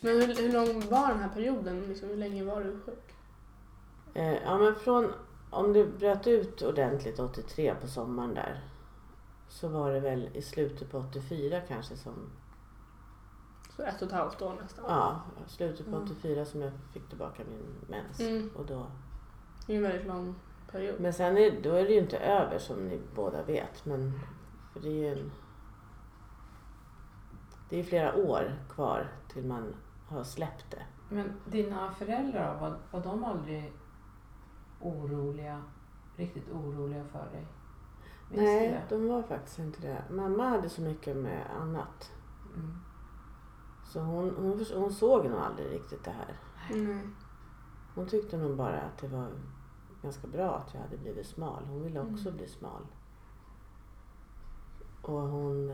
Men 0.00 0.20
hur, 0.20 0.34
hur 0.36 0.52
lång 0.52 0.88
var 0.90 1.08
den 1.08 1.18
här 1.18 1.28
perioden? 1.28 1.80
Liksom, 1.88 2.08
hur 2.08 2.16
länge 2.16 2.44
var 2.44 2.64
du 2.64 2.80
sjuk? 2.86 3.14
Eh, 4.14 4.42
ja 4.42 4.58
men 4.58 4.74
från, 4.74 5.12
om 5.50 5.72
det 5.72 5.84
bröt 5.84 6.26
ut 6.26 6.62
ordentligt 6.62 7.18
83 7.18 7.74
på 7.80 7.86
sommaren 7.86 8.34
där. 8.34 8.60
Så 9.48 9.68
var 9.68 9.92
det 9.92 10.00
väl 10.00 10.28
i 10.34 10.42
slutet 10.42 10.90
på 10.90 10.98
84 10.98 11.60
kanske 11.68 11.96
som, 11.96 12.14
Så 13.76 13.82
ett 13.82 14.02
och 14.02 14.08
ett 14.08 14.14
halvt 14.14 14.42
år 14.42 14.54
nästan. 14.62 14.84
ja 14.88 15.20
slutet 15.46 15.86
på 15.86 15.96
Mm. 15.96 16.02
84 16.04 16.44
som 16.44 16.60
jag 16.62 16.72
fick 16.92 17.08
tillbaka 17.08 17.42
min 17.50 17.74
mens. 17.88 18.20
Mm. 18.20 18.50
Och 18.56 18.66
då, 18.66 18.86
Det 19.66 19.72
är 19.72 19.76
en 19.76 19.82
väldigt 19.82 20.06
lång 20.06 20.34
period. 20.70 21.00
men 21.00 21.12
sen 21.12 21.36
är, 21.38 21.62
då 21.62 21.70
är 21.72 21.82
det 21.84 21.92
ju 21.92 21.98
inte 22.00 22.18
över 22.18 22.58
som 22.58 22.88
ni 22.88 23.00
båda 23.14 23.42
vet. 23.42 23.84
Men 23.84 24.12
för 24.72 24.80
det 24.80 24.88
är 24.88 24.92
ju 24.92 25.12
en, 25.20 25.32
det 27.70 27.78
är 27.80 27.84
flera 27.84 28.14
år 28.16 28.54
kvar 28.70 29.12
till 29.32 29.44
man 29.46 29.74
har 30.08 30.24
släppt 30.24 30.70
det. 30.70 30.82
Men 31.08 31.32
dina 31.44 31.92
föräldrar, 31.92 32.60
var, 32.60 32.76
var 32.90 33.00
de 33.00 33.24
aldrig 33.24 33.72
oroliga, 34.80 35.62
riktigt 36.16 36.48
oroliga 36.52 37.04
för 37.04 37.28
dig? 37.32 37.46
Minns 38.30 38.42
Nej, 38.42 38.68
det? 38.88 38.96
de 38.96 39.08
var 39.08 39.22
faktiskt 39.22 39.58
inte 39.58 39.80
det. 39.82 40.02
Mamma 40.10 40.48
hade 40.48 40.68
så 40.68 40.82
mycket 40.82 41.16
med 41.16 41.46
annat. 41.60 42.12
Mm. 42.54 42.76
Så 43.92 44.00
hon, 44.00 44.34
hon, 44.36 44.64
hon 44.74 44.92
såg 44.92 45.24
nog 45.24 45.40
aldrig 45.40 45.70
riktigt 45.72 46.04
det 46.04 46.10
här. 46.10 46.36
Nej. 46.70 47.00
Hon 47.94 48.06
tyckte 48.06 48.36
nog 48.36 48.56
bara 48.56 48.80
att 48.80 48.98
det 48.98 49.08
var 49.08 49.28
ganska 50.02 50.26
bra 50.26 50.56
att 50.56 50.74
jag 50.74 50.80
hade 50.80 50.96
blivit 50.96 51.26
smal. 51.26 51.62
Hon 51.68 51.82
ville 51.82 52.00
också 52.00 52.28
Mm. 52.28 52.36
bli 52.36 52.46
smal. 52.48 52.82
Och 55.02 55.20
hon, 55.20 55.66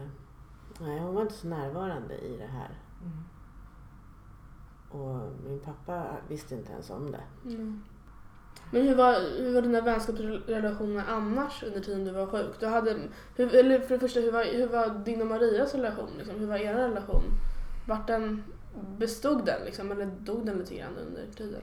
nej, 0.81 1.01
hon 1.01 1.15
var 1.15 1.23
inte 1.23 1.35
så 1.35 1.47
närvarande 1.49 2.19
i 2.19 2.37
det 2.37 2.47
här. 2.47 2.71
Mm. 3.03 3.25
Och 4.91 5.33
min 5.45 5.61
pappa 5.61 6.05
visste 6.29 6.55
inte 6.55 6.73
ens 6.73 6.91
om 6.91 7.11
det. 7.13 7.25
Mm. 7.45 7.83
Men 8.71 8.83
hur 8.83 8.95
var, 8.97 9.13
hur 9.43 9.55
var 9.55 9.63
dina 9.63 9.81
vänskapsrelationer 9.81 11.05
annars 11.09 11.63
under 11.63 11.81
tiden 11.81 12.05
du 12.05 12.11
var 12.11 12.27
sjuk? 12.27 12.61
Du 12.61 12.67
hade, 12.67 13.09
hur, 13.37 13.55
eller 13.55 13.81
för 13.81 13.95
det 13.95 14.01
första, 14.01 14.21
hur 14.21 14.33
var, 14.33 14.45
hur 14.45 14.69
var 14.69 15.05
din 15.05 15.21
och 15.21 15.27
Marias 15.27 15.75
relation? 15.75 16.09
Liksom? 16.19 16.39
Hur 16.41 16.47
var 16.47 16.57
er 16.57 16.75
relation? 16.75 17.23
Vart 17.87 18.07
den, 18.07 18.45
bestod 18.99 19.45
den 19.47 19.65
liksom, 19.65 19.93
eller 19.93 20.07
dog 20.07 20.47
den 20.47 20.59
lite 20.59 20.77
grann 20.77 20.97
under 20.97 21.27
tiden? 21.37 21.63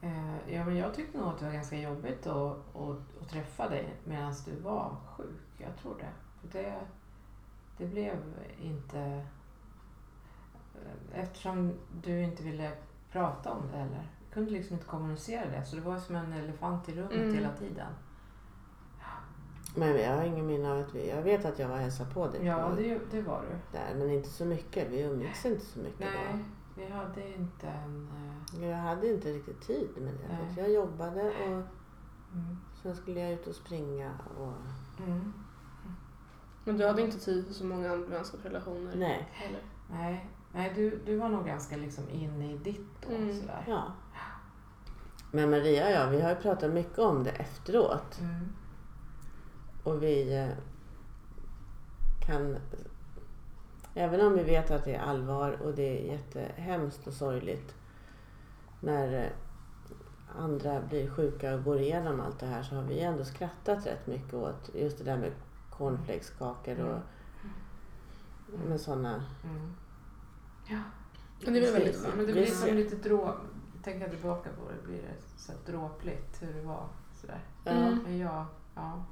Eh, 0.00 0.54
ja, 0.54 0.64
men 0.64 0.76
jag 0.76 0.94
tyckte 0.94 1.18
nog 1.18 1.28
att 1.28 1.38
det 1.38 1.44
var 1.44 1.52
ganska 1.52 1.76
jobbigt 1.78 2.26
att, 2.26 2.76
att, 2.76 3.22
att 3.22 3.28
träffa 3.28 3.68
dig 3.68 3.94
medan 4.04 4.34
du 4.44 4.60
var 4.60 4.96
sjuk. 5.16 5.40
Jag 5.58 5.76
tror 5.82 5.94
det. 5.98 6.12
För 6.40 6.58
det, 6.58 6.74
det 7.78 7.86
blev 7.86 8.16
inte... 8.62 8.98
eh, 10.74 11.20
Eftersom 11.20 11.72
du 12.02 12.22
inte 12.22 12.42
ville 12.42 12.72
prata 13.12 13.52
om 13.52 13.62
det 13.72 13.78
heller. 13.78 14.08
Du 14.28 14.34
kunde 14.34 14.50
liksom 14.50 14.74
inte 14.74 14.86
kommunicera 14.86 15.50
det. 15.50 15.64
Så 15.64 15.76
det 15.76 15.82
var 15.82 15.98
som 15.98 16.16
en 16.16 16.32
elefant 16.32 16.88
i 16.88 16.92
rummet 16.92 17.12
Mm. 17.12 17.34
hela 17.34 17.52
tiden. 17.52 17.92
Men 19.76 19.96
jag 20.00 20.16
har 20.16 20.24
ingen 20.24 20.46
minne 20.46 20.72
av 20.72 20.78
att 20.80 20.94
vi... 20.94 21.08
Jag 21.10 21.22
vet 21.22 21.44
att 21.44 21.58
jag 21.58 21.68
var 21.68 21.74
och 21.74 21.80
hälsade 21.80 22.10
på 22.10 22.26
dig 22.28 22.46
Ja, 22.46 22.68
på 22.70 22.76
det, 22.76 23.00
det 23.10 23.22
var 23.22 23.42
du. 23.50 23.78
där. 23.78 23.94
Men 23.98 24.10
inte 24.10 24.28
så 24.28 24.44
mycket. 24.44 24.88
Vi 24.90 25.00
umgicks 25.02 25.46
inte 25.46 25.64
så 25.64 25.78
mycket 25.78 26.00
Nej, 26.00 26.44
vi 26.76 26.86
hade 26.92 27.34
inte 27.34 27.66
en... 27.68 28.08
eh, 28.08 28.58
då. 28.60 28.66
Jag 28.66 28.76
hade 28.76 29.08
inte 29.10 29.32
riktigt 29.32 29.60
tid 29.60 29.88
med 29.96 30.12
det. 30.14 30.28
Nej. 30.28 30.54
Jag 30.56 30.70
jobbade 30.72 31.22
och 31.30 31.62
Mm, 32.34 32.56
sen 32.82 32.96
skulle 32.96 33.20
jag 33.20 33.32
ut 33.32 33.46
och 33.46 33.54
springa. 33.54 34.10
Och, 34.38 34.52
mm, 35.06 35.32
Men 36.64 36.76
du 36.78 36.86
hade 36.86 37.02
inte 37.02 37.18
tid 37.18 37.46
för 37.46 37.54
så 37.54 37.64
många 37.64 37.92
andra 37.92 38.08
vänskapsrelationer? 38.08 38.92
Nej. 38.96 39.28
Heller. 39.32 39.60
Nej, 39.90 40.30
nej 40.52 40.72
du, 40.74 41.00
du 41.06 41.16
var 41.16 41.28
nog 41.28 41.46
ganska 41.46 41.76
liksom 41.76 42.04
inne 42.10 42.52
i 42.52 42.56
ditt 42.56 43.02
då. 43.08 43.14
Mm. 43.14 43.40
Sådär. 43.40 43.64
Ja. 43.68 43.82
Men 45.32 45.50
Maria 45.50 45.86
och 45.86 45.92
jag, 45.92 46.10
vi 46.10 46.20
har 46.20 46.30
ju 46.30 46.36
pratat 46.36 46.72
mycket 46.72 46.98
om 46.98 47.24
det 47.24 47.30
efteråt. 47.30 48.18
Mm. 48.20 48.48
Och 49.86 50.02
vi 50.02 50.36
eh, 50.36 50.48
kan... 52.26 52.56
Även 53.94 54.26
om 54.26 54.34
vi 54.34 54.42
vet 54.42 54.70
att 54.70 54.84
det 54.84 54.94
är 54.94 55.00
allvar 55.00 55.62
och 55.62 55.74
det 55.74 55.82
är 55.82 56.12
jättehemskt 56.12 57.06
och 57.06 57.12
sorgligt 57.12 57.74
när 58.80 59.24
eh, 59.24 59.30
andra 60.38 60.80
blir 60.80 61.10
sjuka 61.10 61.54
och 61.54 61.64
går 61.64 61.80
igenom 61.80 62.20
allt 62.20 62.40
det 62.40 62.46
här 62.46 62.62
så 62.62 62.74
har 62.74 62.82
vi 62.82 63.00
ändå 63.00 63.24
skrattat 63.24 63.86
rätt 63.86 64.06
mycket 64.06 64.34
åt 64.34 64.70
just 64.74 64.98
det 64.98 65.04
där 65.04 65.16
med 65.16 65.32
cornflakeskakor 65.70 66.78
och 66.78 67.00
med 68.68 68.80
sådana... 68.80 69.24
Mm. 69.44 69.74
Ja, 70.66 70.80
det 71.40 71.46
är 71.46 71.60
väl 71.60 71.72
väldigt. 71.72 72.06
Men 72.16 72.26
det 72.26 72.32
blir 72.32 72.42
Visst. 72.42 72.60
som 72.60 72.76
lite 72.76 72.96
drå... 72.96 73.34
Tänker 73.82 74.08
tillbaka 74.08 74.50
på 74.50 74.70
det 74.70 74.88
blir 74.88 75.02
det 75.02 75.14
så 75.36 75.52
dråpligt 75.66 76.42
hur 76.42 76.54
det 76.54 76.62
var. 76.62 76.88
Sådär. 77.20 77.40
Ja, 77.64 77.72
Mm. 77.72 77.98
Men 78.02 78.18
jag, 78.18 78.44
ja. 78.74 79.04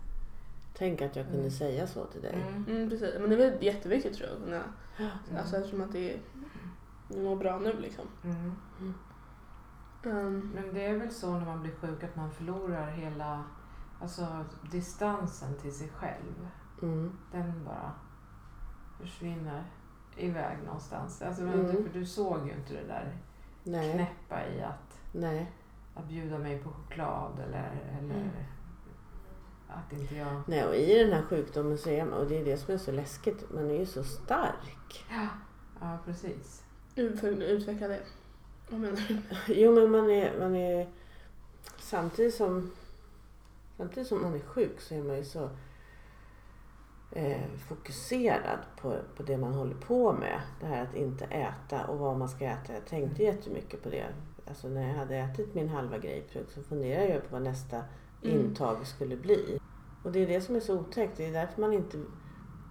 Tänk 0.78 1.02
att 1.02 1.16
jag 1.16 1.24
kunde 1.26 1.38
Mm. 1.40 1.50
säga 1.50 1.86
så 1.86 2.04
till 2.04 2.22
dig. 2.22 2.34
Mm. 2.34 2.64
Mm, 2.76 2.90
precis. 2.90 3.14
Men 3.20 3.30
det 3.30 3.36
är 3.44 3.50
väl 3.50 3.62
jätteviktigt 3.64 4.16
tror 4.16 4.28
jag. 4.30 4.38
kunna- 4.38 4.62
Mm. 4.98 5.38
Alltså 5.38 5.56
eftersom 5.56 5.80
att 5.80 5.92
det 5.92 6.14
är, 6.14 6.20
du 7.08 7.22
mår 7.22 7.36
bra 7.36 7.58
nu 7.58 7.72
liksom. 7.80 8.04
Mm. 8.24 8.52
Um, 10.04 10.50
Men 10.54 10.74
det 10.74 10.86
är 10.86 10.98
väl 10.98 11.10
så 11.10 11.32
när 11.38 11.46
man 11.46 11.60
blir 11.62 11.72
sjuk 11.74 12.04
att 12.04 12.16
man 12.16 12.30
förlorar 12.30 12.86
hela 12.90 13.44
alltså, 14.00 14.44
distansen 14.72 15.54
till 15.58 15.72
sig 15.74 15.88
själv. 15.88 16.48
Mm. 16.82 17.18
Den 17.32 17.64
bara 17.64 17.92
försvinner 19.00 19.64
iväg 20.16 20.58
någonstans. 20.66 21.22
Alltså, 21.22 21.42
Mm. 21.42 21.66
du, 21.66 21.82
för 21.82 21.98
du 21.98 22.06
såg 22.06 22.46
ju 22.46 22.52
inte 22.52 22.74
det 22.74 22.86
där 22.86 23.16
Nej, 23.64 23.92
knäppa 23.92 24.46
i 24.48 24.62
att, 24.62 24.98
nej. 25.12 25.52
att 25.94 26.04
bjuda 26.08 26.38
mig 26.38 26.58
på 26.58 26.70
choklad 26.70 27.40
eller, 27.48 27.70
eller 27.98 28.14
Mm. 28.14 28.28
Att 29.74 29.92
inte 29.92 30.14
jag... 30.14 30.42
nej. 30.46 30.64
Och 30.64 30.76
i 30.76 30.98
den 30.98 31.12
här 31.12 31.22
sjukdomen 31.22 31.78
så 31.78 31.90
är 31.90 32.04
man, 32.04 32.18
och 32.18 32.26
det 32.26 32.40
är 32.40 32.44
det 32.44 32.56
som 32.56 32.74
är 32.74 32.78
så 32.78 32.92
läskigt, 32.92 33.52
man 33.54 33.70
är 33.70 33.78
ju 33.78 33.86
så 33.86 34.04
stark. 34.04 35.04
Ja, 35.10 35.28
ja 35.80 35.98
precis. 36.04 36.64
att 36.96 37.24
utveckla 37.24 37.88
det. 37.88 38.00
Vad 38.68 38.80
menar 38.80 39.02
du? 39.08 39.18
Jo 39.54 39.74
men 39.74 39.90
man 39.90 40.10
är, 40.10 40.38
man 40.38 40.56
är 40.56 40.88
samtidigt 41.78 42.34
som 42.34 42.70
samtidigt 43.76 44.08
som 44.08 44.22
man 44.22 44.34
är 44.34 44.40
sjuk 44.40 44.80
så 44.80 44.94
är 44.94 45.02
man 45.02 45.16
ju 45.16 45.24
så 45.24 45.50
eh, 47.12 47.46
fokuserad 47.68 48.58
på, 48.80 48.96
på 49.16 49.22
det 49.22 49.36
man 49.36 49.54
håller 49.54 49.74
på 49.74 50.12
med. 50.12 50.40
Det 50.60 50.66
här 50.66 50.82
att 50.82 50.94
inte 50.94 51.24
äta 51.24 51.86
och 51.86 51.98
vad 51.98 52.18
man 52.18 52.28
ska 52.28 52.44
äta. 52.44 52.72
Jag 52.72 52.86
tänkte 52.86 53.22
jättemycket 53.22 53.82
på 53.82 53.88
det. 53.90 54.06
Alltså 54.46 54.68
när 54.68 54.88
jag 54.88 54.94
hade 54.94 55.16
ätit 55.16 55.54
min 55.54 55.68
halva 55.68 55.98
grapefrukt 55.98 56.52
så 56.52 56.62
funderade 56.62 57.08
jag 57.08 57.22
på 57.22 57.28
vad 57.30 57.42
nästa 57.42 57.76
Mm. 57.76 57.86
Intag 58.24 58.86
skulle 58.86 59.16
bli. 59.16 59.58
Och 60.02 60.12
det 60.12 60.18
är 60.18 60.26
det 60.26 60.40
som 60.40 60.56
är 60.56 60.60
så 60.60 60.78
otäckt. 60.78 61.16
Det 61.16 61.26
är 61.26 61.32
därför 61.32 61.60
man 61.60 61.72
inte... 61.72 61.98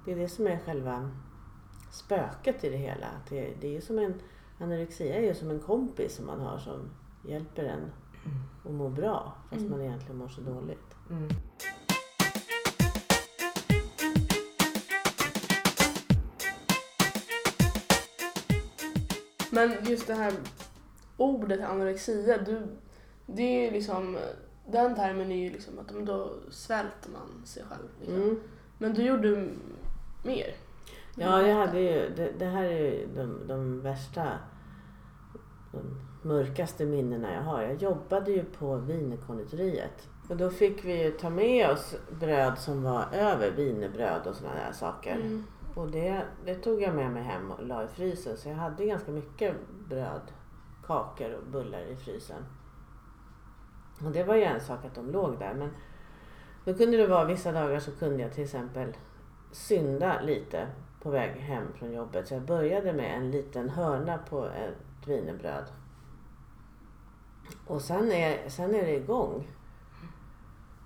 Det 0.06 0.12
är 0.12 0.16
det 0.16 0.30
som 0.30 0.48
är 0.48 0.60
själva 0.66 1.12
spöket 1.92 2.64
i 2.64 2.70
det 2.70 2.78
hela. 2.78 3.08
Att 3.08 3.30
det, 3.30 3.54
det 3.62 3.78
är 3.78 3.82
som 3.82 4.00
en... 4.00 4.14
Anorexia 4.60 5.16
är 5.16 5.22
ju 5.22 5.36
som 5.36 5.50
en 5.50 5.60
kompis 5.60 6.16
som 6.16 6.26
man 6.26 6.40
har 6.40 6.58
som 6.58 6.90
hjälper 7.28 7.64
en 7.64 7.92
att 8.66 8.72
må 8.72 8.90
bra 8.90 9.34
fast 9.50 9.62
Mm. 9.62 9.72
man 9.72 9.82
egentligen 9.82 10.18
mår 10.18 10.28
så 10.28 10.42
dåligt. 10.42 10.96
Mm. 11.10 11.30
Men 19.52 19.86
just 19.86 20.08
det 20.08 20.14
här 20.14 20.34
ordet 21.18 21.62
anorexia, 21.62 22.38
du, 22.38 22.68
det 23.26 23.44
är 23.44 23.66
ju 23.66 23.72
liksom, 23.72 24.18
den 24.66 24.96
termen 24.96 25.32
är 25.32 25.36
ju 25.36 25.50
liksom 25.50 25.80
att 25.80 26.06
då 26.06 26.30
svälter 26.50 27.10
man 27.10 27.46
sig 27.46 27.64
själv. 27.70 27.90
Liksom. 28.00 28.24
Mm. 28.24 28.40
Men 28.78 28.94
du 28.94 29.04
gjorde 29.04 29.48
mer. 30.24 30.56
Ja, 31.16 31.42
jag 31.42 31.56
hade 31.56 31.80
ju, 31.80 32.10
det, 32.16 32.32
det 32.40 32.46
här 32.46 32.64
är 32.64 32.80
ju 32.80 33.08
de, 33.16 33.48
de 33.48 33.82
värsta, 33.82 34.30
de 35.72 35.80
mörkaste 36.22 36.86
minnena 36.86 37.34
jag 37.34 37.42
har. 37.42 37.62
Jag 37.62 37.82
jobbade 37.82 38.32
ju 38.32 38.44
på 38.44 38.76
wienerkonditoriet. 38.76 40.08
Och 40.30 40.38
då 40.38 40.50
fick 40.50 40.86
vi 40.86 41.04
ju 41.04 41.12
ta 41.12 41.30
med 41.30 41.70
oss 41.70 41.96
bröd 42.20 42.58
som 42.58 42.84
var 42.84 43.06
över 43.14 43.52
wienerbröd 43.52 44.28
och 44.28 44.36
sådana 44.36 44.56
där 44.56 44.72
saker. 44.72 45.16
Mm. 45.16 45.44
Och 45.76 45.92
det, 45.92 46.24
det 46.46 46.56
tog 46.56 46.82
jag 46.82 46.96
med 46.96 47.12
mig 47.12 47.24
hem 47.24 47.52
och 47.52 47.66
la 47.66 47.84
i 47.84 47.88
frysen. 47.88 48.38
Så 48.38 48.50
jag 48.50 48.56
hade 48.56 48.86
ganska 48.86 49.12
mycket 49.12 49.56
bröd, 49.90 50.22
kakor 50.86 51.34
och 51.34 51.52
bullar 51.52 51.82
i 51.82 51.96
frysen. 51.96 52.44
Och 54.06 54.12
det 54.12 54.24
var 54.24 54.36
ju 54.36 54.44
en 54.44 54.62
sak 54.62 54.86
att 54.86 54.96
de 54.96 55.12
låg 55.12 55.40
där. 55.40 55.54
Men 55.54 55.70
då 56.66 56.74
kunde 56.74 56.98
det 56.98 57.08
vara 57.08 57.26
vissa 57.26 57.52
dagar 57.52 57.80
så 57.80 57.92
kunde 57.92 58.24
jag 58.24 58.34
till 58.34 58.44
exempel 58.44 58.94
synda 59.52 60.22
lite 60.22 60.68
på 61.02 61.10
väg 61.10 61.32
hem 61.32 61.74
från 61.74 61.94
jobbet. 61.94 62.28
Så 62.28 62.34
jag 62.34 62.44
började 62.44 62.94
med 62.94 63.18
en 63.18 63.32
liten 63.32 63.70
hörna 63.70 64.18
på 64.18 64.46
ett 64.46 65.08
wienerbröd. 65.08 65.66
Och 67.68 67.82
sen 67.82 68.12
är, 68.12 68.50
sen 68.50 68.76
är 68.76 68.86
det 68.86 68.96
igång. 68.96 69.48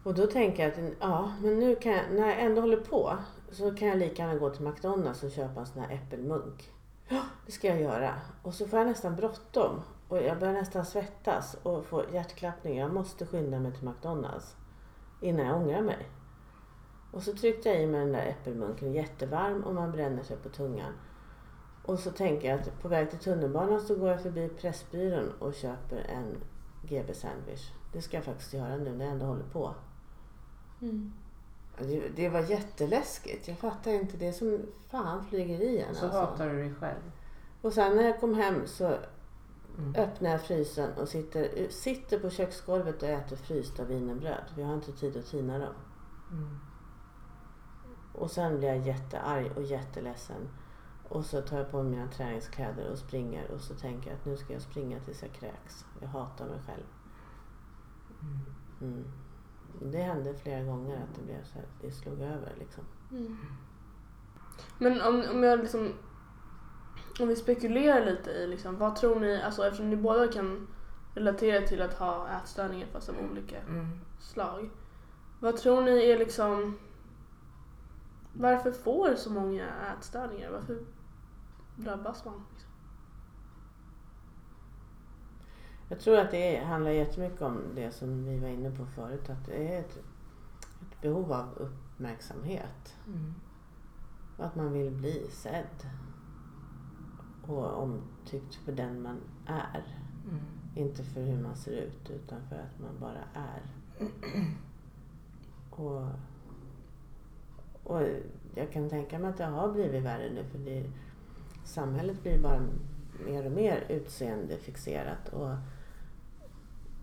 Och 0.03 0.13
då 0.13 0.27
tänker 0.27 0.63
jag 0.63 0.71
att 0.71 0.93
ja, 0.99 1.31
men 1.41 1.59
nu 1.59 1.75
kan 1.75 1.91
jag, 1.91 2.03
när 2.11 2.27
jag 2.27 2.39
ändå 2.39 2.61
håller 2.61 2.77
på 2.77 3.17
så 3.51 3.75
kan 3.75 3.87
jag 3.87 3.97
lika 3.97 4.23
gärna 4.23 4.39
gå 4.39 4.49
till 4.49 4.67
McDonalds 4.67 5.23
och 5.23 5.31
köpa 5.31 5.59
en 5.59 5.65
sån 5.65 5.81
här 5.81 5.95
äppelmunk. 5.95 6.71
Ja, 7.07 7.21
det 7.45 7.51
ska 7.51 7.67
jag 7.67 7.81
göra. 7.81 8.13
Och 8.43 8.53
så 8.53 8.67
får 8.67 8.79
jag 8.79 8.87
nästan 8.87 9.15
bråttom. 9.15 9.81
Och 10.07 10.17
jag 10.17 10.39
börjar 10.39 10.53
nästan 10.53 10.85
svettas 10.85 11.57
och 11.63 11.85
får 11.85 12.09
hjärtklappning. 12.13 12.77
Jag 12.77 12.93
måste 12.93 13.25
skynda 13.25 13.59
mig 13.59 13.71
till 13.71 13.87
McDonalds 13.87 14.55
innan 15.21 15.45
jag 15.45 15.57
ångrar 15.57 15.81
mig. 15.81 16.09
Och 17.11 17.23
så 17.23 17.33
tryckte 17.33 17.69
jag 17.69 17.81
i 17.81 17.87
mig 17.87 17.99
den 17.99 18.11
där 18.11 18.25
äppelmunken 18.25 18.93
jättevarm 18.93 19.63
och 19.63 19.75
man 19.75 19.91
bränner 19.91 20.23
sig 20.23 20.37
på 20.37 20.49
tungan. 20.49 20.93
Och 21.83 21.99
så 21.99 22.11
tänker 22.11 22.49
jag 22.49 22.59
att 22.59 22.81
på 22.81 22.87
väg 22.87 23.09
till 23.09 23.19
tunnelbanan 23.19 23.81
så 23.81 23.95
går 23.95 24.09
jag 24.09 24.21
förbi 24.21 24.49
Pressbyrån 24.49 25.31
och 25.39 25.53
köper 25.53 25.97
en 25.97 26.37
GB 26.83 27.13
sandwich. 27.13 27.71
Det 27.93 28.01
ska 28.01 28.17
jag 28.17 28.23
faktiskt 28.23 28.53
göra 28.53 28.77
nu 28.77 28.95
när 28.95 29.05
jag 29.05 29.13
ändå 29.13 29.25
håller 29.25 29.45
på. 29.45 29.75
Mm. 30.81 31.13
Det, 31.79 32.09
det 32.15 32.29
var 32.29 32.39
jätteläskigt. 32.39 33.47
Jag 33.47 33.57
fattar 33.57 33.91
inte. 33.91 34.17
Det 34.17 34.33
som 34.33 34.59
fan 34.89 35.25
flyger 35.25 35.61
i 35.61 35.79
en 35.79 35.95
Så 35.95 36.05
alltså. 36.05 36.19
hatar 36.19 36.49
du 36.49 36.55
dig 36.55 36.73
själv. 36.73 37.11
Och 37.61 37.73
sen 37.73 37.95
när 37.95 38.03
jag 38.03 38.19
kom 38.19 38.33
hem 38.33 38.67
så 38.67 38.97
Mm. 39.77 39.95
öppnar 39.95 40.29
jag 40.29 40.41
frysen 40.41 40.93
och 40.93 41.09
sitter, 41.09 41.69
sitter 41.69 42.19
på 42.19 42.29
köksgolvet 42.29 43.03
och 43.03 43.09
äter 43.09 43.35
frysta 43.35 43.83
wienerbröd. 43.83 44.43
Vi 44.55 44.63
har 44.63 44.73
inte 44.73 44.91
tid 44.91 45.17
att 45.17 45.25
tina 45.25 45.59
dem. 45.59 45.73
Mm. 46.31 46.59
Och 48.13 48.31
sen 48.31 48.57
blir 48.57 48.67
jag 48.67 48.87
jättearg 48.87 49.51
och 49.57 49.63
jätteledsen. 49.63 50.49
Och 51.09 51.25
så 51.25 51.41
tar 51.41 51.57
jag 51.57 51.71
på 51.71 51.83
mig 51.83 51.91
mina 51.91 52.11
träningskläder 52.11 52.91
och 52.91 52.97
springer 52.97 53.51
och 53.51 53.61
så 53.61 53.75
tänker 53.75 54.09
jag 54.09 54.19
att 54.19 54.25
nu 54.25 54.37
ska 54.37 54.53
jag 54.53 54.61
springa 54.61 54.99
tills 54.99 55.21
jag 55.21 55.31
kräks. 55.31 55.85
Jag 56.01 56.07
hatar 56.07 56.45
mig 56.45 56.59
själv. 56.65 56.83
Mm. 58.81 59.03
Det 59.81 60.01
hände 60.01 60.33
flera 60.33 60.63
gånger 60.63 60.95
att 60.95 61.15
det 61.15 61.23
blev 61.23 61.43
så 61.43 61.53
här, 61.53 61.65
det 61.81 61.91
slog 61.91 62.21
över 62.21 62.53
liksom. 62.59 62.83
Mm. 63.11 63.37
Men 64.77 65.01
om, 65.01 65.23
om 65.31 65.43
jag 65.43 65.59
liksom 65.59 65.93
om 67.19 67.27
vi 67.27 67.35
spekulerar 67.35 68.05
lite 68.05 68.31
i 68.31 68.47
liksom, 68.47 68.77
vad 68.77 68.95
tror 68.95 69.19
ni, 69.19 69.41
alltså 69.41 69.65
eftersom 69.65 69.89
ni 69.89 69.95
båda 69.95 70.27
kan 70.27 70.67
relatera 71.13 71.67
till 71.67 71.81
att 71.81 71.93
ha 71.93 72.27
ätstörningar 72.29 72.87
fast 72.87 73.09
av 73.09 73.15
olika 73.31 73.57
Mm. 73.61 73.99
slag. 74.19 74.69
Vad 75.39 75.57
tror 75.57 75.81
ni 75.81 76.09
är 76.09 76.17
liksom 76.17 76.77
varför 78.33 78.71
får 78.71 79.15
så 79.15 79.29
många 79.31 79.65
ätstörningar? 79.97 80.51
Varför 80.51 80.79
drabbas 81.75 82.25
man? 82.25 82.43
Liksom? 82.53 82.69
Jag 85.89 85.99
tror 85.99 86.17
att 86.17 86.31
det 86.31 86.57
handlar 86.63 86.91
jättemycket 86.91 87.41
om 87.41 87.61
det 87.75 87.91
som 87.91 88.25
vi 88.25 88.39
var 88.39 88.47
inne 88.47 88.71
på 88.71 88.85
förut. 88.85 89.29
Att 89.29 89.45
det 89.45 89.75
är 89.75 89.79
ett, 89.79 89.97
ett 90.81 91.01
behov 91.01 91.33
av 91.33 91.49
uppmärksamhet. 91.57 92.95
Mm. 93.07 93.33
Och 94.37 94.45
att 94.45 94.55
man 94.55 94.73
vill 94.73 94.91
bli 94.91 95.27
sedd. 95.31 95.87
Och 97.47 97.83
omtyckt 97.83 98.55
för 98.55 98.71
den 98.71 99.01
man 99.01 99.17
är. 99.45 99.83
Mm. 100.29 100.43
Inte 100.75 101.03
för 101.03 101.21
hur 101.21 101.41
man 101.41 101.55
ser 101.55 101.71
ut 101.71 102.09
utan 102.09 102.41
för 102.49 102.55
att 102.55 102.79
man 102.79 102.99
bara 102.99 103.23
är. 103.33 103.61
Och, 105.69 106.05
och 107.83 108.01
jag 108.55 108.71
kan 108.71 108.89
tänka 108.89 109.19
mig 109.19 109.29
att 109.29 109.37
det 109.37 109.45
har 109.45 109.71
blivit 109.71 110.03
värre 110.03 110.29
nu 110.33 110.43
för 110.43 110.57
det, 110.57 110.91
samhället 111.63 112.23
blir 112.23 112.39
bara 112.39 112.61
mer 113.25 113.45
och 113.45 113.51
mer 113.51 113.85
utseendefixerat. 113.89 115.29
Och, 115.29 115.55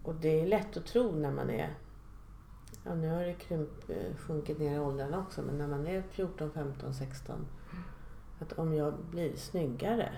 och 0.03 0.15
det 0.15 0.41
är 0.41 0.47
lätt 0.47 0.77
att 0.77 0.87
tro 0.87 1.13
när 1.13 1.33
man 1.33 1.51
är 1.51 1.75
ja, 2.85 2.95
nu 2.95 3.09
har 3.09 3.25
det 3.25 3.35
krymp, 3.35 3.91
eh, 3.91 4.17
sjunkit 4.17 4.59
ner 4.59 4.77
i 4.77 4.79
åldrarna 4.79 5.19
också, 5.19 5.43
men 5.43 5.59
när 5.59 5.69
man 5.69 5.87
är 5.87 6.03
14, 6.03 6.51
15, 6.53 6.95
16. 6.95 7.47
Att 8.39 8.53
om 8.53 8.75
jag 8.75 8.95
blir 9.11 9.37
snyggare 9.37 10.13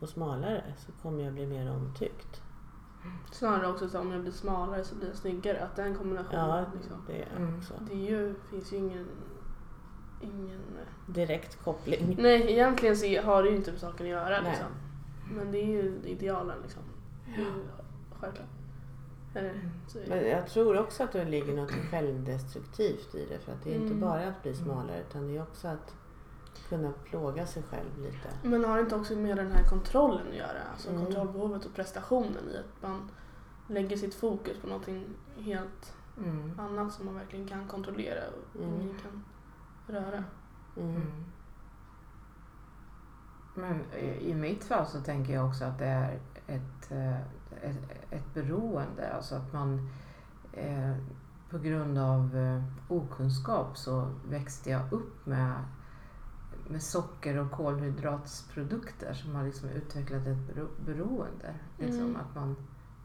och 0.00 0.08
smalare 0.08 0.64
så 0.78 0.92
kommer 1.02 1.24
jag 1.24 1.32
bli 1.32 1.46
mer 1.46 1.70
omtyckt. 1.70 2.42
Snarare 3.32 3.68
också 3.72 3.88
så 3.88 4.00
om 4.00 4.12
jag 4.12 4.20
blir 4.20 4.32
smalare 4.32 4.84
så 4.84 4.94
blir 4.94 5.08
jag 5.08 5.16
snyggare. 5.16 5.64
Att 5.64 5.76
den 5.76 5.94
kombinationen 5.94 6.48
Ja, 6.48 6.64
liksom. 6.74 6.96
det 7.06 7.22
är 7.22 7.36
Mm. 7.36 7.58
också. 7.58 7.74
Det 7.90 7.92
är 7.92 8.10
ju, 8.10 8.34
finns 8.50 8.72
ju 8.72 8.76
ingen... 8.76 9.06
ingen 10.20 10.60
Direkt 11.06 11.64
koppling. 11.64 12.16
nej, 12.18 12.52
egentligen 12.52 12.96
så 12.96 13.06
har 13.22 13.42
det 13.42 13.48
ju 13.48 13.56
inte 13.56 13.70
med 13.70 13.80
saken 13.80 14.06
att 14.06 14.10
göra 14.12 14.40
Nej. 14.40 14.50
liksom. 14.50 14.66
Men 15.36 15.52
det 15.52 15.58
är 15.58 15.66
ju 15.66 16.00
idealen 16.04 16.58
liksom. 16.62 16.82
Ju 17.26 17.44
självklart. 18.20 18.46
Eller, 19.34 19.70
det. 19.92 20.08
Men 20.08 20.28
jag 20.28 20.46
tror 20.46 20.78
också 20.78 21.02
att 21.04 21.12
det 21.12 21.24
ligger 21.24 21.56
något 21.56 21.70
självdestruktivt 21.70 23.14
i 23.14 23.26
det. 23.26 23.38
För 23.38 23.52
att 23.52 23.62
det 23.64 23.70
är 23.70 23.74
inte 23.74 23.86
Mm. 23.86 24.00
bara 24.00 24.28
att 24.28 24.42
bli 24.42 24.54
smalare 24.54 25.00
utan 25.08 25.26
det 25.28 25.36
är 25.36 25.42
också 25.42 25.68
att 25.68 25.94
kunna 26.70 26.92
plåga 27.04 27.46
sig 27.46 27.62
själv 27.62 27.98
lite. 28.02 28.28
Men 28.42 28.64
har 28.64 28.76
det 28.76 28.82
inte 28.82 28.96
också 28.96 29.16
med 29.16 29.36
den 29.36 29.52
här 29.52 29.64
kontrollen 29.64 30.26
att 30.28 30.36
göra? 30.36 30.62
Alltså 30.72 30.90
Mm. 30.90 31.04
kontrollbehovet 31.04 31.64
och 31.64 31.74
prestationen 31.74 32.48
i 32.54 32.56
att 32.58 32.82
man 32.82 33.10
lägger 33.68 33.96
sitt 33.96 34.14
fokus 34.14 34.58
på 34.60 34.66
någonting 34.66 35.04
helt 35.36 35.94
Mm. 36.18 36.60
annat 36.60 36.92
som 36.92 37.06
man 37.06 37.14
verkligen 37.14 37.48
kan 37.48 37.68
kontrollera 37.68 38.20
och 38.28 38.60
Mm. 38.62 38.74
ingen 38.80 38.94
kan 39.02 39.24
röra. 39.86 40.24
Mm. 40.76 40.90
Mm. 40.96 41.24
Men 43.54 43.84
i 44.20 44.34
mitt 44.34 44.64
fall 44.64 44.86
så 44.86 45.00
tänker 45.00 45.32
jag 45.34 45.46
också 45.48 45.64
att 45.64 45.78
det 45.78 45.86
är 45.86 46.18
ett, 46.46 46.90
eh, 46.90 47.20
ett, 47.70 47.76
ett 48.10 48.34
beroende. 48.34 49.12
Alltså 49.14 49.34
att 49.34 49.52
man 49.52 49.88
eh, 50.52 50.94
på 51.50 51.58
grund 51.58 51.98
av 51.98 52.36
eh, 52.36 52.62
okunskap 52.88 53.76
så 53.78 54.08
växte 54.28 54.70
jag 54.70 54.92
upp 54.92 55.26
med, 55.26 55.52
med 56.70 56.82
socker 56.82 57.36
och 57.38 57.50
kolhydratsprodukter 57.50 59.12
som 59.14 59.34
har 59.34 59.44
liksom 59.44 59.68
utvecklat 59.68 60.26
ett 60.26 60.36
bero- 60.54 60.84
beroende. 60.86 61.54
Liksom, 61.78 62.00
Mm. 62.04 62.16
Att 62.16 62.34
man 62.34 62.56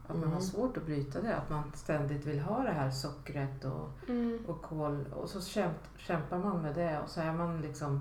att 0.08 0.14
man 0.14 0.22
Mm. 0.22 0.32
har 0.34 0.40
svårt 0.40 0.76
att 0.76 0.86
bryta 0.86 1.22
det. 1.22 1.36
Att 1.36 1.50
man 1.50 1.62
ständigt 1.74 2.26
vill 2.26 2.40
ha 2.40 2.62
det 2.62 2.70
här 2.72 2.90
sockret 2.90 3.64
och 3.64 3.90
Mm. 4.08 4.38
och 4.46 4.62
kol 4.62 5.06
och 5.12 5.28
så 5.28 5.40
kämp, 5.40 5.76
kämpar 5.96 6.38
man 6.38 6.62
med 6.62 6.74
det 6.74 7.00
och 7.00 7.08
så 7.08 7.20
är 7.20 7.32
man 7.32 7.60
liksom 7.60 8.00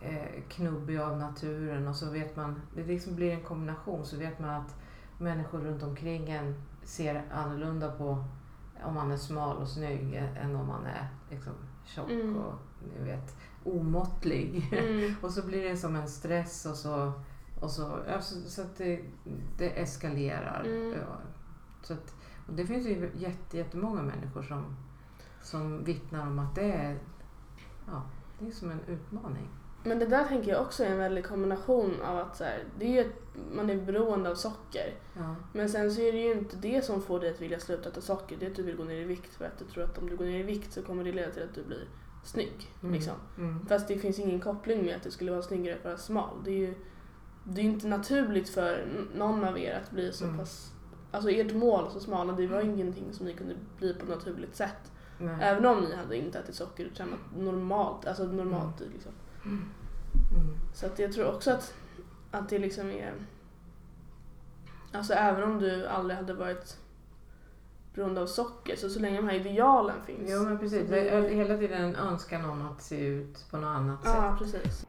eh, 0.00 0.42
knubbig 0.48 0.98
av 0.98 1.18
naturen 1.18 1.88
och 1.88 1.96
så 1.96 2.10
vet 2.10 2.36
man, 2.36 2.60
det 2.74 2.84
liksom 2.84 3.14
blir 3.16 3.32
en 3.32 3.44
kombination 3.44 4.06
så 4.06 4.16
vet 4.16 4.38
man 4.38 4.50
att 4.50 4.74
människor 5.18 5.58
runt 5.60 5.82
omkring 5.82 6.30
en 6.30 6.54
ser 6.82 7.24
annorlunda 7.32 7.90
på 7.90 8.24
om 8.84 8.94
man 8.94 9.10
är 9.10 9.16
smal 9.16 9.56
och 9.56 9.68
snygg 9.68 10.14
än 10.14 10.56
om 10.56 10.66
man 10.66 10.86
är 10.86 11.08
liksom 11.30 11.52
tjock 11.84 12.10
Mm. 12.10 12.36
och 12.36 12.54
ni 12.98 13.04
vet 13.04 13.36
omåttlig. 13.66 14.68
Mm. 14.72 15.14
och 15.22 15.30
så 15.30 15.46
blir 15.46 15.64
det 15.64 15.76
som 15.76 15.96
en 15.96 16.08
stress 16.08 16.66
och 16.66 16.76
så, 16.76 17.12
och 17.60 17.70
så, 17.70 17.98
ja, 18.08 18.20
så, 18.20 18.62
att 18.62 18.76
det, 18.76 19.00
det 19.58 19.80
eskalerar. 19.80 20.64
Mm. 20.64 20.94
Så 21.82 21.92
att, 21.92 22.14
och 22.48 22.54
det 22.54 22.66
finns 22.66 22.86
ju 22.86 23.10
jätte, 23.16 23.56
jättemånga 23.56 24.02
människor 24.02 24.42
som, 24.42 24.76
som 25.42 25.84
vittnar 25.84 26.26
om 26.26 26.38
att 26.38 26.54
det 26.54 26.72
är, 26.72 26.98
ja, 27.86 28.02
det 28.38 28.46
är 28.46 28.50
som 28.50 28.70
en 28.70 28.80
utmaning. 28.86 29.48
Men 29.86 29.98
det 29.98 30.06
där 30.06 30.24
tänker 30.24 30.50
jag 30.50 30.62
också 30.62 30.84
är 30.84 30.90
en 30.90 30.98
väldig 30.98 31.24
kombination 31.24 32.00
av 32.00 32.18
att 32.18 32.36
så 32.36 32.44
här, 32.44 32.64
det 32.78 32.84
är 32.84 32.90
ju 32.90 33.00
ett, 33.00 33.16
man 33.52 33.70
är 33.70 33.76
beroende 33.76 34.30
av 34.30 34.34
socker. 34.34 34.94
Ja. 35.16 35.36
Men 35.52 35.68
sen 35.68 35.92
så 35.92 36.00
är 36.00 36.12
det 36.12 36.18
ju 36.18 36.32
inte 36.32 36.56
det 36.56 36.84
som 36.84 37.02
får 37.02 37.20
dig 37.20 37.30
att 37.30 37.40
vilja 37.40 37.60
sluta 37.60 37.88
äta 37.88 38.00
socker. 38.00 38.36
Det 38.40 38.46
är 38.46 38.50
att 38.50 38.56
du 38.56 38.62
vill 38.62 38.76
gå 38.76 38.84
ner 38.84 39.00
i 39.00 39.04
vikt 39.04 39.34
för 39.34 39.44
att 39.44 39.58
du 39.58 39.64
tror 39.64 39.84
att 39.84 39.98
om 39.98 40.08
du 40.08 40.16
går 40.16 40.24
ner 40.24 40.40
i 40.40 40.42
vikt 40.42 40.72
så 40.72 40.82
kommer 40.82 41.04
det 41.04 41.12
leda 41.12 41.32
till 41.32 41.42
att 41.42 41.54
du 41.54 41.64
blir 41.64 41.88
snygg. 42.26 42.72
Mm. 42.82 42.94
Liksom. 42.94 43.14
Mm. 43.38 43.66
Fast 43.66 43.88
det 43.88 43.98
finns 43.98 44.18
ingen 44.18 44.40
koppling 44.40 44.84
med 44.84 44.96
att 44.96 45.02
det 45.02 45.10
skulle 45.10 45.30
vara 45.30 45.42
snyggare 45.42 45.76
att 45.76 45.84
vara 45.84 45.96
smal. 45.96 46.42
Det 46.44 46.50
är 46.50 46.58
ju 46.58 46.74
det 47.44 47.60
är 47.60 47.64
inte 47.64 47.88
naturligt 47.88 48.48
för 48.48 48.86
någon 49.14 49.44
av 49.44 49.58
er 49.58 49.80
att 49.82 49.90
bli 49.90 50.12
så 50.12 50.24
Mm. 50.24 50.38
pass... 50.38 50.72
Alltså 51.10 51.30
ert 51.30 51.54
mål 51.54 51.90
så 51.90 52.00
smala, 52.00 52.32
det 52.32 52.46
var 52.46 52.60
ingenting 52.60 53.12
som 53.12 53.26
ni 53.26 53.34
kunde 53.34 53.54
bli 53.78 53.94
på 53.94 54.02
ett 54.02 54.08
naturligt 54.08 54.56
sätt. 54.56 54.92
Nej. 55.18 55.36
Även 55.40 55.66
om 55.66 55.80
ni 55.80 55.96
hade 55.96 56.16
inte 56.16 56.38
ätit 56.38 56.54
socker 56.54 56.88
och 56.90 56.96
tränat 56.96 57.18
normalt. 57.36 58.06
Alltså 58.06 58.24
normalt 58.24 58.80
liksom. 58.80 59.12
Mm. 59.44 59.64
Så 60.74 60.86
att 60.86 60.98
jag 60.98 61.12
tror 61.12 61.34
också 61.34 61.50
att, 61.50 61.74
att 62.30 62.48
det 62.48 62.58
liksom 62.58 62.90
är... 62.90 63.12
Alltså 64.92 65.12
även 65.12 65.42
om 65.42 65.58
du 65.58 65.86
aldrig 65.86 66.16
hade 66.18 66.34
varit 66.34 66.78
beroende 67.96 68.20
av 68.22 68.26
socker, 68.26 68.76
så 68.76 68.88
så 68.88 69.00
länge 69.00 69.16
de 69.16 69.28
här 69.28 69.34
idealen 69.34 69.96
finns. 70.06 70.30
Jo 70.32 70.42
men 70.42 70.58
precis, 70.58 70.90
det 70.90 71.08
är 71.10 71.28
hela 71.28 71.56
tiden 71.58 71.82
en 71.84 71.96
önskan 71.96 72.44
om 72.50 72.68
att 72.68 72.82
se 72.82 73.06
ut 73.06 73.44
på 73.50 73.56
något 73.56 73.66
annat 73.76 74.04
sätt. 74.04 74.14
Ja, 74.16 74.36
precis. 74.38 74.86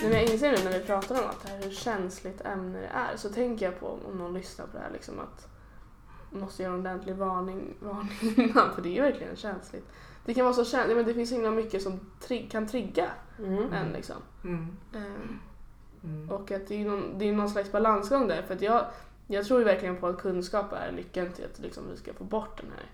Nej, 0.00 0.10
men 0.10 0.12
jag 0.12 0.22
inser 0.32 0.50
nu 0.52 0.64
när 0.64 0.78
vi 0.78 0.84
pratar 0.86 1.14
om 1.22 1.28
allt 1.28 1.42
det 1.42 1.48
här 1.52 1.62
hur 1.62 1.70
känsligt 1.70 2.40
ämne 2.40 2.78
det 2.80 2.86
är 2.86 3.16
så 3.16 3.28
tänker 3.28 3.66
jag 3.66 3.80
på 3.80 3.98
om 4.10 4.18
någon 4.18 4.34
lyssnar 4.34 4.66
på 4.66 4.72
det 4.76 4.82
här 4.82 4.90
liksom 4.92 5.14
att 5.20 5.48
man 6.30 6.40
måste 6.40 6.62
göra 6.62 6.74
en 6.74 6.80
ordentlig 6.80 7.16
varning, 7.16 7.74
varning 7.80 8.10
innan 8.36 8.74
för 8.74 8.82
det 8.82 8.88
är 8.88 8.94
ju 8.94 9.00
verkligen 9.02 9.36
känsligt. 9.36 9.86
Det 10.24 10.34
kan 10.34 10.44
vara 10.44 10.54
så 10.54 10.64
känsligt, 10.64 10.96
men 10.96 11.06
det 11.06 11.14
finns 11.14 11.28
så 11.28 11.34
himla 11.34 11.50
mycket 11.50 11.82
som 11.82 12.00
tri- 12.20 12.50
kan 12.50 12.66
trigga 12.66 13.10
Mm. 13.38 13.72
en 13.72 13.92
liksom. 13.92 14.16
Mm. 14.44 14.76
Ehm, 14.94 15.38
Mm. 16.04 16.30
och 16.30 16.50
att 16.52 16.66
det 16.68 16.80
är, 16.82 16.84
någon, 16.88 17.18
det 17.18 17.28
är 17.28 17.32
någon 17.32 17.48
slags 17.48 17.72
balansgång 17.72 18.28
där. 18.28 18.42
För 18.42 18.54
att 18.54 18.62
jag, 18.62 18.84
jag 19.26 19.44
tror 19.44 19.58
ju 19.58 19.64
verkligen 19.64 19.96
på 19.96 20.06
att 20.06 20.18
kunskap 20.18 20.72
är 20.72 20.92
nyckeln 20.92 21.32
till 21.32 21.44
att 21.44 21.58
liksom, 21.58 21.84
vi 21.90 21.96
ska 21.96 22.12
få 22.12 22.24
bort 22.24 22.60
den 22.60 22.70
här 22.76 22.86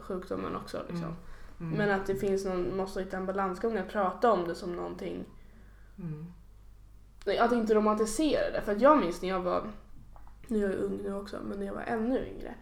sjukdomen 0.00 0.56
också. 0.56 0.78
Liksom. 0.88 1.16
Mm. 1.60 1.78
Men 1.78 1.90
att 2.00 2.06
det 2.06 2.14
finns 2.14 2.44
någon, 2.44 2.76
måste 2.76 3.00
hitta 3.00 3.16
en 3.16 3.26
balansgång 3.26 3.76
att 3.76 3.88
prata 3.88 4.32
om 4.32 4.48
det 4.48 4.54
som 4.54 4.76
någonting, 4.76 5.24
Mm. 5.98 6.26
att 7.40 7.52
inte 7.52 7.74
romantisera 7.74 8.50
det. 8.50 8.60
För 8.62 8.72
att 8.72 8.80
jag 8.80 8.98
minns 9.00 9.22
när 9.22 9.28
jag 9.28 9.40
var, 9.40 9.64
nu 10.48 10.64
är 10.64 10.70
jag 10.70 10.78
ung 10.80 11.00
nu 11.02 11.14
också, 11.14 11.36
men 11.48 11.58
när 11.58 11.66
jag 11.66 11.74
var 11.74 11.82
ännu 11.82 12.26
yngre. 12.28 12.54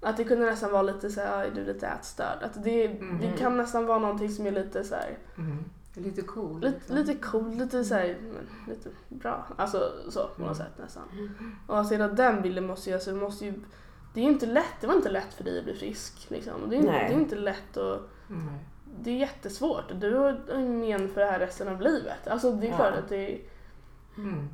Att 0.00 0.16
det 0.16 0.24
kunde 0.24 0.46
nästan 0.46 0.72
vara 0.72 0.82
lite 0.82 1.10
så 1.10 1.20
här, 1.20 1.38
"Aj, 1.40 1.50
du 1.54 1.60
är 1.60 1.66
lite 1.74 1.86
ätstörd. 1.86 2.42
Att 2.42 2.64
det, 2.64 2.88
det 2.88 3.00
Mhm. 3.04 3.36
kan 3.38 3.56
nästan 3.56 3.86
vara 3.86 3.98
någonting 3.98 4.28
som 4.30 4.46
är 4.46 4.50
lite 4.50 4.84
så 4.84 4.94
här, 4.94 5.18
Mm. 5.38 5.56
Det 5.56 5.62
är 5.62 5.79
lite 6.02 6.22
cool. 6.22 6.60
lite, 6.60 6.76
liksom. 6.78 6.96
lite 6.96 7.14
cool, 7.14 7.54
lite 7.54 7.84
så 7.84 7.94
här, 7.94 8.16
men 8.22 8.74
lite 8.74 8.88
bra. 9.08 9.46
Alltså 9.56 9.92
så 10.10 10.20
på 10.36 10.42
något 10.42 10.46
Mm. 10.46 10.54
sätt 10.54 10.78
nästan. 10.78 11.02
Och 11.66 11.80
att 11.80 11.92
hela 11.92 12.08
den 12.08 12.42
bilden 12.42 12.66
måste 12.66 12.90
ju, 12.90 12.94
alltså, 12.94 13.14
måste 13.14 13.44
ju 13.44 13.54
det 14.14 14.20
är 14.20 14.24
ju 14.24 14.30
inte 14.30 14.46
lätt, 14.46 14.74
det 14.80 14.86
var 14.86 14.94
inte 14.94 15.08
lätt 15.10 15.34
för 15.34 15.44
dig 15.44 15.58
att 15.58 15.64
bli 15.64 15.74
frisk. 15.74 16.26
Liksom. 16.30 16.52
Det, 16.70 16.76
är, 16.76 16.82
Nej. 16.82 17.08
det 17.08 17.14
är 17.14 17.18
inte 17.20 17.36
lätt 17.36 17.76
och 17.76 18.00
Nej. 18.28 18.64
det 19.00 19.10
är 19.10 19.16
jättesvårt. 19.16 19.84
Du 20.00 20.14
har 20.16 20.40
en 20.52 20.80
men 20.80 21.08
för 21.08 21.20
det 21.20 21.26
här 21.26 21.38
resten 21.38 21.68
av 21.68 21.80
livet. 21.80 22.28
Alltså 22.28 22.52
det 22.52 22.66
är 22.66 22.70
Ja. 22.70 22.76
klart 22.76 22.94
att 22.94 23.08
det 23.08 23.34
är, 23.34 23.40
Mm. 24.18 24.48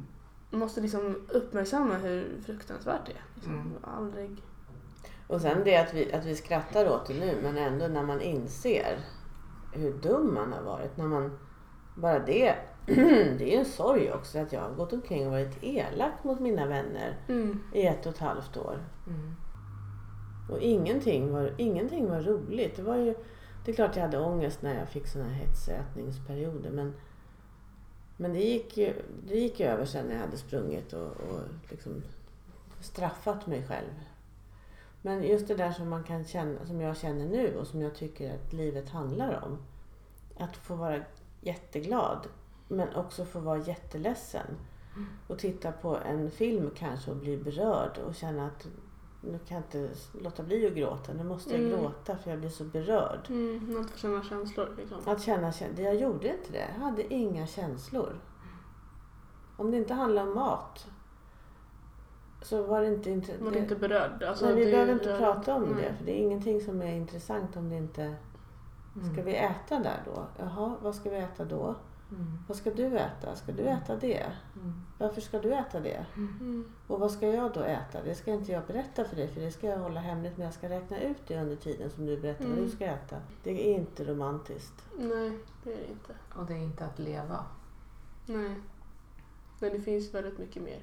måste 0.51 0.81
liksom 0.81 1.27
uppmärksamma 1.29 1.95
hur 1.95 2.41
fruktansvärt 2.47 3.07
det 3.07 3.13
är. 3.13 3.23
Liksom. 3.35 3.53
Mm. 3.55 3.73
Aldrig... 3.83 4.43
Och 5.27 5.41
sen 5.41 5.65
det 5.65 5.77
att 5.77 5.95
vi, 5.95 6.13
att 6.13 6.25
vi 6.25 6.37
skrattar 6.37 6.89
åt 6.91 7.07
det 7.07 7.15
nu 7.15 7.39
men 7.43 7.59
ändå 7.59 7.89
när 7.89 8.03
man 8.03 8.21
inser 8.21 8.99
hur 9.77 9.93
dum 9.93 10.35
man 10.35 10.53
har 10.53 10.63
varit. 10.63 10.97
När 10.97 11.05
man, 11.05 11.39
bara 11.95 12.19
det, 12.19 12.55
det 13.39 13.55
är 13.55 13.59
en 13.59 13.65
sorg 13.65 14.13
också 14.13 14.39
att 14.39 14.53
jag 14.53 14.61
har 14.61 14.75
gått 14.75 14.93
omkring 14.93 15.27
och 15.27 15.33
varit 15.33 15.65
elak 15.65 16.25
mot 16.25 16.41
mina 16.41 16.67
vänner 16.67 17.17
Mm. 17.29 17.63
i 17.73 17.87
ett 17.87 18.07
och 18.07 18.13
ett 18.13 18.19
halvt 18.19 18.57
år. 18.57 18.79
Mm. 19.07 19.35
Och 20.51 20.59
ingenting 20.59 21.33
var, 21.33 21.55
ingenting 21.57 22.09
var 22.09 22.21
roligt. 22.21 22.77
Det, 22.77 22.83
var 22.83 22.97
ju, 22.97 23.15
det 23.65 23.71
är 23.71 23.75
klart 23.75 23.97
jag 23.97 24.03
hade 24.03 24.19
ångest 24.19 24.63
när 24.63 24.79
jag 24.79 24.89
fick 24.89 25.07
såna 25.07 25.25
här 25.25 25.35
hetsätningsperioder 25.35 26.71
men, 26.71 26.95
men 28.17 28.33
det, 28.33 28.41
gick 28.41 28.77
ju, 28.77 28.93
det 29.29 29.39
gick 29.39 29.61
över 29.61 29.85
sen 29.85 30.07
när 30.07 30.15
jag 30.15 30.21
hade 30.21 30.37
sprungit 30.37 30.93
och, 30.93 31.07
och 31.07 31.41
liksom 31.71 32.03
straffat 32.81 33.47
mig 33.47 33.67
själv. 33.69 33.93
Men 35.07 35.23
just 35.23 35.49
det 35.49 35.55
där 35.55 35.73
som, 35.73 35.89
man 35.89 36.05
kan 36.05 36.25
känna, 36.25 36.67
som 36.67 36.81
jag 36.81 36.97
känner 36.97 37.27
nu 37.27 37.57
och 37.57 37.67
som 37.67 37.83
jag 37.83 37.95
tycker 37.95 38.35
att 38.35 38.53
livet 38.53 38.89
handlar 38.91 39.45
om. 39.45 39.59
Att 40.39 40.57
få 40.57 40.75
vara 40.75 41.01
jätteglad 41.41 42.27
men 42.69 42.95
också 42.95 43.25
få 43.25 43.41
vara 43.41 43.59
jätteledsen. 43.59 44.47
Och 45.27 45.39
titta 45.39 45.73
på 45.73 45.97
en 45.99 46.31
film 46.31 46.71
kanske 46.77 47.11
och 47.11 47.17
bli 47.17 47.37
berörd 47.37 47.99
och 47.99 48.15
känna 48.15 48.47
att 48.47 48.67
nu 49.21 49.39
kan 49.39 49.57
jag 49.57 49.59
inte 49.65 49.95
låta 50.23 50.43
bli 50.43 50.67
att 50.67 50.75
gråta. 50.75 51.13
Nu 51.13 51.25
måste 51.25 51.51
jag 51.57 51.61
Mm. 51.61 51.81
gråta 51.81 52.17
för 52.19 52.31
jag 52.31 52.39
blir 52.41 52.51
så 52.51 52.65
berörd. 52.65 53.21
Mm. 53.29 53.81
Att 53.81 53.91
få 53.91 53.99
känna 53.99 54.23
känslor 54.25 54.75
liksom. 54.79 54.99
Att 55.07 55.23
känna, 55.23 55.51
kän- 55.51 55.81
jag 55.83 55.95
gjorde 55.97 56.29
inte 56.29 56.53
det. 56.53 56.67
Jag 56.75 56.85
hade 56.85 57.15
inga 57.15 57.47
känslor. 57.47 58.21
Om 59.57 59.71
det 59.71 59.77
inte 59.77 59.95
handlar 59.95 60.23
om 60.23 60.35
mat 60.35 60.87
så 62.47 62.63
var 62.63 62.81
det 62.81 62.87
inte... 62.87 63.11
inte 63.11 63.33
Man 63.41 63.55
är 63.55 63.59
inte 63.59 63.77
berörd. 63.77 64.23
Alltså, 64.23 64.47
nej, 64.47 64.55
vi 64.55 64.65
det- 64.65 64.71
behöver 64.71 64.93
inte 64.93 65.09
jag- 65.09 65.19
prata 65.19 65.55
om 65.55 65.63
nej. 65.63 65.75
det. 65.83 65.95
För 65.97 66.05
det 66.05 66.13
är 66.13 66.23
ingenting 66.23 66.61
som 66.61 66.83
är 66.83 66.93
intressant 66.95 67.57
om 67.57 67.69
det 67.69 67.77
inte... 67.77 68.15
Ska 68.95 69.03
Mm. 69.21 69.25
vi 69.25 69.37
äta 69.37 69.79
där 69.79 70.03
då? 70.05 70.27
Jaha, 70.39 70.75
vad 70.83 70.95
ska 70.95 71.11
vi 71.11 71.17
äta 71.17 71.45
då? 71.45 71.75
Mm. 72.11 72.39
Vad 72.49 72.57
ska 72.57 72.71
du 72.71 72.99
äta? 72.99 73.35
Ska 73.37 73.53
du 73.53 73.63
äta 73.63 73.97
det? 73.97 74.27
Mm. 74.57 74.73
Varför 74.99 75.21
ska 75.21 75.39
du 75.39 75.55
äta 75.55 75.81
det? 75.81 76.07
Mm. 76.17 76.73
Och 76.87 77.01
vad 77.01 77.11
ska 77.11 77.27
jag 77.29 77.53
då 77.53 77.61
äta? 77.61 78.03
Det 78.05 78.15
ska 78.15 78.33
inte 78.33 78.53
jag 78.53 78.63
berätta 78.67 79.05
för 79.05 79.17
dig 79.17 79.29
för 79.29 79.41
det 79.41 79.51
ska 79.51 79.67
jag 79.67 79.79
hålla 79.79 80.01
hemligt 80.01 80.37
men 80.37 80.45
jag 80.45 80.55
ska 80.55 80.69
räkna 80.69 81.01
ut 81.01 81.17
det 81.27 81.41
under 81.41 81.57
tiden 81.57 81.91
som 81.91 82.07
du 82.07 82.17
berättar 82.21 82.45
vad 82.45 82.53
Mm. 82.53 82.65
du 82.65 82.71
ska 82.71 82.85
äta. 82.85 83.17
Det 83.43 83.71
är 83.71 83.75
inte 83.75 84.05
romantiskt. 84.05 84.85
Nej, 84.99 85.39
det 85.65 85.73
är 85.73 85.77
det 85.77 85.91
inte. 85.91 86.15
Och 86.37 86.47
det 86.47 86.55
är 86.55 86.59
inte 86.63 86.85
att 86.85 86.99
leva. 86.99 87.45
Nej. 88.27 88.51
Men 89.61 89.73
det 89.73 89.81
finns 89.81 90.15
väldigt 90.15 90.39
mycket 90.39 90.63
mer. 90.63 90.79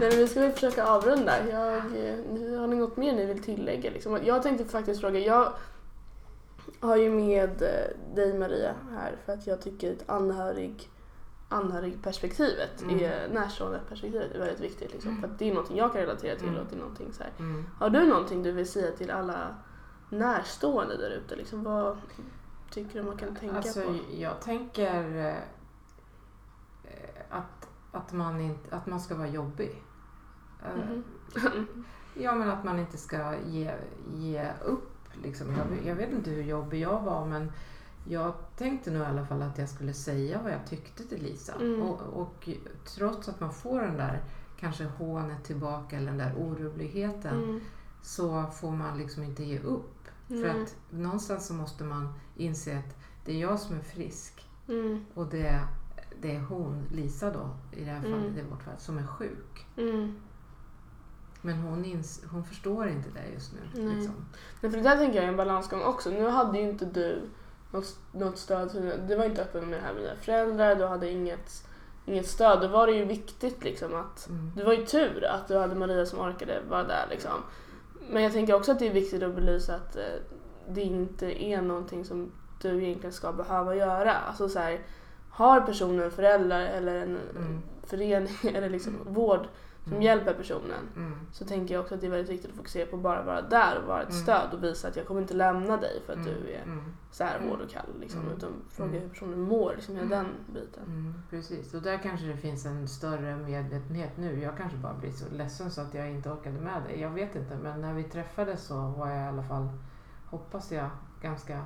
Nej, 0.00 0.10
men 0.10 0.18
vi 0.18 0.28
ska 0.28 0.40
väl 0.40 0.52
försöka 0.52 0.86
avrunda. 0.86 1.48
Jag, 1.48 1.80
har 2.58 2.66
ni 2.66 2.76
något 2.76 2.96
mer 2.96 3.12
ni 3.12 3.26
vill 3.26 3.42
tillägga? 3.42 3.90
Liksom? 3.90 4.18
Jag 4.24 4.42
tänkte 4.42 4.64
faktiskt 4.64 5.00
fråga, 5.00 5.18
jag 5.18 5.52
har 6.80 6.96
ju 6.96 7.10
med 7.10 7.62
eh, 7.62 8.14
dig 8.14 8.38
Maria 8.38 8.74
här 8.92 9.16
för 9.24 9.32
att 9.32 9.46
jag 9.46 9.60
tycker 9.62 9.92
att 9.92 10.08
anhörig, 10.10 10.90
anhörigperspektivet, 11.48 12.82
Mm. 12.82 12.98
är, 13.04 13.28
närstående 13.28 13.80
perspektivet 13.88 14.32
är 14.34 14.38
väldigt 14.38 14.60
viktigt. 14.60 14.92
Liksom, 14.92 15.16
för 15.20 15.28
att 15.28 15.38
det 15.38 15.50
är 15.50 15.54
något 15.54 15.70
jag 15.70 15.92
kan 15.92 16.00
relatera 16.00 16.36
till 16.36 16.48
Mm. 16.48 16.60
och 16.60 16.66
det 16.70 16.74
är 16.76 16.78
någonting 16.80 17.12
så 17.12 17.22
här. 17.22 17.32
Mm. 17.38 17.64
Har 17.78 17.90
du 17.90 18.06
någonting 18.06 18.42
du 18.42 18.52
vill 18.52 18.68
säga 18.70 18.96
till 18.96 19.10
alla 19.10 19.54
närstående 20.10 20.96
där 20.96 21.10
ute? 21.10 21.36
Liksom, 21.36 21.64
vad 21.64 21.96
tycker 22.70 22.94
du 23.00 23.06
man 23.06 23.16
kan 23.16 23.36
tänka 23.36 23.56
Alltså, 23.56 23.80
på? 23.82 23.94
jag 24.16 24.40
tänker 24.40 25.16
eh, 25.26 25.34
att, 27.30 27.68
att, 27.92 28.12
man 28.12 28.40
inte, 28.40 28.76
att 28.76 28.86
man 28.86 29.00
ska 29.00 29.14
vara 29.14 29.28
jobbig. 29.28 29.82
Eh, 30.64 30.86
Mhm. 31.34 31.84
Ja, 32.14 32.34
men 32.34 32.50
att 32.50 32.64
man 32.64 32.78
inte 32.78 32.96
ska 32.98 33.34
ge, 33.46 33.74
ge 34.14 34.50
upp. 34.64 34.92
Liksom. 35.22 35.46
Jag, 35.56 35.86
jag 35.86 35.94
vet 35.94 36.12
inte 36.12 36.30
hur 36.30 36.42
jobbig 36.42 36.80
jag 36.80 37.00
var, 37.00 37.26
men 37.26 37.52
jag 38.08 38.32
tänkte 38.56 38.90
nog 38.90 39.02
i 39.02 39.06
alla 39.06 39.26
fall 39.26 39.42
att 39.42 39.58
jag 39.58 39.68
skulle 39.68 39.92
säga 39.92 40.40
vad 40.42 40.52
jag 40.52 40.66
tyckte 40.66 41.04
till 41.04 41.22
Lisa. 41.22 41.52
Mm. 41.54 41.82
Och, 41.82 42.00
och 42.00 42.48
trots 42.84 43.28
att 43.28 43.40
man 43.40 43.52
får 43.52 43.80
den 43.80 43.96
där 43.96 44.22
kanske 44.60 44.84
hånet 44.84 45.44
tillbaka 45.44 45.96
eller 45.96 46.06
den 46.06 46.18
där 46.18 46.34
orubbligheten 46.38 47.42
Mm. 47.44 47.60
så 48.02 48.42
får 48.46 48.70
man 48.70 48.98
liksom 48.98 49.22
inte 49.22 49.44
ge 49.44 49.58
upp. 49.58 50.08
För 50.28 50.46
att 50.48 50.76
någonstans 50.90 51.46
så 51.46 51.54
måste 51.54 51.84
man 51.84 52.12
inse 52.36 52.78
att 52.78 52.96
det 53.24 53.32
är 53.32 53.40
jag 53.40 53.60
som 53.60 53.76
är 53.76 53.80
frisk 53.82 54.48
Mm. 54.68 55.04
och 55.14 55.26
det, 55.26 55.60
det 56.20 56.36
är 56.36 56.40
hon, 56.40 56.82
Lisa 56.92 57.30
då, 57.32 57.50
i 57.72 57.84
det 57.84 57.90
här 57.90 58.00
fallet, 58.02 58.16
Mm. 58.26 58.38
i 58.38 58.42
vårt 58.50 58.62
fall, 58.62 58.78
som 58.78 58.98
är 58.98 59.06
sjuk. 59.06 59.66
Mm. 59.76 60.16
Men 61.46 61.58
hon, 61.58 61.84
ins, 61.84 62.22
hon 62.30 62.44
förstår 62.44 62.88
inte 62.88 63.08
det 63.14 63.32
just 63.34 63.52
nu. 63.52 63.82
Nej. 63.82 63.94
Liksom. 63.94 64.14
Men 64.60 64.70
för 64.70 64.78
det 64.78 64.84
där 64.84 64.96
tänker 64.96 65.16
jag 65.16 65.24
är 65.24 65.28
en 65.28 65.36
balansgång 65.36 65.82
också. 65.82 66.10
Nu 66.10 66.28
hade 66.28 66.58
ju 66.58 66.68
inte 66.68 66.84
du 66.84 67.20
något, 67.70 67.98
något 68.12 68.38
stöd. 68.38 68.94
Du 69.08 69.16
var 69.16 69.24
inte 69.24 69.42
öppen 69.42 69.70
med 69.70 69.78
det 69.78 69.82
här 69.86 69.94
med 69.94 70.02
dina 70.02 70.16
föräldrar. 70.16 70.74
Du 70.74 70.86
hade 70.86 71.10
inget, 71.10 71.64
inget 72.06 72.26
stöd. 72.28 72.60
Då 72.60 72.68
var 72.68 72.86
det 72.86 72.92
ju 72.92 73.04
viktigt 73.04 73.64
liksom 73.64 73.94
att... 73.94 74.28
Mm. 74.28 74.52
Det 74.56 74.64
var 74.64 74.72
ju 74.72 74.86
tur 74.86 75.24
att 75.24 75.48
du 75.48 75.58
hade 75.58 75.74
Maria 75.74 76.06
som 76.06 76.18
orkade 76.20 76.60
vara 76.68 76.82
där 76.82 77.06
liksom. 77.10 77.42
Men 78.10 78.22
jag 78.22 78.32
tänker 78.32 78.54
också 78.54 78.72
att 78.72 78.78
det 78.78 78.86
är 78.88 78.92
viktigt 78.92 79.22
att 79.22 79.34
belysa 79.34 79.74
att 79.74 79.96
eh, 79.96 80.02
det 80.68 80.82
inte 80.82 81.44
är 81.44 81.62
någonting 81.62 82.04
som 82.04 82.32
du 82.62 82.84
egentligen 82.84 83.12
ska 83.12 83.32
behöva 83.32 83.74
göra. 83.74 84.12
Alltså 84.12 84.48
så 84.48 84.58
här, 84.58 84.80
har 85.30 85.60
personen 85.60 86.10
föräldrar 86.10 86.60
eller 86.60 86.94
en 86.94 87.18
Mm. 87.36 87.62
förening 87.86 88.36
eller 88.54 88.68
liksom 88.70 88.98
vård 89.06 89.46
som 89.86 89.92
Mm. 89.92 90.02
hjälper 90.02 90.34
personen 90.34 90.88
Mm. 90.96 91.14
så 91.32 91.44
tänker 91.44 91.74
jag 91.74 91.82
också 91.82 91.94
att 91.94 92.00
det 92.00 92.06
är 92.06 92.10
väldigt 92.10 92.30
viktigt 92.30 92.50
att 92.50 92.56
fokusera 92.56 92.86
på 92.86 92.96
att 92.96 93.02
bara 93.02 93.22
vara 93.22 93.42
där 93.42 93.78
och 93.82 93.88
vara 93.88 94.02
ett 94.02 94.10
Mm. 94.10 94.22
stöd 94.22 94.52
och 94.54 94.64
visa 94.64 94.88
att 94.88 94.96
jag 94.96 95.06
kommer 95.06 95.20
inte 95.20 95.34
lämna 95.34 95.76
dig 95.76 96.02
för 96.06 96.12
att 96.12 96.18
Mm. 96.26 96.28
du 96.42 96.50
är 96.52 96.62
Mm. 96.62 96.84
så 97.10 97.24
här 97.24 97.40
hård 97.40 97.60
och 97.60 97.70
kall. 97.70 97.86
Liksom, 98.00 98.20
Mm. 98.20 98.32
Utan 98.32 98.50
fråga 98.70 98.90
Mm. 98.90 99.02
hur 99.02 99.08
personen 99.08 99.40
mår, 99.40 99.72
liksom, 99.76 99.96
hela 99.96 100.08
den 100.16 100.26
biten. 100.54 100.82
Mm, 100.86 101.14
precis, 101.30 101.74
och 101.74 101.82
där 101.82 101.98
kanske 101.98 102.26
det 102.26 102.36
finns 102.36 102.66
en 102.66 102.88
större 102.88 103.36
medvetenhet 103.36 104.16
nu. 104.16 104.40
Jag 104.42 104.56
kanske 104.56 104.78
bara 104.78 104.94
blir 104.94 105.12
så 105.12 105.24
ledsen 105.34 105.70
så 105.70 105.80
att 105.80 105.94
jag 105.94 106.10
inte 106.10 106.30
orkade 106.30 106.60
med 106.60 106.82
det. 106.88 106.96
Jag 107.00 107.10
vet 107.10 107.36
inte, 107.36 107.56
men 107.62 107.80
när 107.80 107.94
vi 107.94 108.02
träffades 108.04 108.62
så 108.62 108.74
var 108.88 109.08
jag 109.10 109.24
i 109.24 109.28
alla 109.28 109.42
fall, 109.42 109.68
hoppas 110.26 110.72
jag, 110.72 110.90
ganska 111.22 111.64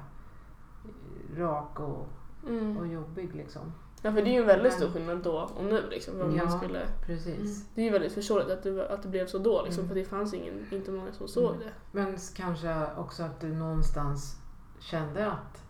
rak 1.37 1.81
och, 1.81 2.09
och 2.43 2.49
Mm. 2.49 2.91
jobbig 2.91 3.35
liksom. 3.35 3.73
Ja 4.03 4.13
för 4.13 4.23
det 4.23 4.31
är 4.31 4.33
ju 4.33 4.41
en 4.41 4.47
väldigt 4.47 4.73
Men- 4.73 4.81
stor 4.81 4.91
skillnad 4.91 5.23
då 5.23 5.51
och 5.57 5.65
nu 5.65 5.83
liksom. 5.91 6.19
Vad 6.19 6.33
Ja. 6.33 6.45
man 6.45 6.59
skulle... 6.59 6.87
Precis. 7.07 7.69
Det 7.75 7.81
är 7.81 7.85
ju 7.85 7.91
väldigt 7.91 8.13
förståeligt 8.13 8.51
att 8.51 8.63
det, 8.63 8.89
att 8.91 9.03
det 9.03 9.09
blev 9.09 9.27
så 9.27 9.39
då 9.39 9.63
liksom, 9.65 9.81
Mm. 9.85 9.89
för 9.89 9.95
det 9.95 10.05
fanns 10.05 10.35
ingen, 10.35 10.67
inte 10.73 10.91
många 10.91 11.13
som 11.13 11.29
såg 11.29 11.55
Mm. 11.55 11.59
det. 11.59 11.73
Men 11.93 12.17
kanske 12.37 12.87
också 12.97 13.23
att 13.23 13.41
du 13.41 13.55
någonstans 13.55 14.37
kände 14.81 15.27
att, 15.27 15.63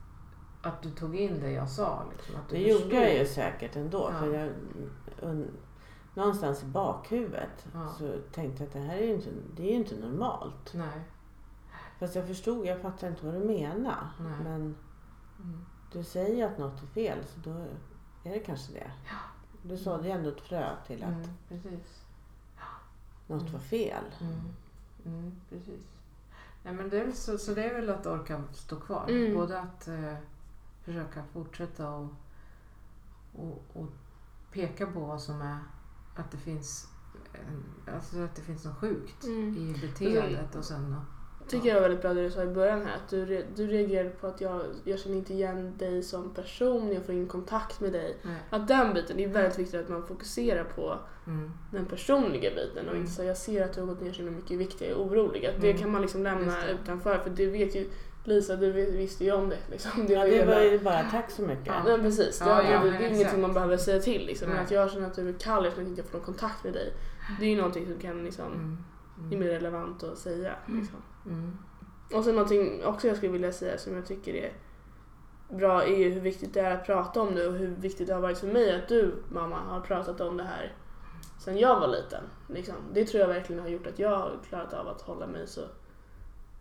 att 0.62 0.82
du 0.82 0.90
tog 0.90 1.16
in 1.16 1.40
det 1.40 1.50
jag 1.50 1.68
sa. 1.68 2.02
Liksom, 2.16 2.36
att 2.36 2.48
du 2.48 2.56
Det 2.56 2.62
gjorde 2.62 2.80
förstod. 2.82 3.02
jag 3.02 3.14
ju 3.18 3.26
säkert 3.26 3.76
ändå. 3.76 4.10
Ja. 4.12 4.18
För 4.18 4.34
jag, 4.34 4.48
un, 5.22 5.50
någonstans 6.14 6.62
i 6.62 6.66
bakhuvudet 6.66 7.66
Ja. 7.74 7.88
så 7.98 8.12
tänkte 8.32 8.62
jag 8.62 8.66
att 8.68 8.72
det 8.72 8.78
här 8.80 8.96
är 8.98 9.02
ju 9.06 9.14
inte, 9.14 9.28
det 9.56 9.62
är 9.62 9.70
ju 9.70 9.76
inte 9.76 9.96
normalt. 9.96 10.72
Nej. 10.74 11.00
Fast 11.98 12.14
jag 12.14 12.26
förstod, 12.26 12.66
jag 12.66 12.80
fattar 12.80 13.08
inte 13.08 13.24
vad 13.26 13.34
du 13.34 13.40
menar. 13.40 14.08
Nej. 14.20 14.32
Men 14.44 14.74
Mm. 15.40 15.66
du 15.92 16.04
säger 16.04 16.46
att 16.46 16.58
något 16.58 16.82
är 16.82 16.86
fel 16.86 17.18
så 17.26 17.50
då 17.50 17.64
är 18.24 18.30
det 18.34 18.40
kanske 18.40 18.72
det. 18.72 18.90
Du 19.62 19.76
sådde 19.78 20.04
ju 20.04 20.10
ändå 20.10 20.28
ett 20.28 20.40
frö 20.40 20.76
till 20.86 21.02
att 21.04 21.08
Mm, 21.10 21.28
precis. 21.48 22.02
något 23.26 23.40
Mm. 23.40 23.52
var 23.52 23.60
fel. 23.60 24.04
Mm. 24.20 24.40
Mm, 25.06 25.32
precis. 25.48 25.84
Nej, 26.62 26.74
men 26.74 26.88
det 26.90 27.00
är 27.00 27.12
så, 27.12 27.38
så 27.38 27.54
det 27.54 27.64
är 27.64 27.74
väl 27.74 27.90
att 27.90 28.06
orka 28.06 28.42
stå 28.52 28.76
kvar. 28.80 29.06
Mm. 29.08 29.34
Både 29.34 29.60
att 29.60 29.88
eh, 29.88 30.14
försöka 30.84 31.24
fortsätta 31.32 31.90
och, 31.90 32.08
och, 33.36 33.62
och 33.72 33.86
peka 34.52 34.86
på 34.86 35.00
vad 35.00 35.20
som 35.22 35.42
är 35.42 35.58
att 36.16 36.30
det 36.30 36.38
finns 36.38 36.88
en, 37.32 37.64
alltså 37.94 38.18
att 38.20 38.34
det 38.34 38.42
finns 38.42 38.64
något 38.64 38.76
sjukt 38.78 39.24
Mm. 39.24 39.56
i 39.56 39.72
beteendet 39.80 40.54
och 40.54 40.64
sen 40.64 40.96
tycker 41.50 41.68
jag 41.68 41.74
var 41.74 41.82
väldigt 41.82 42.02
bra 42.02 42.14
det 42.14 42.22
du 42.22 42.30
sa 42.30 42.42
i 42.42 42.46
början 42.46 42.82
här. 42.86 42.96
Att 42.96 43.08
du, 43.10 43.44
du 43.56 43.66
reagerade 43.66 44.10
på 44.10 44.26
att 44.26 44.40
jag, 44.40 44.60
jag 44.84 44.98
känner 44.98 45.16
inte 45.16 45.32
igen 45.32 45.74
dig 45.78 46.02
som 46.02 46.34
person, 46.34 46.92
jag 46.92 47.02
får 47.04 47.14
ingen 47.14 47.28
kontakt 47.28 47.80
med 47.80 47.92
dig. 47.92 48.16
Nej. 48.22 48.36
Att 48.50 48.68
den 48.68 48.94
biten, 48.94 49.16
det 49.16 49.24
är 49.24 49.28
väldigt 49.28 49.58
viktigt 49.58 49.80
att 49.80 49.88
man 49.88 50.06
fokuserar 50.06 50.64
på 50.64 50.98
Mm. 51.26 51.50
den 51.72 51.86
personliga 51.86 52.50
biten 52.50 52.84
och 52.86 52.90
Mm. 52.90 53.00
inte 53.00 53.12
så 53.12 53.24
jag 53.24 53.36
ser 53.36 53.64
att 53.64 53.72
du 53.72 53.80
har 53.80 53.86
gått 53.88 54.00
ner 54.00 54.12
så 54.12 54.22
mycket 54.22 54.50
i 54.50 54.56
vikt, 54.56 54.80
jag 54.80 54.90
är 54.90 54.94
orolig. 54.94 55.46
Att 55.46 55.60
det 55.60 55.70
Mm. 55.70 55.82
kan 55.82 55.90
man 55.92 56.02
liksom 56.02 56.22
lämna 56.22 56.52
det. 56.66 56.72
utanför 56.72 57.18
för 57.18 57.30
det 57.30 57.46
vet 57.46 57.74
ju 57.74 57.90
Lisa, 58.24 58.56
du 58.56 58.72
vis- 58.72 58.94
visste 58.94 59.24
ju 59.24 59.32
om 59.32 59.48
det. 59.48 59.56
Liksom. 59.70 60.06
det 60.06 60.12
Ja, 60.12 60.24
det 60.26 60.44
var 60.44 60.60
ju 60.60 60.78
bara 60.78 61.02
tack 61.10 61.30
så 61.30 61.42
mycket. 61.42 61.66
Ja. 61.66 61.82
Ja, 61.90 61.98
precis. 61.98 62.38
Det, 62.38 62.44
Ja, 62.44 62.62
ja, 62.62 62.78
det, 62.78 62.84
men 62.84 62.84
det 62.84 62.88
är 62.88 62.94
exakt. 63.00 63.14
ingenting 63.14 63.40
man 63.40 63.54
behöver 63.54 63.76
säga 63.76 64.00
till. 64.00 64.26
Liksom. 64.26 64.48
Men 64.48 64.58
att 64.58 64.70
jag 64.70 64.90
känner 64.90 65.06
att 65.06 65.14
du 65.14 65.28
är 65.28 65.32
kall, 65.32 65.64
jag 65.64 65.72
känner 65.74 65.84
att 65.84 65.88
jag 65.88 65.98
inte 65.98 66.02
får 66.02 66.18
någon 66.18 66.24
kontakt 66.26 66.64
med 66.64 66.72
dig. 66.72 66.92
Det 67.40 67.46
är 67.46 67.50
ju 67.50 67.56
någonting 67.56 67.86
som 67.86 67.98
kan 67.98 68.24
liksom, 68.24 68.46
Mm. 69.18 69.32
är 69.32 69.36
mer 69.36 69.46
relevant 69.48 70.02
att 70.02 70.18
säga. 70.18 70.52
Liksom. 70.66 70.96
Mm. 71.26 71.58
Och 72.14 72.24
sen 72.24 72.34
någonting 72.34 72.84
också 72.84 73.08
jag 73.08 73.16
skulle 73.16 73.32
vilja 73.32 73.52
säga 73.52 73.78
som 73.78 73.94
jag 73.94 74.06
tycker 74.06 74.34
är 74.34 74.52
bra 75.48 75.84
är 75.84 75.96
ju 75.96 76.10
hur 76.10 76.20
viktigt 76.20 76.54
det 76.54 76.60
är 76.60 76.74
att 76.74 76.86
prata 76.86 77.20
om 77.22 77.34
det 77.34 77.46
och 77.46 77.54
hur 77.54 77.68
viktigt 77.68 78.06
det 78.06 78.14
har 78.14 78.20
varit 78.20 78.38
för 78.38 78.46
mig 78.46 78.74
att 78.74 78.88
du 78.88 79.14
mamma 79.28 79.56
har 79.56 79.80
pratat 79.80 80.20
om 80.20 80.36
det 80.36 80.44
här 80.44 80.74
sen 81.38 81.58
jag 81.58 81.80
var 81.80 81.88
liten. 81.88 82.24
Liksom. 82.48 82.74
Det 82.92 83.04
tror 83.04 83.20
jag 83.20 83.28
verkligen 83.28 83.62
har 83.62 83.68
gjort 83.68 83.86
att 83.86 83.98
jag 83.98 84.18
har 84.18 84.38
klarat 84.48 84.74
av 84.74 84.88
att 84.88 85.00
hålla 85.02 85.26
mig 85.26 85.46
så 85.46 85.60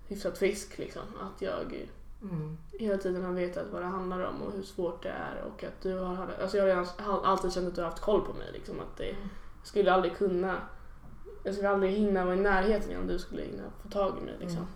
hyfsat 0.07 0.37
frisk. 0.37 0.77
Liksom. 0.77 1.01
Att 1.21 1.41
jag 1.41 1.87
Mm. 2.21 2.57
hela 2.71 2.97
tiden 2.97 3.23
har 3.23 3.33
vetat 3.33 3.65
vad 3.71 3.81
det 3.81 3.87
handlar 3.87 4.23
om 4.23 4.41
och 4.41 4.53
hur 4.53 4.63
svårt 4.63 5.03
det 5.03 5.09
är 5.09 5.43
och 5.47 5.63
att 5.63 5.81
du 5.81 5.97
har, 5.97 6.27
alltså 6.41 6.57
jag 6.57 6.85
har 6.97 7.23
alltid 7.23 7.53
känt 7.53 7.67
att 7.67 7.75
du 7.75 7.81
har 7.81 7.89
haft 7.89 8.01
koll 8.01 8.21
på 8.21 8.33
mig. 8.33 8.47
Liksom, 8.53 8.79
att 8.79 8.97
det, 8.97 9.07
jag 9.07 9.67
skulle 9.67 9.93
aldrig 9.93 10.17
kunna, 10.17 10.57
jag 11.43 11.53
skulle 11.53 11.69
aldrig 11.69 11.91
hinna 11.93 12.25
vara 12.25 12.35
i 12.35 12.39
närheten 12.41 12.99
om 13.01 13.07
du 13.07 13.19
skulle 13.19 13.41
hinna 13.41 13.63
få 13.83 13.89
tag 13.89 14.17
i 14.21 14.25
mig. 14.25 14.35
Liksom. 14.39 14.57
Mm. 14.57 14.69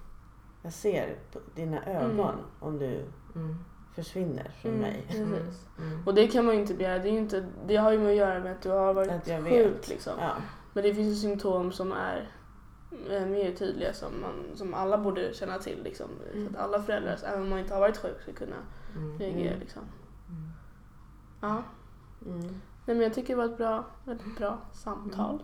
Jag 0.61 0.73
ser 0.73 1.15
på 1.31 1.39
dina 1.55 1.85
ögon 1.85 2.29
Mm. 2.29 2.45
om 2.59 2.79
du 2.79 3.05
Mm. 3.35 3.55
försvinner 3.95 4.51
från 4.61 4.71
Mm, 4.71 4.81
mig. 4.81 5.05
Mm. 5.77 6.07
Och 6.07 6.13
det 6.13 6.27
kan 6.27 6.45
man 6.45 6.55
ju 6.55 6.61
inte 6.61 6.73
begära. 6.73 6.99
Det, 6.99 7.09
är 7.09 7.13
ju 7.13 7.19
inte, 7.19 7.45
det 7.67 7.75
har 7.75 7.91
ju 7.91 7.99
med 7.99 8.09
att 8.09 8.15
göra 8.15 8.39
med 8.39 8.51
att 8.51 8.61
du 8.61 8.69
har 8.69 8.93
varit 8.93 9.11
Att 9.11 9.27
jag 9.27 9.43
sjuk. 9.43 9.51
vet. 9.51 9.89
Liksom. 9.89 10.13
Ja. 10.19 10.31
Men 10.73 10.83
det 10.83 10.93
finns 10.93 11.07
ju 11.09 11.15
symptom 11.29 11.71
som 11.71 11.91
är 11.91 12.29
eh, 13.09 13.25
mer 13.25 13.51
tydliga 13.55 13.93
som, 13.93 14.21
man, 14.21 14.33
som 14.57 14.73
alla 14.73 14.97
borde 14.97 15.33
känna 15.33 15.59
till. 15.59 15.83
Liksom. 15.83 16.07
Så 16.33 16.49
att 16.49 16.63
alla 16.63 16.81
föräldrar, 16.83 17.17
även 17.25 17.41
om 17.41 17.49
man 17.49 17.59
inte 17.59 17.73
har 17.73 17.81
varit 17.81 17.97
sjuk, 17.97 18.21
ska 18.21 18.33
kunna 18.33 18.55
Mm. 18.95 19.17
reagera. 19.19 19.47
Mm. 19.47 19.59
Liksom. 19.59 19.81
Mm. 20.29 20.49
Ja. 21.41 21.63
Mm. 22.25 22.41
Nej, 22.85 22.95
men 22.95 23.01
jag 23.01 23.13
tycker 23.13 23.27
det 23.35 23.37
var 23.37 23.45
ett 23.45 23.57
bra, 23.57 23.85
väldigt 24.05 24.37
bra 24.37 24.57
samtal. 24.71 25.43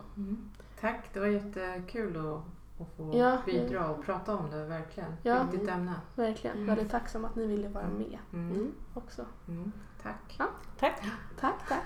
Tack, 0.80 1.10
det 1.12 1.20
var 1.20 1.26
jättekul 1.26 2.16
att, 2.16 2.42
att 2.80 2.96
få 2.96 3.16
Ja, 3.18 3.38
bidra 3.46 3.88
och 3.90 4.04
prata 4.04 4.36
om 4.36 4.50
det, 4.50 4.64
verkligen. 4.66 5.12
Ja. 5.22 5.42
Viktigt 5.44 5.68
ämne. 5.68 5.94
Verkligen. 6.14 6.56
Mm. 6.56 6.66
Väldigt 6.68 6.90
tacksam 6.90 7.24
att 7.24 7.36
ni 7.36 7.46
ville 7.46 7.68
vara 7.68 7.88
med 7.88 8.18
Mm. 8.32 8.72
Också. 8.94 9.26
Mm. 9.48 9.72
Tack. 10.02 10.38
Tack. 10.78 11.02
Tack, 11.40 11.68
tack. 11.68 11.82